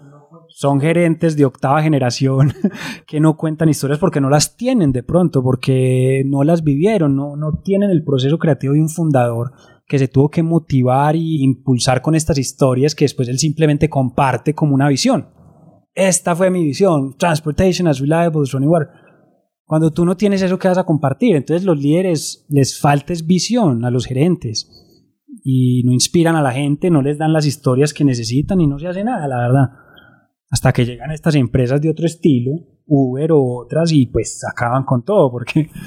[0.48, 2.52] Son gerentes de octava generación
[3.06, 7.36] que no cuentan historias porque no las tienen de pronto, porque no las vivieron, no,
[7.36, 9.52] no tienen el proceso creativo de un fundador
[9.86, 14.56] que se tuvo que motivar y impulsar con estas historias que después él simplemente comparte
[14.56, 15.28] como una visión.
[15.94, 19.07] Esta fue mi visión, Transportation as Reliable as Running Water
[19.68, 23.84] cuando tú no tienes eso que vas a compartir, entonces los líderes les falta visión
[23.84, 24.72] a los gerentes
[25.44, 28.80] y no inspiran a la gente, no les dan las historias que necesitan y no
[28.80, 29.70] se hace nada, la verdad.
[30.50, 32.52] Hasta que llegan estas empresas de otro estilo,
[32.86, 35.70] Uber o otras, y pues acaban con todo, porque...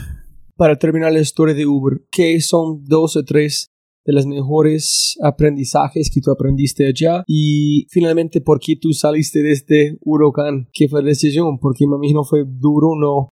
[0.56, 3.70] Para terminar la historia de Uber, ¿qué son dos o tres
[4.04, 7.24] de los mejores aprendizajes que tú aprendiste allá?
[7.26, 10.68] Y finalmente, ¿por qué tú saliste de este huracán?
[10.74, 11.58] ¿Qué fue la decisión?
[11.58, 13.30] Porque me imagino fue duro no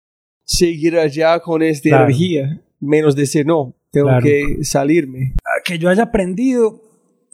[0.51, 5.35] seguir allá con esta energía, menos decir, no, tengo que salirme.
[5.45, 6.83] Ah, que yo haya aprendido,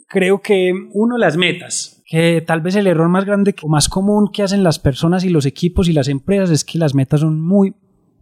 [0.07, 4.29] creo que uno, las metas, que tal vez el error más grande o más común
[4.31, 7.41] que hacen las personas y los equipos y las empresas es que las metas son
[7.41, 7.73] muy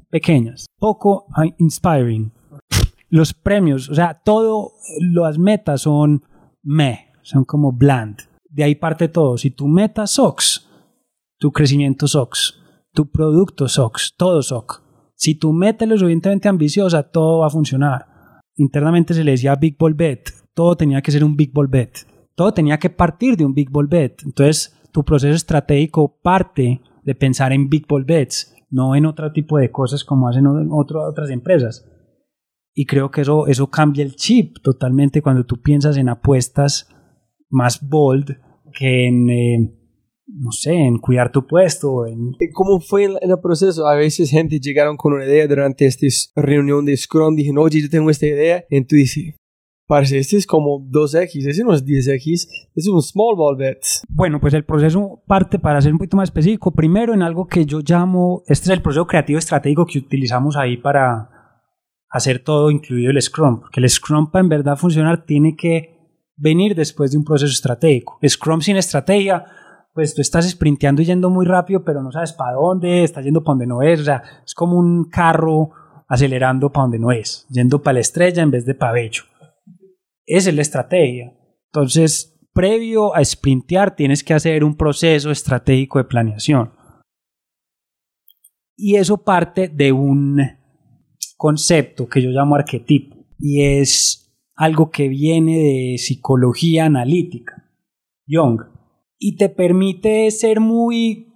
[0.09, 1.27] pequeñas, poco
[1.57, 2.31] inspiring.
[3.09, 6.23] Los premios, o sea, todo, las metas son
[6.63, 8.19] me, son como bland.
[8.49, 9.37] De ahí parte todo.
[9.37, 10.69] Si tu meta SOX,
[11.37, 12.61] tu crecimiento SOX
[12.95, 14.81] tu producto SOX, todo SOC.
[15.15, 18.05] Si tu meta es lo suficientemente ambiciosa, todo va a funcionar.
[18.55, 20.29] Internamente se le decía Big Ball Bet.
[20.53, 21.99] Todo tenía que ser un Big Ball Bet.
[22.35, 24.21] Todo tenía que partir de un Big Ball Bet.
[24.25, 29.57] Entonces, tu proceso estratégico parte de pensar en Big Ball Bets, no en otro tipo
[29.57, 31.85] de cosas como hacen otro, otras empresas.
[32.73, 36.89] Y creo que eso, eso cambia el chip totalmente cuando tú piensas en apuestas
[37.49, 38.37] más bold
[38.73, 39.79] que en, eh,
[40.27, 42.05] no sé, en cuidar tu puesto.
[42.05, 42.33] En...
[42.53, 43.87] ¿Cómo fue en, el proceso?
[43.87, 47.89] A veces gente llegaron con una idea durante esta reunión de Scrum, dije, oye, yo
[47.89, 49.35] tengo esta idea, y tú dices,
[49.87, 53.79] parece, este es como 2X, ese no es 10X, este es un small ball bet.
[54.09, 57.65] Bueno, pues el proceso parte para ser un poquito más específico, primero en algo que
[57.65, 61.29] yo llamo, este es el proceso creativo estratégico que utilizamos ahí para
[62.09, 65.95] hacer todo, incluido el Scrum, porque el Scrum para en verdad funcionar tiene que
[66.37, 68.17] venir después de un proceso estratégico.
[68.27, 69.45] Scrum sin estrategia
[69.95, 73.41] pues tú estás sprinteando y yendo muy rápido, pero no sabes para dónde, estás yendo
[73.41, 75.71] para donde no es, o sea, es como un carro
[76.09, 79.23] acelerando para donde no es, yendo para la estrella en vez de para bello.
[80.25, 81.33] Esa es la estrategia.
[81.67, 86.73] Entonces, previo a sprintear, tienes que hacer un proceso estratégico de planeación.
[88.75, 90.41] Y eso parte de un
[91.37, 97.71] concepto que yo llamo arquetipo, y es algo que viene de psicología analítica,
[98.27, 98.74] Young
[99.17, 101.33] y te permite ser muy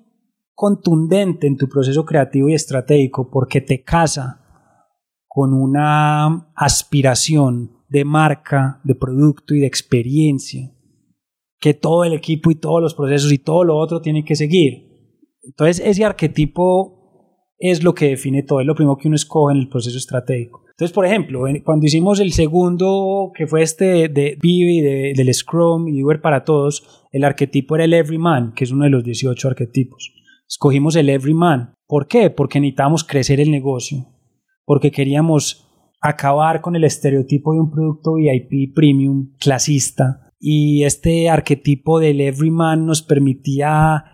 [0.53, 4.45] contundente en tu proceso creativo y estratégico porque te casa
[5.27, 10.71] con una aspiración de marca, de producto y de experiencia
[11.59, 14.89] que todo el equipo y todos los procesos y todo lo otro tienen que seguir.
[15.43, 16.99] Entonces ese arquetipo
[17.57, 20.63] es lo que define todo, es lo primero que uno escoge en el proceso estratégico.
[20.79, 25.89] Entonces, por ejemplo, cuando hicimos el segundo, que fue este de Vivi, de, del Scrum
[25.89, 29.49] y Uber para todos, el arquetipo era el Everyman, que es uno de los 18
[29.49, 30.13] arquetipos.
[30.47, 31.73] Escogimos el Everyman.
[31.85, 32.29] ¿Por qué?
[32.29, 34.07] Porque necesitábamos crecer el negocio,
[34.63, 35.69] porque queríamos
[35.99, 42.85] acabar con el estereotipo de un producto VIP premium clasista y este arquetipo del Everyman
[42.85, 44.05] nos permitía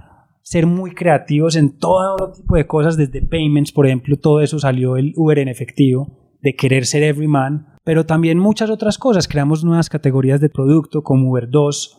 [0.41, 4.97] ser muy creativos en todo tipo de cosas, desde payments, por ejemplo, todo eso salió
[4.97, 9.27] el Uber en efectivo de querer ser everyman, pero también muchas otras cosas.
[9.27, 11.97] Creamos nuevas categorías de producto como Uber 2,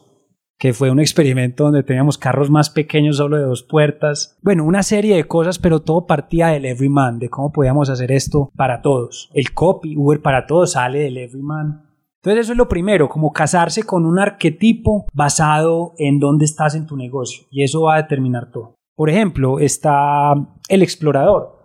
[0.57, 4.39] que fue un experimento donde teníamos carros más pequeños solo de dos puertas.
[4.43, 8.53] Bueno, una serie de cosas, pero todo partía del everyman, de cómo podíamos hacer esto
[8.55, 9.31] para todos.
[9.35, 11.83] El copy, Uber para todos, sale del everyman.
[12.23, 16.87] Entonces eso es lo primero, como casarse con un arquetipo basado en dónde estás en
[16.87, 18.77] tu negocio y eso va a determinar todo.
[18.95, 20.35] Por ejemplo, está
[20.69, 21.56] el explorador.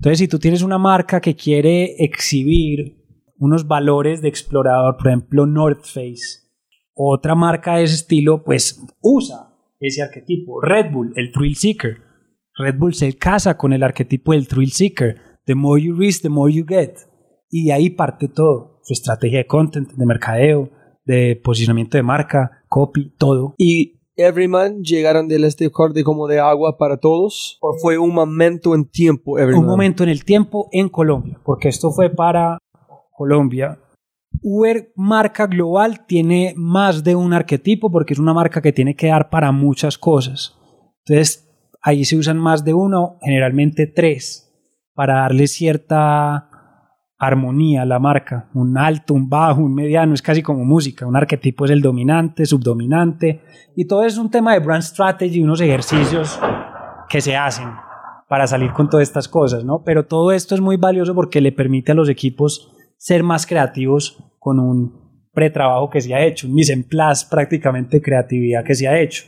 [0.00, 2.96] Entonces, si tú tienes una marca que quiere exhibir
[3.36, 6.40] unos valores de explorador, por ejemplo, North Face,
[6.94, 10.62] otra marca de ese estilo, pues usa ese arquetipo.
[10.62, 11.98] Red Bull, el Thrill Seeker.
[12.56, 15.20] Red Bull se casa con el arquetipo del Thrill Seeker.
[15.44, 16.94] The more you risk, the more you get.
[17.50, 18.80] Y de ahí parte todo.
[18.82, 20.70] Su estrategia de content, de mercadeo,
[21.04, 23.54] de posicionamiento de marca, copy, todo.
[23.58, 27.58] Y Everyman llegaron del este corte como de agua para todos?
[27.60, 31.90] ¿O fue un momento en tiempo, Un momento en el tiempo en Colombia, porque esto
[31.90, 32.58] fue para
[33.16, 33.78] Colombia.
[34.42, 39.08] Uber marca global tiene más de un arquetipo porque es una marca que tiene que
[39.08, 40.56] dar para muchas cosas.
[41.04, 41.50] Entonces,
[41.82, 44.52] ahí se usan más de uno, generalmente tres,
[44.94, 46.49] para darle cierta
[47.20, 51.66] armonía la marca, un alto, un bajo, un mediano, es casi como música, un arquetipo
[51.66, 53.42] es el dominante, subdominante,
[53.76, 56.40] y todo es un tema de brand strategy, unos ejercicios
[57.10, 57.68] que se hacen
[58.26, 59.82] para salir con todas estas cosas, ¿no?
[59.84, 64.24] Pero todo esto es muy valioso porque le permite a los equipos ser más creativos
[64.38, 68.88] con un pretrabajo que se ha hecho, un mise en place prácticamente creatividad que se
[68.88, 69.24] ha hecho.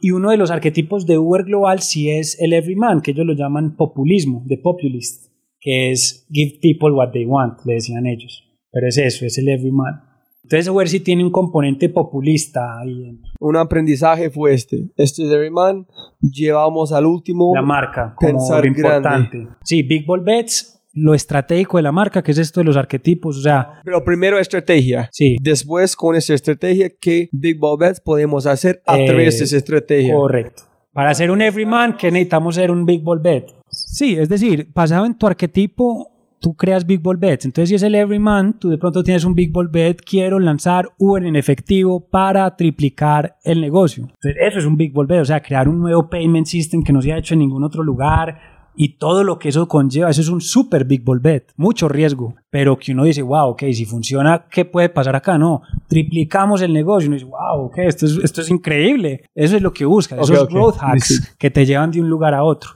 [0.00, 3.34] Y uno de los arquetipos de Uber Global sí es el everyman, que ellos lo
[3.34, 5.33] llaman populismo, de populist
[5.64, 8.44] que es give people what they want, le decían ellos.
[8.70, 10.02] Pero es eso, es el everyman.
[10.44, 14.90] Entonces, ver si tiene un componente populista ahí Un aprendizaje fue este.
[14.94, 15.86] Este es Everyman.
[16.20, 17.52] Llevamos al último.
[17.54, 19.48] La marca, como pensar importante.
[19.64, 23.38] Sí, Big Ball Bets, lo estratégico de la marca, que es esto de los arquetipos,
[23.38, 23.80] o sea...
[23.84, 25.08] Pero primero estrategia.
[25.12, 25.36] Sí.
[25.40, 30.14] Después, con esa estrategia, ¿qué Big Ball Bets podemos hacer a través de esa estrategia?
[30.14, 30.64] Correcto.
[30.92, 33.46] Para ser un everyman, ¿qué necesitamos ser un Big Ball Bet?
[33.76, 36.10] Sí, es decir, basado en tu arquetipo,
[36.44, 37.46] tú creas Big Ball Bets.
[37.46, 40.90] Entonces, si es el Everyman, tú de pronto tienes un Big Ball Bet, quiero lanzar
[40.98, 44.04] Uber en efectivo para triplicar el negocio.
[44.04, 46.92] Entonces, eso es un Big Ball Bet, o sea, crear un nuevo payment system que
[46.92, 48.38] no se ha hecho en ningún otro lugar
[48.76, 50.10] y todo lo que eso conlleva.
[50.10, 53.62] Eso es un super Big Ball Bet, mucho riesgo, pero que uno dice, wow, ok,
[53.72, 55.38] si funciona, ¿qué puede pasar acá?
[55.38, 57.08] No, triplicamos el negocio.
[57.08, 59.24] Uno dice, wow, ok, esto es, esto es increíble.
[59.34, 62.44] Eso es lo que busca, esos growth hacks que te llevan de un lugar a
[62.44, 62.70] otro.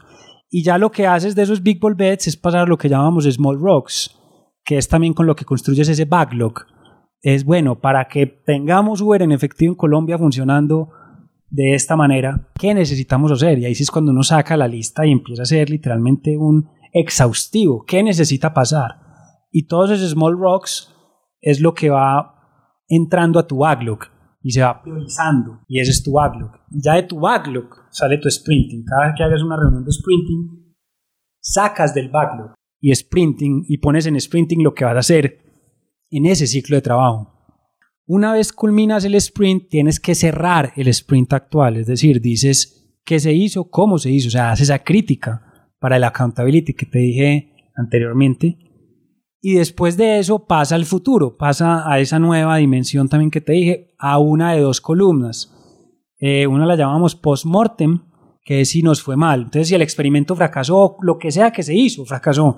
[0.51, 3.25] Y ya lo que haces de esos big ball bets es pasar lo que llamamos
[3.25, 4.19] small rocks,
[4.65, 6.65] que es también con lo que construyes ese backlog.
[7.20, 10.91] Es bueno, para que tengamos Uber en efectivo en Colombia funcionando
[11.51, 13.59] de esta manera, ¿qué necesitamos hacer?
[13.59, 16.69] Y ahí sí es cuando uno saca la lista y empieza a hacer literalmente un
[16.93, 17.85] exhaustivo.
[17.87, 18.91] ¿Qué necesita pasar?
[19.51, 20.95] Y todos esos small rocks
[21.41, 22.35] es lo que va
[22.89, 24.01] entrando a tu backlog
[24.43, 25.60] y se va priorizando.
[25.66, 26.52] Y ese es tu backlog.
[26.70, 28.85] Ya de tu backlog sale tu sprinting.
[28.85, 30.74] Cada vez que hagas una reunión de sprinting,
[31.40, 35.39] sacas del backlog y sprinting y pones en sprinting lo que vas a hacer
[36.10, 37.35] en ese ciclo de trabajo.
[38.06, 43.20] Una vez culminas el sprint, tienes que cerrar el sprint actual, es decir, dices qué
[43.20, 46.98] se hizo, cómo se hizo, o sea, haces esa crítica para el accountability que te
[46.98, 48.56] dije anteriormente.
[49.40, 53.52] Y después de eso pasa al futuro, pasa a esa nueva dimensión también que te
[53.52, 55.55] dije, a una de dos columnas.
[56.19, 58.01] Eh, una la llamamos post-mortem,
[58.43, 59.43] que es si nos fue mal.
[59.43, 62.56] Entonces, si el experimento fracasó, lo que sea que se hizo, fracasó.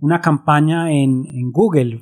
[0.00, 2.00] Una campaña en, en Google,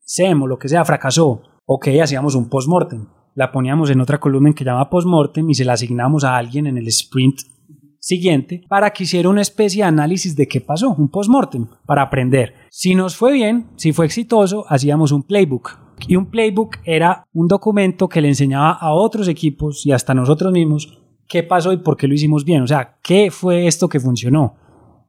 [0.00, 4.54] SEM o lo que sea, fracasó ok, hacíamos un post-mortem, la poníamos en otra columna
[4.54, 7.40] que llama post-mortem y se la asignamos a alguien en el sprint
[8.06, 12.54] siguiente para que hiciera una especie de análisis de qué pasó, un post-mortem, para aprender.
[12.70, 15.78] Si nos fue bien, si fue exitoso, hacíamos un playbook.
[16.06, 20.52] Y un playbook era un documento que le enseñaba a otros equipos y hasta nosotros
[20.52, 22.62] mismos qué pasó y por qué lo hicimos bien.
[22.62, 24.54] O sea, qué fue esto que funcionó.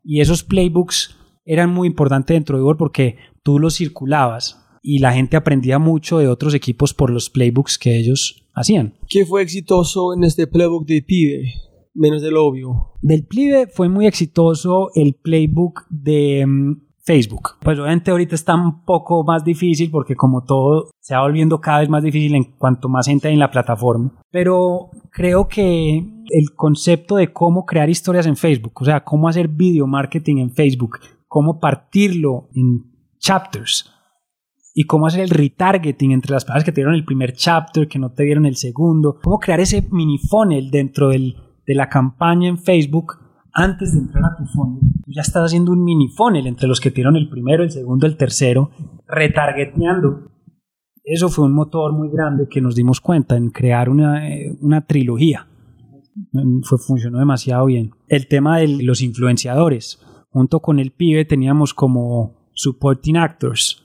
[0.03, 1.15] Y esos playbooks
[1.45, 6.17] eran muy importantes dentro de Google porque tú los circulabas y la gente aprendía mucho
[6.17, 8.95] de otros equipos por los playbooks que ellos hacían.
[9.07, 11.53] ¿Qué fue exitoso en este playbook de pibe?
[11.97, 12.91] Menos del obvio.
[13.01, 17.57] Del pibe fue muy exitoso el playbook de mm, Facebook.
[17.61, 21.79] Pues obviamente ahorita está un poco más difícil porque como todo se va volviendo cada
[21.79, 24.13] vez más difícil en cuanto más gente hay en la plataforma.
[24.29, 29.47] Pero creo que el concepto de cómo crear historias en Facebook, o sea, cómo hacer
[29.47, 33.91] video marketing en Facebook, cómo partirlo en chapters,
[34.79, 37.97] y cómo hacer el retargeting entre las personas que te dieron el primer chapter, que
[37.97, 41.35] no te dieron el segundo, cómo crear ese mini funnel dentro del,
[41.67, 43.13] de la campaña en Facebook
[43.53, 44.79] antes de entrar a tu funnel.
[45.03, 47.71] Tú ya estás haciendo un mini funnel entre los que te dieron el primero, el
[47.71, 48.71] segundo, el tercero,
[49.07, 50.31] retargeteando.
[51.03, 54.85] Eso fue un motor muy grande que nos dimos cuenta en crear una, eh, una
[54.85, 55.47] trilogía.
[56.63, 57.91] Fue, funcionó demasiado bien.
[58.07, 59.99] El tema de los influenciadores.
[60.29, 63.83] Junto con el pibe teníamos como supporting actors,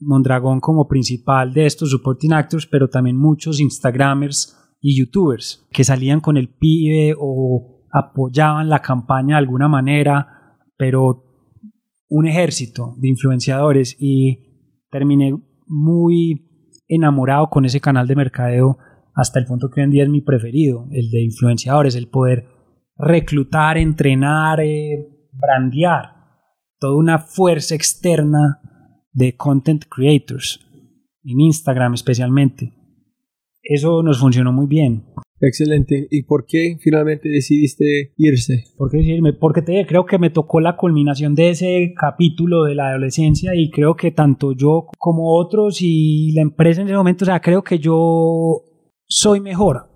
[0.00, 6.20] Mondragón como principal de estos supporting actors, pero también muchos Instagramers y YouTubers que salían
[6.20, 11.24] con el pibe o apoyaban la campaña de alguna manera, pero
[12.08, 14.38] un ejército de influenciadores y
[14.90, 15.34] terminé
[15.66, 16.48] muy
[16.86, 18.78] enamorado con ese canal de mercadeo
[19.14, 22.46] hasta el punto que hoy en día es mi preferido, el de influenciadores, el poder
[22.96, 26.14] reclutar, entrenar, eh, brandear,
[26.78, 28.60] toda una fuerza externa
[29.12, 30.60] de content creators,
[31.24, 32.77] en Instagram especialmente.
[33.68, 35.04] Eso nos funcionó muy bien.
[35.40, 36.08] Excelente.
[36.10, 38.64] ¿Y por qué finalmente decidiste irse?
[38.78, 39.34] ¿Por qué decirme?
[39.34, 43.70] Porque te, creo que me tocó la culminación de ese capítulo de la adolescencia y
[43.70, 47.62] creo que tanto yo como otros y la empresa en ese momento, o sea, creo
[47.62, 48.62] que yo
[49.06, 49.90] soy mejor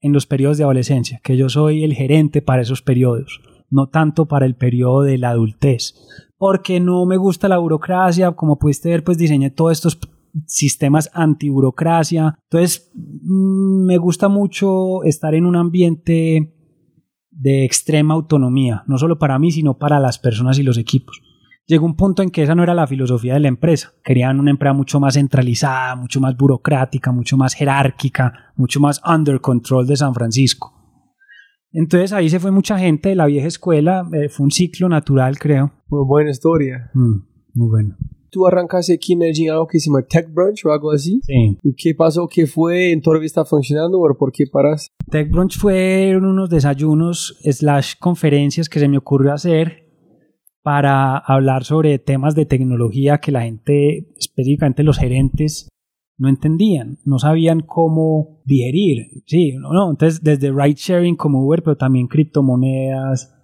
[0.00, 4.26] en los periodos de adolescencia, que yo soy el gerente para esos periodos, no tanto
[4.26, 5.94] para el periodo de la adultez
[6.40, 10.00] porque no me gusta la burocracia, como pudiste ver, pues diseñé todos estos
[10.46, 12.38] sistemas anti-burocracia.
[12.44, 16.56] Entonces, mm, me gusta mucho estar en un ambiente
[17.30, 21.20] de extrema autonomía, no solo para mí, sino para las personas y los equipos.
[21.66, 23.92] Llegó un punto en que esa no era la filosofía de la empresa.
[24.02, 29.40] Querían una empresa mucho más centralizada, mucho más burocrática, mucho más jerárquica, mucho más under
[29.40, 30.74] control de San Francisco.
[31.72, 35.38] Entonces ahí se fue mucha gente de la vieja escuela, eh, fue un ciclo natural,
[35.38, 35.72] creo.
[35.88, 36.90] Muy buena historia.
[36.92, 37.20] Mm,
[37.54, 37.96] muy bueno.
[38.30, 41.20] ¿Tú arrancaste aquí en Medellín algo que se llama Tech Brunch o algo así?
[41.24, 41.58] Sí.
[41.62, 42.28] ¿Y qué pasó?
[42.28, 42.92] ¿Qué fue?
[42.92, 44.88] ¿En todavía está funcionando o por qué paras?
[45.10, 49.90] Tech Brunch fueron unos desayunos slash conferencias que se me ocurrió hacer
[50.62, 55.68] para hablar sobre temas de tecnología que la gente, específicamente los gerentes,
[56.18, 59.22] no entendían, no sabían cómo digerir.
[59.26, 59.90] Sí, no, no.
[59.90, 63.34] Entonces, desde ride sharing como Uber, pero también criptomonedas,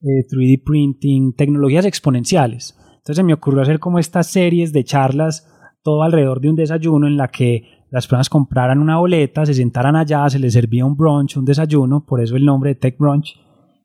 [0.00, 2.76] 3D eh, printing, tecnologías exponenciales.
[3.02, 5.48] Entonces, me ocurrió hacer como estas series de charlas,
[5.82, 9.96] todo alrededor de un desayuno en la que las personas compraran una boleta, se sentaran
[9.96, 13.38] allá, se les servía un brunch, un desayuno, por eso el nombre de Tech Brunch,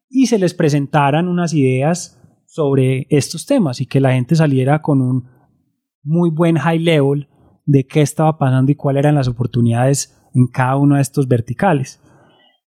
[0.09, 5.01] y se les presentaran unas ideas sobre estos temas y que la gente saliera con
[5.01, 5.25] un
[6.03, 7.27] muy buen high level
[7.65, 12.01] de qué estaba pasando y cuáles eran las oportunidades en cada uno de estos verticales.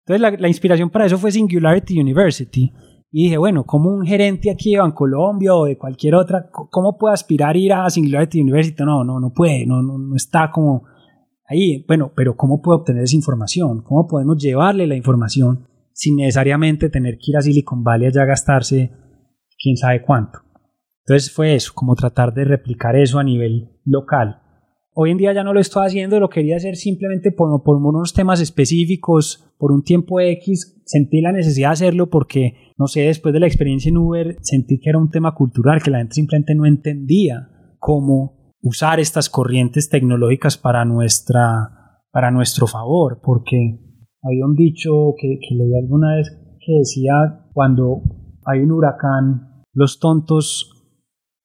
[0.04, 2.72] Entonces la, inspiración para eso fue Singularity University,
[3.12, 7.14] Y dije, bueno, como un gerente aquí de Bancolombia o de cualquier otra, ¿cómo puede
[7.14, 8.84] aspirar a ir a Singularity University?
[8.84, 10.84] No, no, no puede, no, no, no está como
[11.48, 11.84] ahí.
[11.88, 13.82] Bueno, pero ¿cómo puede obtener esa información?
[13.82, 18.26] ¿Cómo podemos llevarle la información sin necesariamente tener que ir a Silicon Valley allá a
[18.26, 18.92] gastarse
[19.60, 20.38] quién sabe cuánto?
[21.04, 24.39] Entonces fue eso, como tratar de replicar eso a nivel local.
[24.92, 28.40] Hoy en día ya no lo estoy haciendo, lo quería hacer simplemente por, unos temas
[28.40, 30.82] específicos, por un tiempo X.
[30.84, 34.80] Sentí la necesidad de hacerlo porque, no sé, después de la experiencia en Uber, sentí
[34.80, 37.48] que era un tema cultural, que la gente simplemente no entendía
[37.78, 43.20] cómo usar estas corrientes tecnológicas para, nuestra, para nuestro favor.
[43.22, 43.78] Porque
[44.24, 46.30] había un dicho que, que leí alguna vez
[46.66, 48.02] que decía, cuando
[48.44, 50.68] hay un huracán, los tontos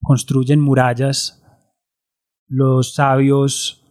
[0.02, 1.45] construyen murallas
[2.48, 3.82] los sabios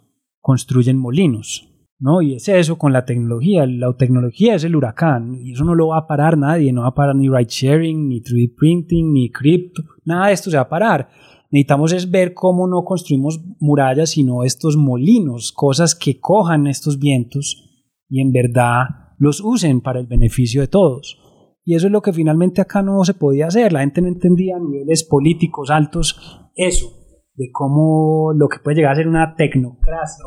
[0.40, 1.68] construyen molinos,
[1.98, 2.22] ¿no?
[2.22, 3.66] Y es eso con la tecnología.
[3.66, 6.88] La tecnología es el huracán y eso no lo va a parar nadie, no va
[6.88, 10.64] a parar ni ride sharing, ni 3D printing, ni cripto, nada de esto se va
[10.64, 11.08] a parar.
[11.50, 17.64] Necesitamos es ver cómo no construimos murallas, sino estos molinos, cosas que cojan estos vientos
[18.08, 18.86] y en verdad
[19.18, 21.18] los usen para el beneficio de todos.
[21.64, 23.72] Y eso es lo que finalmente acá no se podía hacer.
[23.72, 26.20] La gente no entendía a niveles políticos altos
[26.56, 27.03] eso
[27.36, 30.24] de cómo lo que puede llegar a ser una tecnocracia.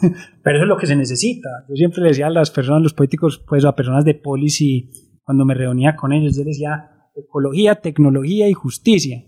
[0.42, 1.48] Pero eso es lo que se necesita.
[1.68, 4.90] Yo siempre le decía a las personas, los políticos, pues a personas de policy,
[5.22, 9.22] cuando me reunía con ellos, yo les decía ecología, tecnología y justicia.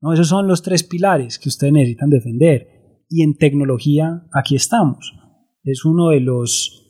[0.00, 0.12] ¿no?
[0.12, 2.66] Esos son los tres pilares que ustedes necesitan defender.
[3.08, 5.14] Y en tecnología, aquí estamos.
[5.62, 6.80] Es uno de los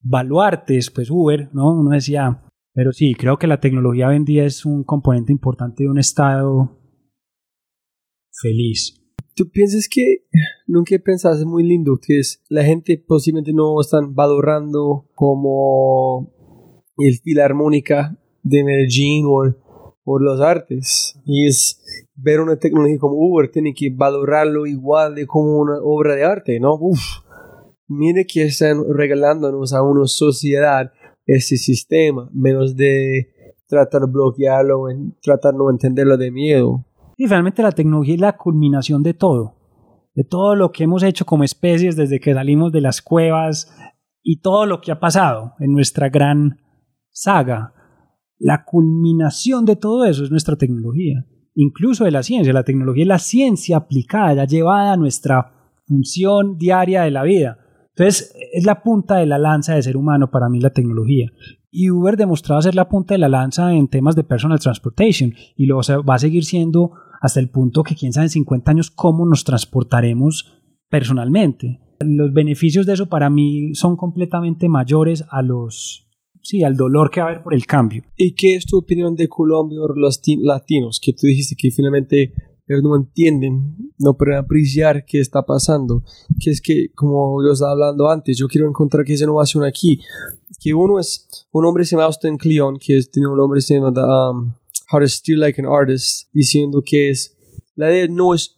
[0.00, 1.72] baluartes, pues Uber, ¿no?
[1.72, 2.42] Uno decía,
[2.74, 5.98] pero sí, creo que la tecnología hoy en día es un componente importante de un
[5.98, 6.83] Estado
[8.44, 9.00] feliz.
[9.34, 10.26] ¿Tú piensas que
[10.66, 16.32] nunca pensaste muy lindo que es la gente posiblemente no están valorando como
[16.98, 19.42] el filarmónica de Medellín o,
[20.04, 21.80] o los artes y es
[22.14, 26.60] ver una tecnología como Uber tiene que valorarlo igual de como una obra de arte,
[26.60, 26.74] ¿no?
[26.74, 27.00] Uf,
[27.88, 30.92] mire que están regalándonos a una sociedad
[31.26, 33.30] ese sistema, menos de
[33.66, 34.86] tratar de bloquearlo,
[35.22, 36.84] tratar de no entenderlo de miedo.
[37.16, 39.56] Y realmente la tecnología es la culminación de todo,
[40.14, 43.72] de todo lo que hemos hecho como especies desde que salimos de las cuevas
[44.22, 46.60] y todo lo que ha pasado en nuestra gran
[47.10, 47.72] saga.
[48.38, 51.24] La culminación de todo eso es nuestra tecnología,
[51.54, 52.52] incluso de la ciencia.
[52.52, 55.52] La tecnología es la ciencia aplicada, llevada a nuestra
[55.86, 57.58] función diaria de la vida.
[57.96, 61.30] Entonces, es la punta de la lanza de ser humano para mí la tecnología.
[61.70, 65.66] Y Uber demostraba ser la punta de la lanza en temas de personal transportation y
[65.66, 66.92] lo va a seguir siendo
[67.24, 70.52] hasta el punto que quién sabe en 50 años cómo nos transportaremos
[70.90, 71.80] personalmente.
[72.00, 76.06] Los beneficios de eso para mí son completamente mayores a los
[76.42, 78.02] sí, al dolor que va a haber por el cambio.
[78.18, 81.00] ¿Y qué es tu opinión de Colombia o los latinos?
[81.00, 82.34] Que tú dijiste que finalmente
[82.68, 86.02] no entienden, no pueden apreciar qué está pasando.
[86.38, 89.98] Que es que, como yo estaba hablando antes, yo quiero encontrar que esa innovación aquí.
[90.60, 94.52] Que uno es, un hombre se llama Austin Cleon, que tiene un nombre se um,
[94.94, 95.06] How to
[95.36, 97.36] Like an Artist, diciendo que es,
[97.74, 98.56] la idea no es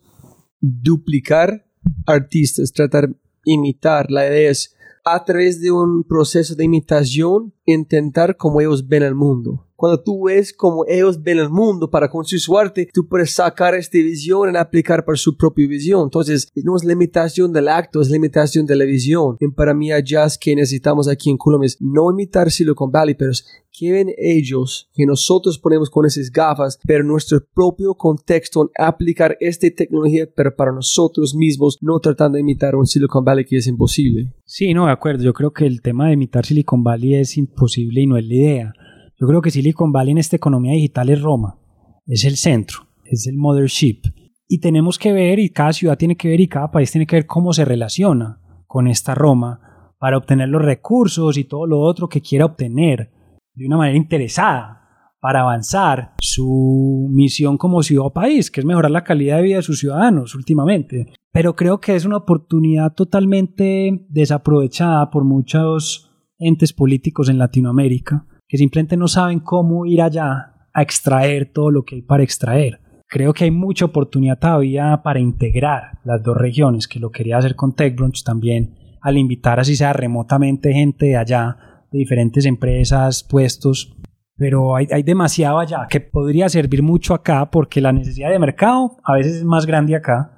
[0.60, 1.66] duplicar
[2.04, 3.14] artistas, tratar de
[3.44, 9.02] imitar, la idea es a través de un proceso de imitación intentar como ellos ven
[9.02, 13.06] el mundo cuando tú ves cómo ellos ven el mundo para construir su arte, tú
[13.06, 16.04] puedes sacar esta visión y aplicar para su propia visión.
[16.04, 19.36] Entonces, no es limitación del acto, es limitación de la visión.
[19.38, 23.14] Y para mí, allá es que necesitamos aquí en Colombia es no imitar Silicon Valley,
[23.14, 23.46] pero es
[23.78, 29.36] que ven ellos que nosotros ponemos con esas gafas, pero en nuestro propio contexto, aplicar
[29.40, 33.66] esta tecnología, pero para nosotros mismos, no tratando de imitar un Silicon Valley que es
[33.66, 34.32] imposible.
[34.44, 35.24] Sí, no, de acuerdo.
[35.24, 38.34] Yo creo que el tema de imitar Silicon Valley es imposible y no es la
[38.34, 38.72] idea.
[39.18, 41.58] Yo creo que Silicon Valley en esta economía digital es Roma,
[42.06, 44.02] es el centro, es el mothership.
[44.46, 47.16] Y tenemos que ver, y cada ciudad tiene que ver, y cada país tiene que
[47.16, 52.08] ver cómo se relaciona con esta Roma para obtener los recursos y todo lo otro
[52.08, 53.10] que quiera obtener
[53.54, 54.82] de una manera interesada
[55.18, 59.56] para avanzar su misión como ciudad o país, que es mejorar la calidad de vida
[59.56, 61.06] de sus ciudadanos últimamente.
[61.32, 68.58] Pero creo que es una oportunidad totalmente desaprovechada por muchos entes políticos en Latinoamérica que
[68.58, 72.80] simplemente no saben cómo ir allá a extraer todo lo que hay para extraer.
[73.08, 77.54] Creo que hay mucha oportunidad todavía para integrar las dos regiones, que lo quería hacer
[77.54, 81.56] con TechBrunch también, al invitar así sea remotamente gente de allá,
[81.92, 83.96] de diferentes empresas, puestos,
[84.36, 88.98] pero hay, hay, demasiado allá que podría servir mucho acá porque la necesidad de mercado
[89.02, 90.32] a veces es más grande acá,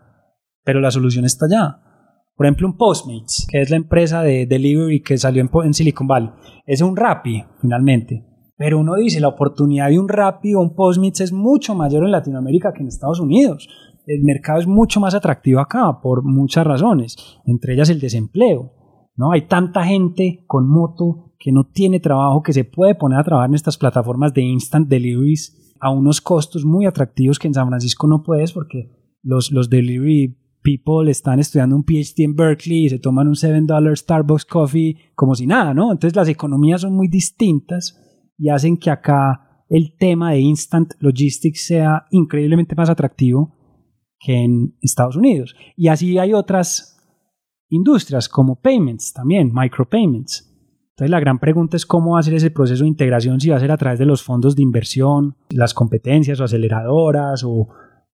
[0.63, 1.88] pero la solución está allá.
[2.39, 6.31] Por ejemplo, un Postmates, que es la empresa de delivery que salió en, Silicon Valley,
[6.67, 8.25] es un Rappi, finalmente.
[8.57, 12.13] Pero uno dice, la oportunidad de un Rappi o un Postmates es mucho mayor en
[12.13, 13.69] Latinoamérica que en Estados Unidos.
[14.07, 18.73] El mercado es mucho más atractivo acá por muchas razones, entre ellas el desempleo.
[19.17, 19.33] ¿no?
[19.33, 23.51] Hay tanta gente con moto que no tiene trabajo que se puede poner a trabajar
[23.51, 28.07] en estas plataformas de instant deliveries a unos costos muy atractivos que en San Francisco
[28.07, 28.93] no puedes porque
[29.25, 30.39] los, los delivery
[30.69, 35.35] people están estudiando un PhD en Berkeley y se toman un $7 Starbucks coffee como
[35.35, 35.91] si nada, ¿no?
[35.91, 37.99] Entonces las economías son muy distintas
[38.37, 43.55] y hacen que acá el tema de instant logistics sea increíblemente más atractivo
[44.19, 45.55] que en Estados Unidos.
[45.77, 46.97] Y así hay otras
[47.71, 50.45] industrias como payments también, micropayments.
[50.91, 53.71] Entonces la gran pregunta es cómo hacer ese proceso de integración, si va a ser
[53.71, 57.69] a través de los fondos de inversión, las competencias o aceleradoras o,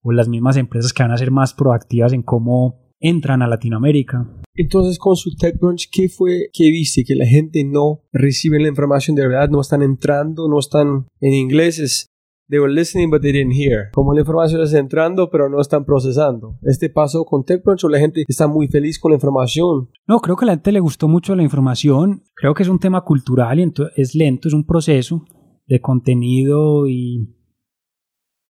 [0.05, 4.31] o las mismas empresas que van a ser más proactivas en cómo entran a Latinoamérica.
[4.55, 7.03] Entonces, con su TechCrunch, ¿qué fue que viste?
[7.05, 11.33] Que la gente no recibe la información de verdad, no están entrando, no están en
[11.33, 12.07] inglés, es
[12.49, 13.91] they were listening but they didn't hear.
[13.93, 16.59] Como la información está entrando pero no están procesando.
[16.63, 19.89] Este paso con TechCrunch o la gente está muy feliz con la información.
[20.07, 22.23] No, creo que a la gente le gustó mucho la información.
[22.35, 25.25] Creo que es un tema cultural y es lento, es un proceso
[25.67, 27.35] de contenido y,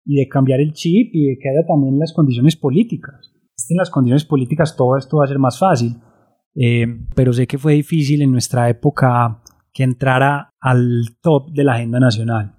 [0.04, 3.32] y de cambiar el chip y de que haya también las condiciones políticas.
[3.68, 5.96] En las condiciones políticas todo esto va a ser más fácil.
[6.54, 9.42] Eh, pero sé que fue difícil en nuestra época
[9.72, 12.56] que entrara al top de la agenda nacional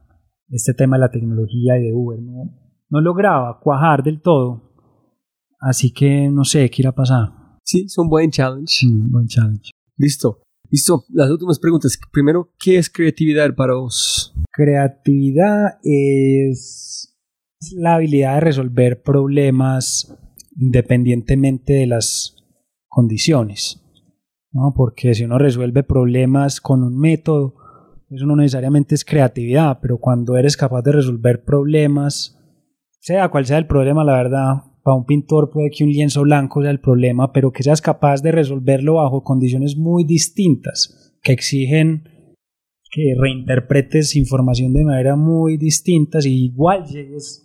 [0.54, 2.22] este tema de la tecnología y de Uber.
[2.22, 2.52] No,
[2.90, 4.72] no lograba cuajar del todo.
[5.60, 7.30] Así que no sé qué irá a pasar.
[7.64, 8.86] Sí, es un buen challenge.
[8.86, 9.72] Mm, buen challenge.
[9.98, 10.42] Listo.
[10.70, 11.06] Listo.
[11.10, 11.98] Las últimas preguntas.
[12.12, 14.36] Primero, ¿qué es creatividad para vos?
[14.52, 17.03] Creatividad es
[17.76, 20.18] la habilidad de resolver problemas
[20.56, 22.36] independientemente de las
[22.88, 23.82] condiciones.
[24.52, 24.74] ¿no?
[24.76, 27.56] Porque si uno resuelve problemas con un método,
[28.10, 32.40] eso no necesariamente es creatividad, pero cuando eres capaz de resolver problemas,
[33.00, 34.54] sea cual sea el problema, la verdad,
[34.84, 38.22] para un pintor puede que un lienzo blanco sea el problema, pero que seas capaz
[38.22, 42.04] de resolverlo bajo condiciones muy distintas, que exigen
[42.92, 47.43] que reinterpretes información de manera muy distintas y igual llegues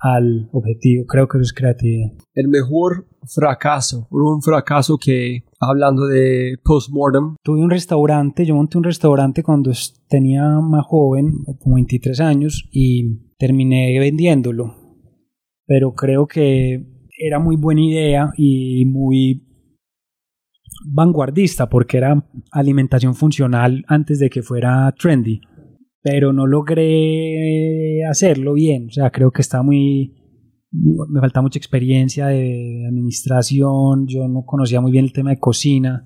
[0.00, 1.04] al objetivo.
[1.06, 2.12] Creo que eso es creatividad.
[2.34, 7.36] El mejor fracaso, un fracaso que, hablando de postmortem.
[7.42, 9.72] Tuve un restaurante, yo monté un restaurante cuando
[10.08, 14.74] tenía más joven, como 23 años, y terminé vendiéndolo.
[15.66, 16.84] Pero creo que
[17.18, 19.44] era muy buena idea y muy
[20.86, 25.40] vanguardista porque era alimentación funcional antes de que fuera trendy
[26.02, 28.86] pero no logré hacerlo bien.
[28.88, 30.14] O sea, creo que está muy...
[30.70, 36.04] Me falta mucha experiencia de administración, yo no conocía muy bien el tema de cocina,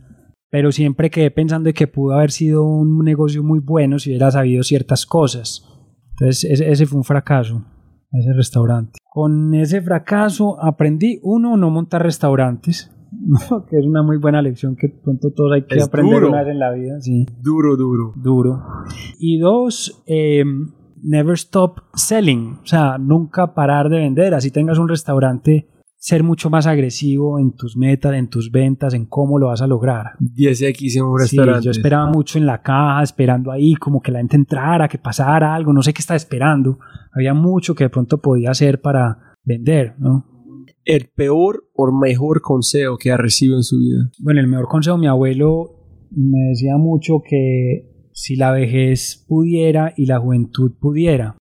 [0.51, 4.31] pero siempre quedé pensando de que pudo haber sido un negocio muy bueno si hubiera
[4.31, 5.69] sabido ciertas cosas.
[6.13, 7.65] Entonces ese, ese fue un fracaso,
[8.13, 9.01] ese restaurante.
[9.11, 12.93] Con ese fracaso aprendí, uno, no montar restaurantes
[13.69, 16.59] que es una muy buena lección que pronto todos hay que aprender una vez en
[16.59, 17.01] la vida.
[17.01, 17.27] Sí.
[17.41, 18.13] Duro, duro.
[18.17, 18.63] Duro.
[19.19, 20.71] Y dos, em,
[21.03, 22.59] never stop selling.
[22.63, 24.35] O sea, nunca parar de vender.
[24.35, 29.07] Así tengas un restaurante, ser mucho más agresivo en tus metas, en tus ventas, en
[29.07, 30.13] cómo lo vas a lograr.
[30.21, 31.65] 10X en un restaurante.
[31.65, 35.55] yo esperaba mucho en la caja, esperando ahí como que la gente entrara, que pasara
[35.55, 36.79] algo, no sé qué estaba esperando.
[37.15, 40.33] Había mucho que de pronto podía hacer para vender, ¿no?
[40.85, 44.11] el peor o mejor consejo que ha recibido en su vida?
[44.19, 50.07] Bueno, el mejor consejo, mi abuelo me decía mucho que si la vejez pudiera y
[50.07, 51.37] la juventud pudiera,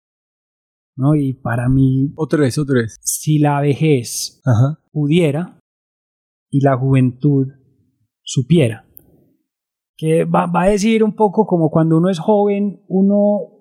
[0.95, 1.15] ¿no?
[1.15, 2.13] Y para mí...
[2.15, 2.97] Otra vez, otra vez.
[3.01, 4.41] Si la vejez
[4.91, 5.59] pudiera
[6.49, 7.47] y la juventud
[8.23, 8.85] supiera.
[9.97, 13.51] Que va, va a decir un poco como cuando uno es joven, uno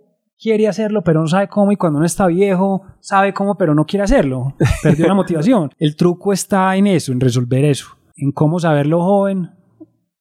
[0.40, 3.84] quiere hacerlo, pero no sabe cómo, y cuando uno está viejo, sabe cómo, pero no
[3.84, 4.54] quiere hacerlo.
[4.82, 5.70] Perdió la motivación.
[5.78, 9.50] El truco está en eso, en resolver eso, en cómo saberlo joven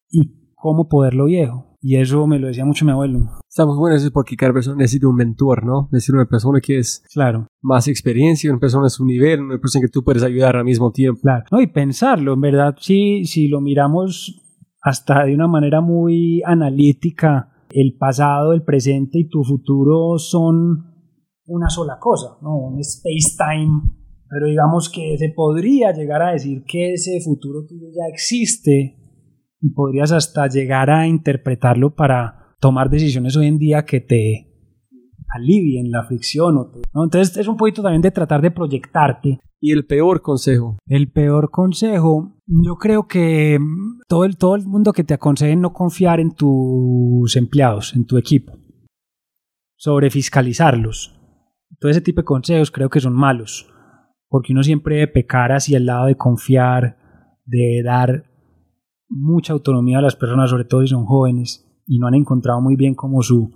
[0.10, 1.69] y cómo poderlo viejo.
[1.82, 3.20] Y eso me lo decía mucho mi abuelo.
[3.48, 5.88] Estamos buenos eso porque cada persona necesita un mentor, ¿no?
[5.92, 7.48] Necesita una persona que es claro.
[7.62, 10.92] más experiencia, una persona a su nivel, una persona que tú puedes ayudar al mismo
[10.92, 11.22] tiempo.
[11.22, 11.46] Claro.
[11.52, 14.42] No, y pensarlo, en verdad, si, si lo miramos
[14.82, 20.86] hasta de una manera muy analítica, el pasado, el presente y tu futuro son
[21.46, 22.58] una sola cosa, ¿no?
[22.58, 23.82] Un space-time,
[24.30, 28.99] pero digamos que se podría llegar a decir que ese futuro tuyo ya existe
[29.62, 34.50] y podrías hasta llegar a interpretarlo para tomar decisiones hoy en día que te
[35.30, 36.58] alivien la fricción.
[36.58, 37.04] O ¿no?
[37.04, 39.40] Entonces es un poquito también de tratar de proyectarte.
[39.62, 40.78] ¿Y el peor consejo?
[40.88, 43.60] El peor consejo, yo creo que
[44.08, 48.18] todo el, todo el mundo que te aconseje no confiar en tus empleados, en tu
[48.18, 48.54] equipo.
[49.76, 51.16] sobre fiscalizarlos.
[51.80, 53.72] Todo ese tipo de consejos creo que son malos,
[54.28, 56.98] porque uno siempre debe pecar hacia el lado de confiar,
[57.46, 58.29] de dar
[59.10, 62.76] mucha autonomía a las personas, sobre todo si son jóvenes y no han encontrado muy
[62.76, 63.52] bien como su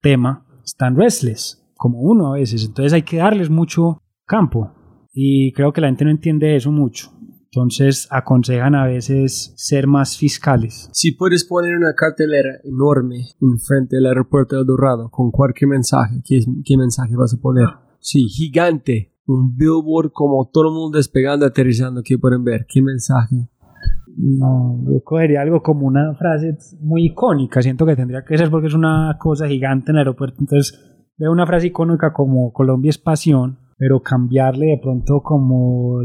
[0.00, 2.64] tema, están restless, como uno a veces.
[2.66, 4.72] Entonces hay que darles mucho campo.
[5.12, 7.10] Y creo que la gente no entiende eso mucho.
[7.54, 10.88] Entonces aconsejan a veces ser más fiscales.
[10.92, 16.40] Si puedes poner una cartelera enorme enfrente del aeropuerto de Dorado con cualquier mensaje, ¿qué,
[16.64, 17.66] qué mensaje vas a poner?
[18.00, 19.12] Sí, gigante.
[19.26, 22.66] Un billboard como todo el mundo despegando, aterrizando, que pueden ver.
[22.66, 23.50] ¿Qué mensaje?
[24.16, 27.62] No, yo cogería algo como una frase muy icónica.
[27.62, 30.36] Siento que tendría que ser porque es una cosa gigante en el aeropuerto.
[30.40, 30.78] Entonces
[31.16, 36.00] veo una frase icónica como Colombia es pasión, pero cambiarle de pronto como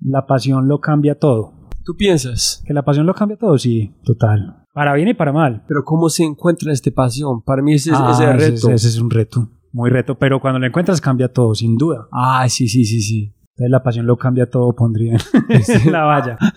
[0.00, 1.52] la pasión lo cambia todo.
[1.84, 2.62] ¿Tú piensas?
[2.66, 3.58] ¿Que la pasión lo cambia todo?
[3.58, 4.64] Sí, total.
[4.72, 5.64] Para bien y para mal.
[5.68, 7.42] Pero ¿cómo se encuentra esta pasión?
[7.42, 8.70] Para mí ese, Ah, ese es el ese- reto.
[8.70, 10.16] Ese, es un reto, muy reto.
[10.18, 12.06] Pero cuando lo encuentras cambia todo, sin duda.
[12.10, 13.33] Ah, sí, sí, sí, sí.
[13.56, 15.16] Entonces la pasión lo cambia todo, pondría
[15.48, 16.38] en la valla.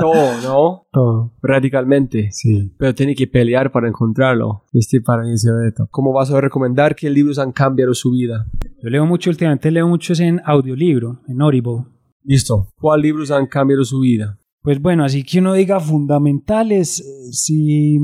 [0.00, 0.86] No, no.
[0.92, 1.32] todo.
[1.42, 2.28] Radicalmente.
[2.32, 2.72] Sí.
[2.78, 4.64] Pero tiene que pelear para encontrarlo.
[4.72, 5.88] Este para mí es el reto.
[5.90, 8.46] ¿Cómo vas a recomendar qué libros han cambiado su vida?
[8.82, 11.84] Yo leo mucho, últimamente leo mucho es en audiolibro, en Audible.
[12.22, 12.68] Listo.
[12.80, 14.38] ¿Cuál libros han cambiado su vida?
[14.62, 17.98] Pues bueno, así que uno diga fundamentales, eh, sí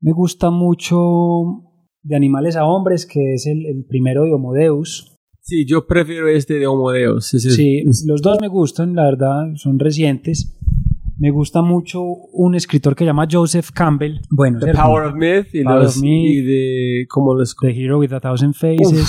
[0.00, 0.98] me gusta mucho
[2.02, 5.13] de animales a hombres, que es el, el primero de Homo Deus.
[5.46, 7.34] Sí, yo prefiero este de Homo Deus.
[7.34, 10.56] Es- Sí, los dos me gustan, la verdad, son recientes.
[11.18, 14.20] Me gusta mucho un escritor que se llama Joseph Campbell.
[14.30, 16.30] Bueno, The Power of Myth y, Power los- of Myth.
[16.30, 19.06] y de cómo los The Hero with a Thousand Faces.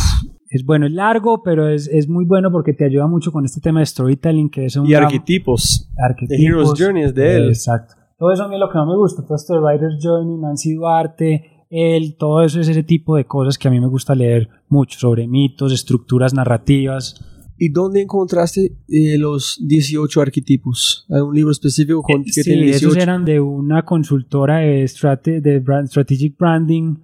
[0.49, 3.61] Es bueno, es largo, pero es, es muy bueno porque te ayuda mucho con este
[3.61, 5.89] tema de storytelling, que es un y arquetipos.
[5.97, 6.37] arquetipos.
[6.37, 7.47] The Hero's Journey es de él.
[7.47, 7.95] Exacto.
[8.19, 9.23] Todo eso a mí es lo que más me gusta.
[9.23, 13.57] Todo esto de Writer's Journey, Nancy Duarte, él, todo eso es ese tipo de cosas
[13.57, 17.15] que a mí me gusta leer mucho sobre mitos, estructuras narrativas.
[17.57, 21.05] ¿Y dónde encontraste eh, los 18 arquetipos?
[21.09, 22.87] ¿Hay un libro específico con, que Sí, tiene 18?
[22.89, 26.95] esos eran de una consultora de, strate- de brand- strategic branding.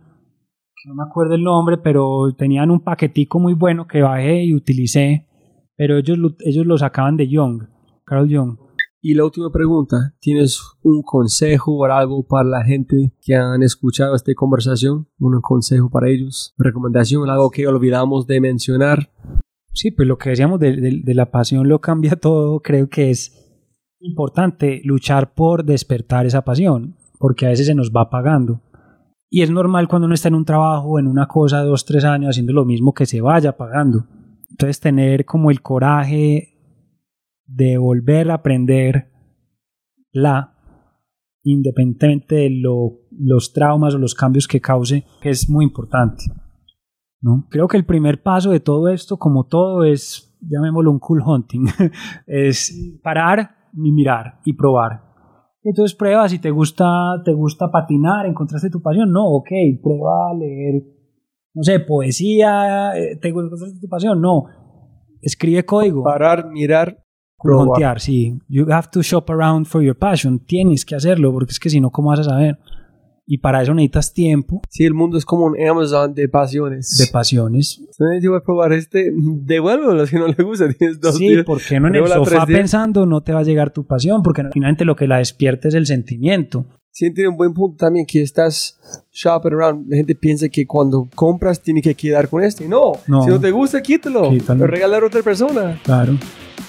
[0.85, 5.27] No me acuerdo el nombre, pero tenían un paquetico muy bueno que bajé y utilicé.
[5.77, 7.63] Pero ellos, lo- ellos lo sacaban de Young,
[8.03, 8.57] Carl Jung.
[9.03, 14.15] Y la última pregunta, ¿tienes un consejo o algo para la gente que han escuchado
[14.15, 15.07] esta conversación?
[15.19, 16.53] ¿Un consejo para ellos?
[16.59, 17.27] ¿Recomendación?
[17.29, 19.11] ¿Algo que olvidamos de mencionar?
[19.73, 22.59] Sí, pues lo que decíamos de, de- de la pasión lo cambia todo.
[22.59, 23.37] Creo que es
[23.99, 28.61] importante luchar por despertar esa pasión, porque a veces se nos va apagando.
[29.31, 32.31] Y es normal cuando uno está en un trabajo, en una cosa, dos, tres años,
[32.31, 34.05] haciendo lo mismo, que se vaya apagando.
[34.51, 36.50] Entonces tener como el coraje
[37.53, 39.11] de volver a aprender
[40.11, 40.53] la,
[41.43, 46.23] independientemente de lo- los traumas o los cambios que cause, que es muy importante.
[47.21, 47.47] ¿no?
[47.49, 51.65] Creo que el primer paso de todo esto, como todo, es, llamémoslo un cool hunting,
[52.27, 55.03] es parar y mirar y probar.
[55.63, 56.85] Entonces prueba si te gusta,
[57.23, 59.49] te gusta patinar, encontraste tu pasión, no, ok,
[59.83, 60.81] prueba a leer,
[61.53, 64.45] no sé, poesía, eh, te encontraste tu pasión, no,
[65.21, 67.03] escribe código, Parar, mirar,
[67.43, 71.59] huntear, sí, you have to shop around for your passion, tienes que hacerlo, porque es
[71.59, 72.57] que si no, ¿cómo vas a saber?
[73.27, 76.97] Y para eso necesitas tiempo Sí, el mundo es como un Amazon de pasiones.
[76.97, 80.67] de pasiones, Entonces yo voy a probar este, devuélvelo si no le gusta.
[80.77, 81.45] Tienes dos Sí, días.
[81.45, 84.43] porque no en el Pruébala sofá pensando no te va a llegar tu pasión, porque
[84.51, 86.65] finalmente lo que la despierta es el sentimiento.
[86.93, 88.77] Sí, tiene un buen punto también que estás
[89.13, 89.89] shopping around.
[89.89, 92.67] La gente piensa que cuando compras tiene que quedar con este.
[92.67, 93.23] No, No.
[93.23, 94.29] si no te gusta, quítalo.
[94.29, 94.59] Quítalo.
[94.59, 95.79] Lo regalar a otra persona.
[95.83, 96.17] Claro.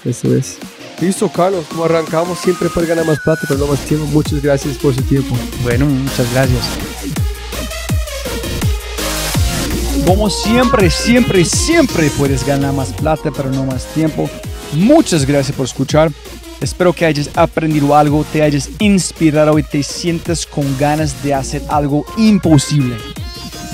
[0.05, 0.59] Eso es.
[1.01, 1.67] Listo, Carlos.
[1.69, 4.07] Como arrancamos, siempre puede ganar más plata, pero no más tiempo.
[4.13, 5.35] Muchas gracias por su tiempo.
[5.65, 6.63] Bueno, muchas gracias.
[10.07, 14.29] Como siempre, siempre, siempre puedes ganar más plata, pero no más tiempo.
[14.75, 16.11] Muchas gracias por escuchar.
[16.63, 21.63] Espero que hayas aprendido algo, te hayas inspirado y te sientas con ganas de hacer
[21.69, 22.97] algo imposible.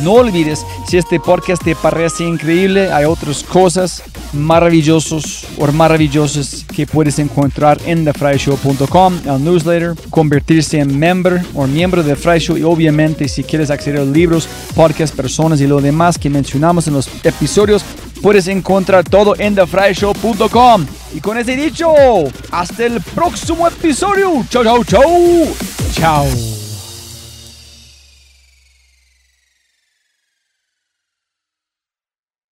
[0.03, 4.03] No olvides, si este podcast te parece increíble, hay otras cosas
[4.33, 12.03] maravillosos o maravillosas que puedes encontrar en thefryshow.com, el newsletter, convertirse en member o miembro
[12.03, 16.17] de Fry Show y obviamente si quieres acceder a libros, podcasts, personas y lo demás
[16.17, 17.85] que mencionamos en los episodios,
[18.23, 20.87] puedes encontrar todo en thefryshow.com.
[21.15, 21.93] Y con ese dicho,
[22.51, 24.45] hasta el próximo episodio.
[24.51, 25.47] Chau, chau, chau.
[25.93, 26.68] Chao.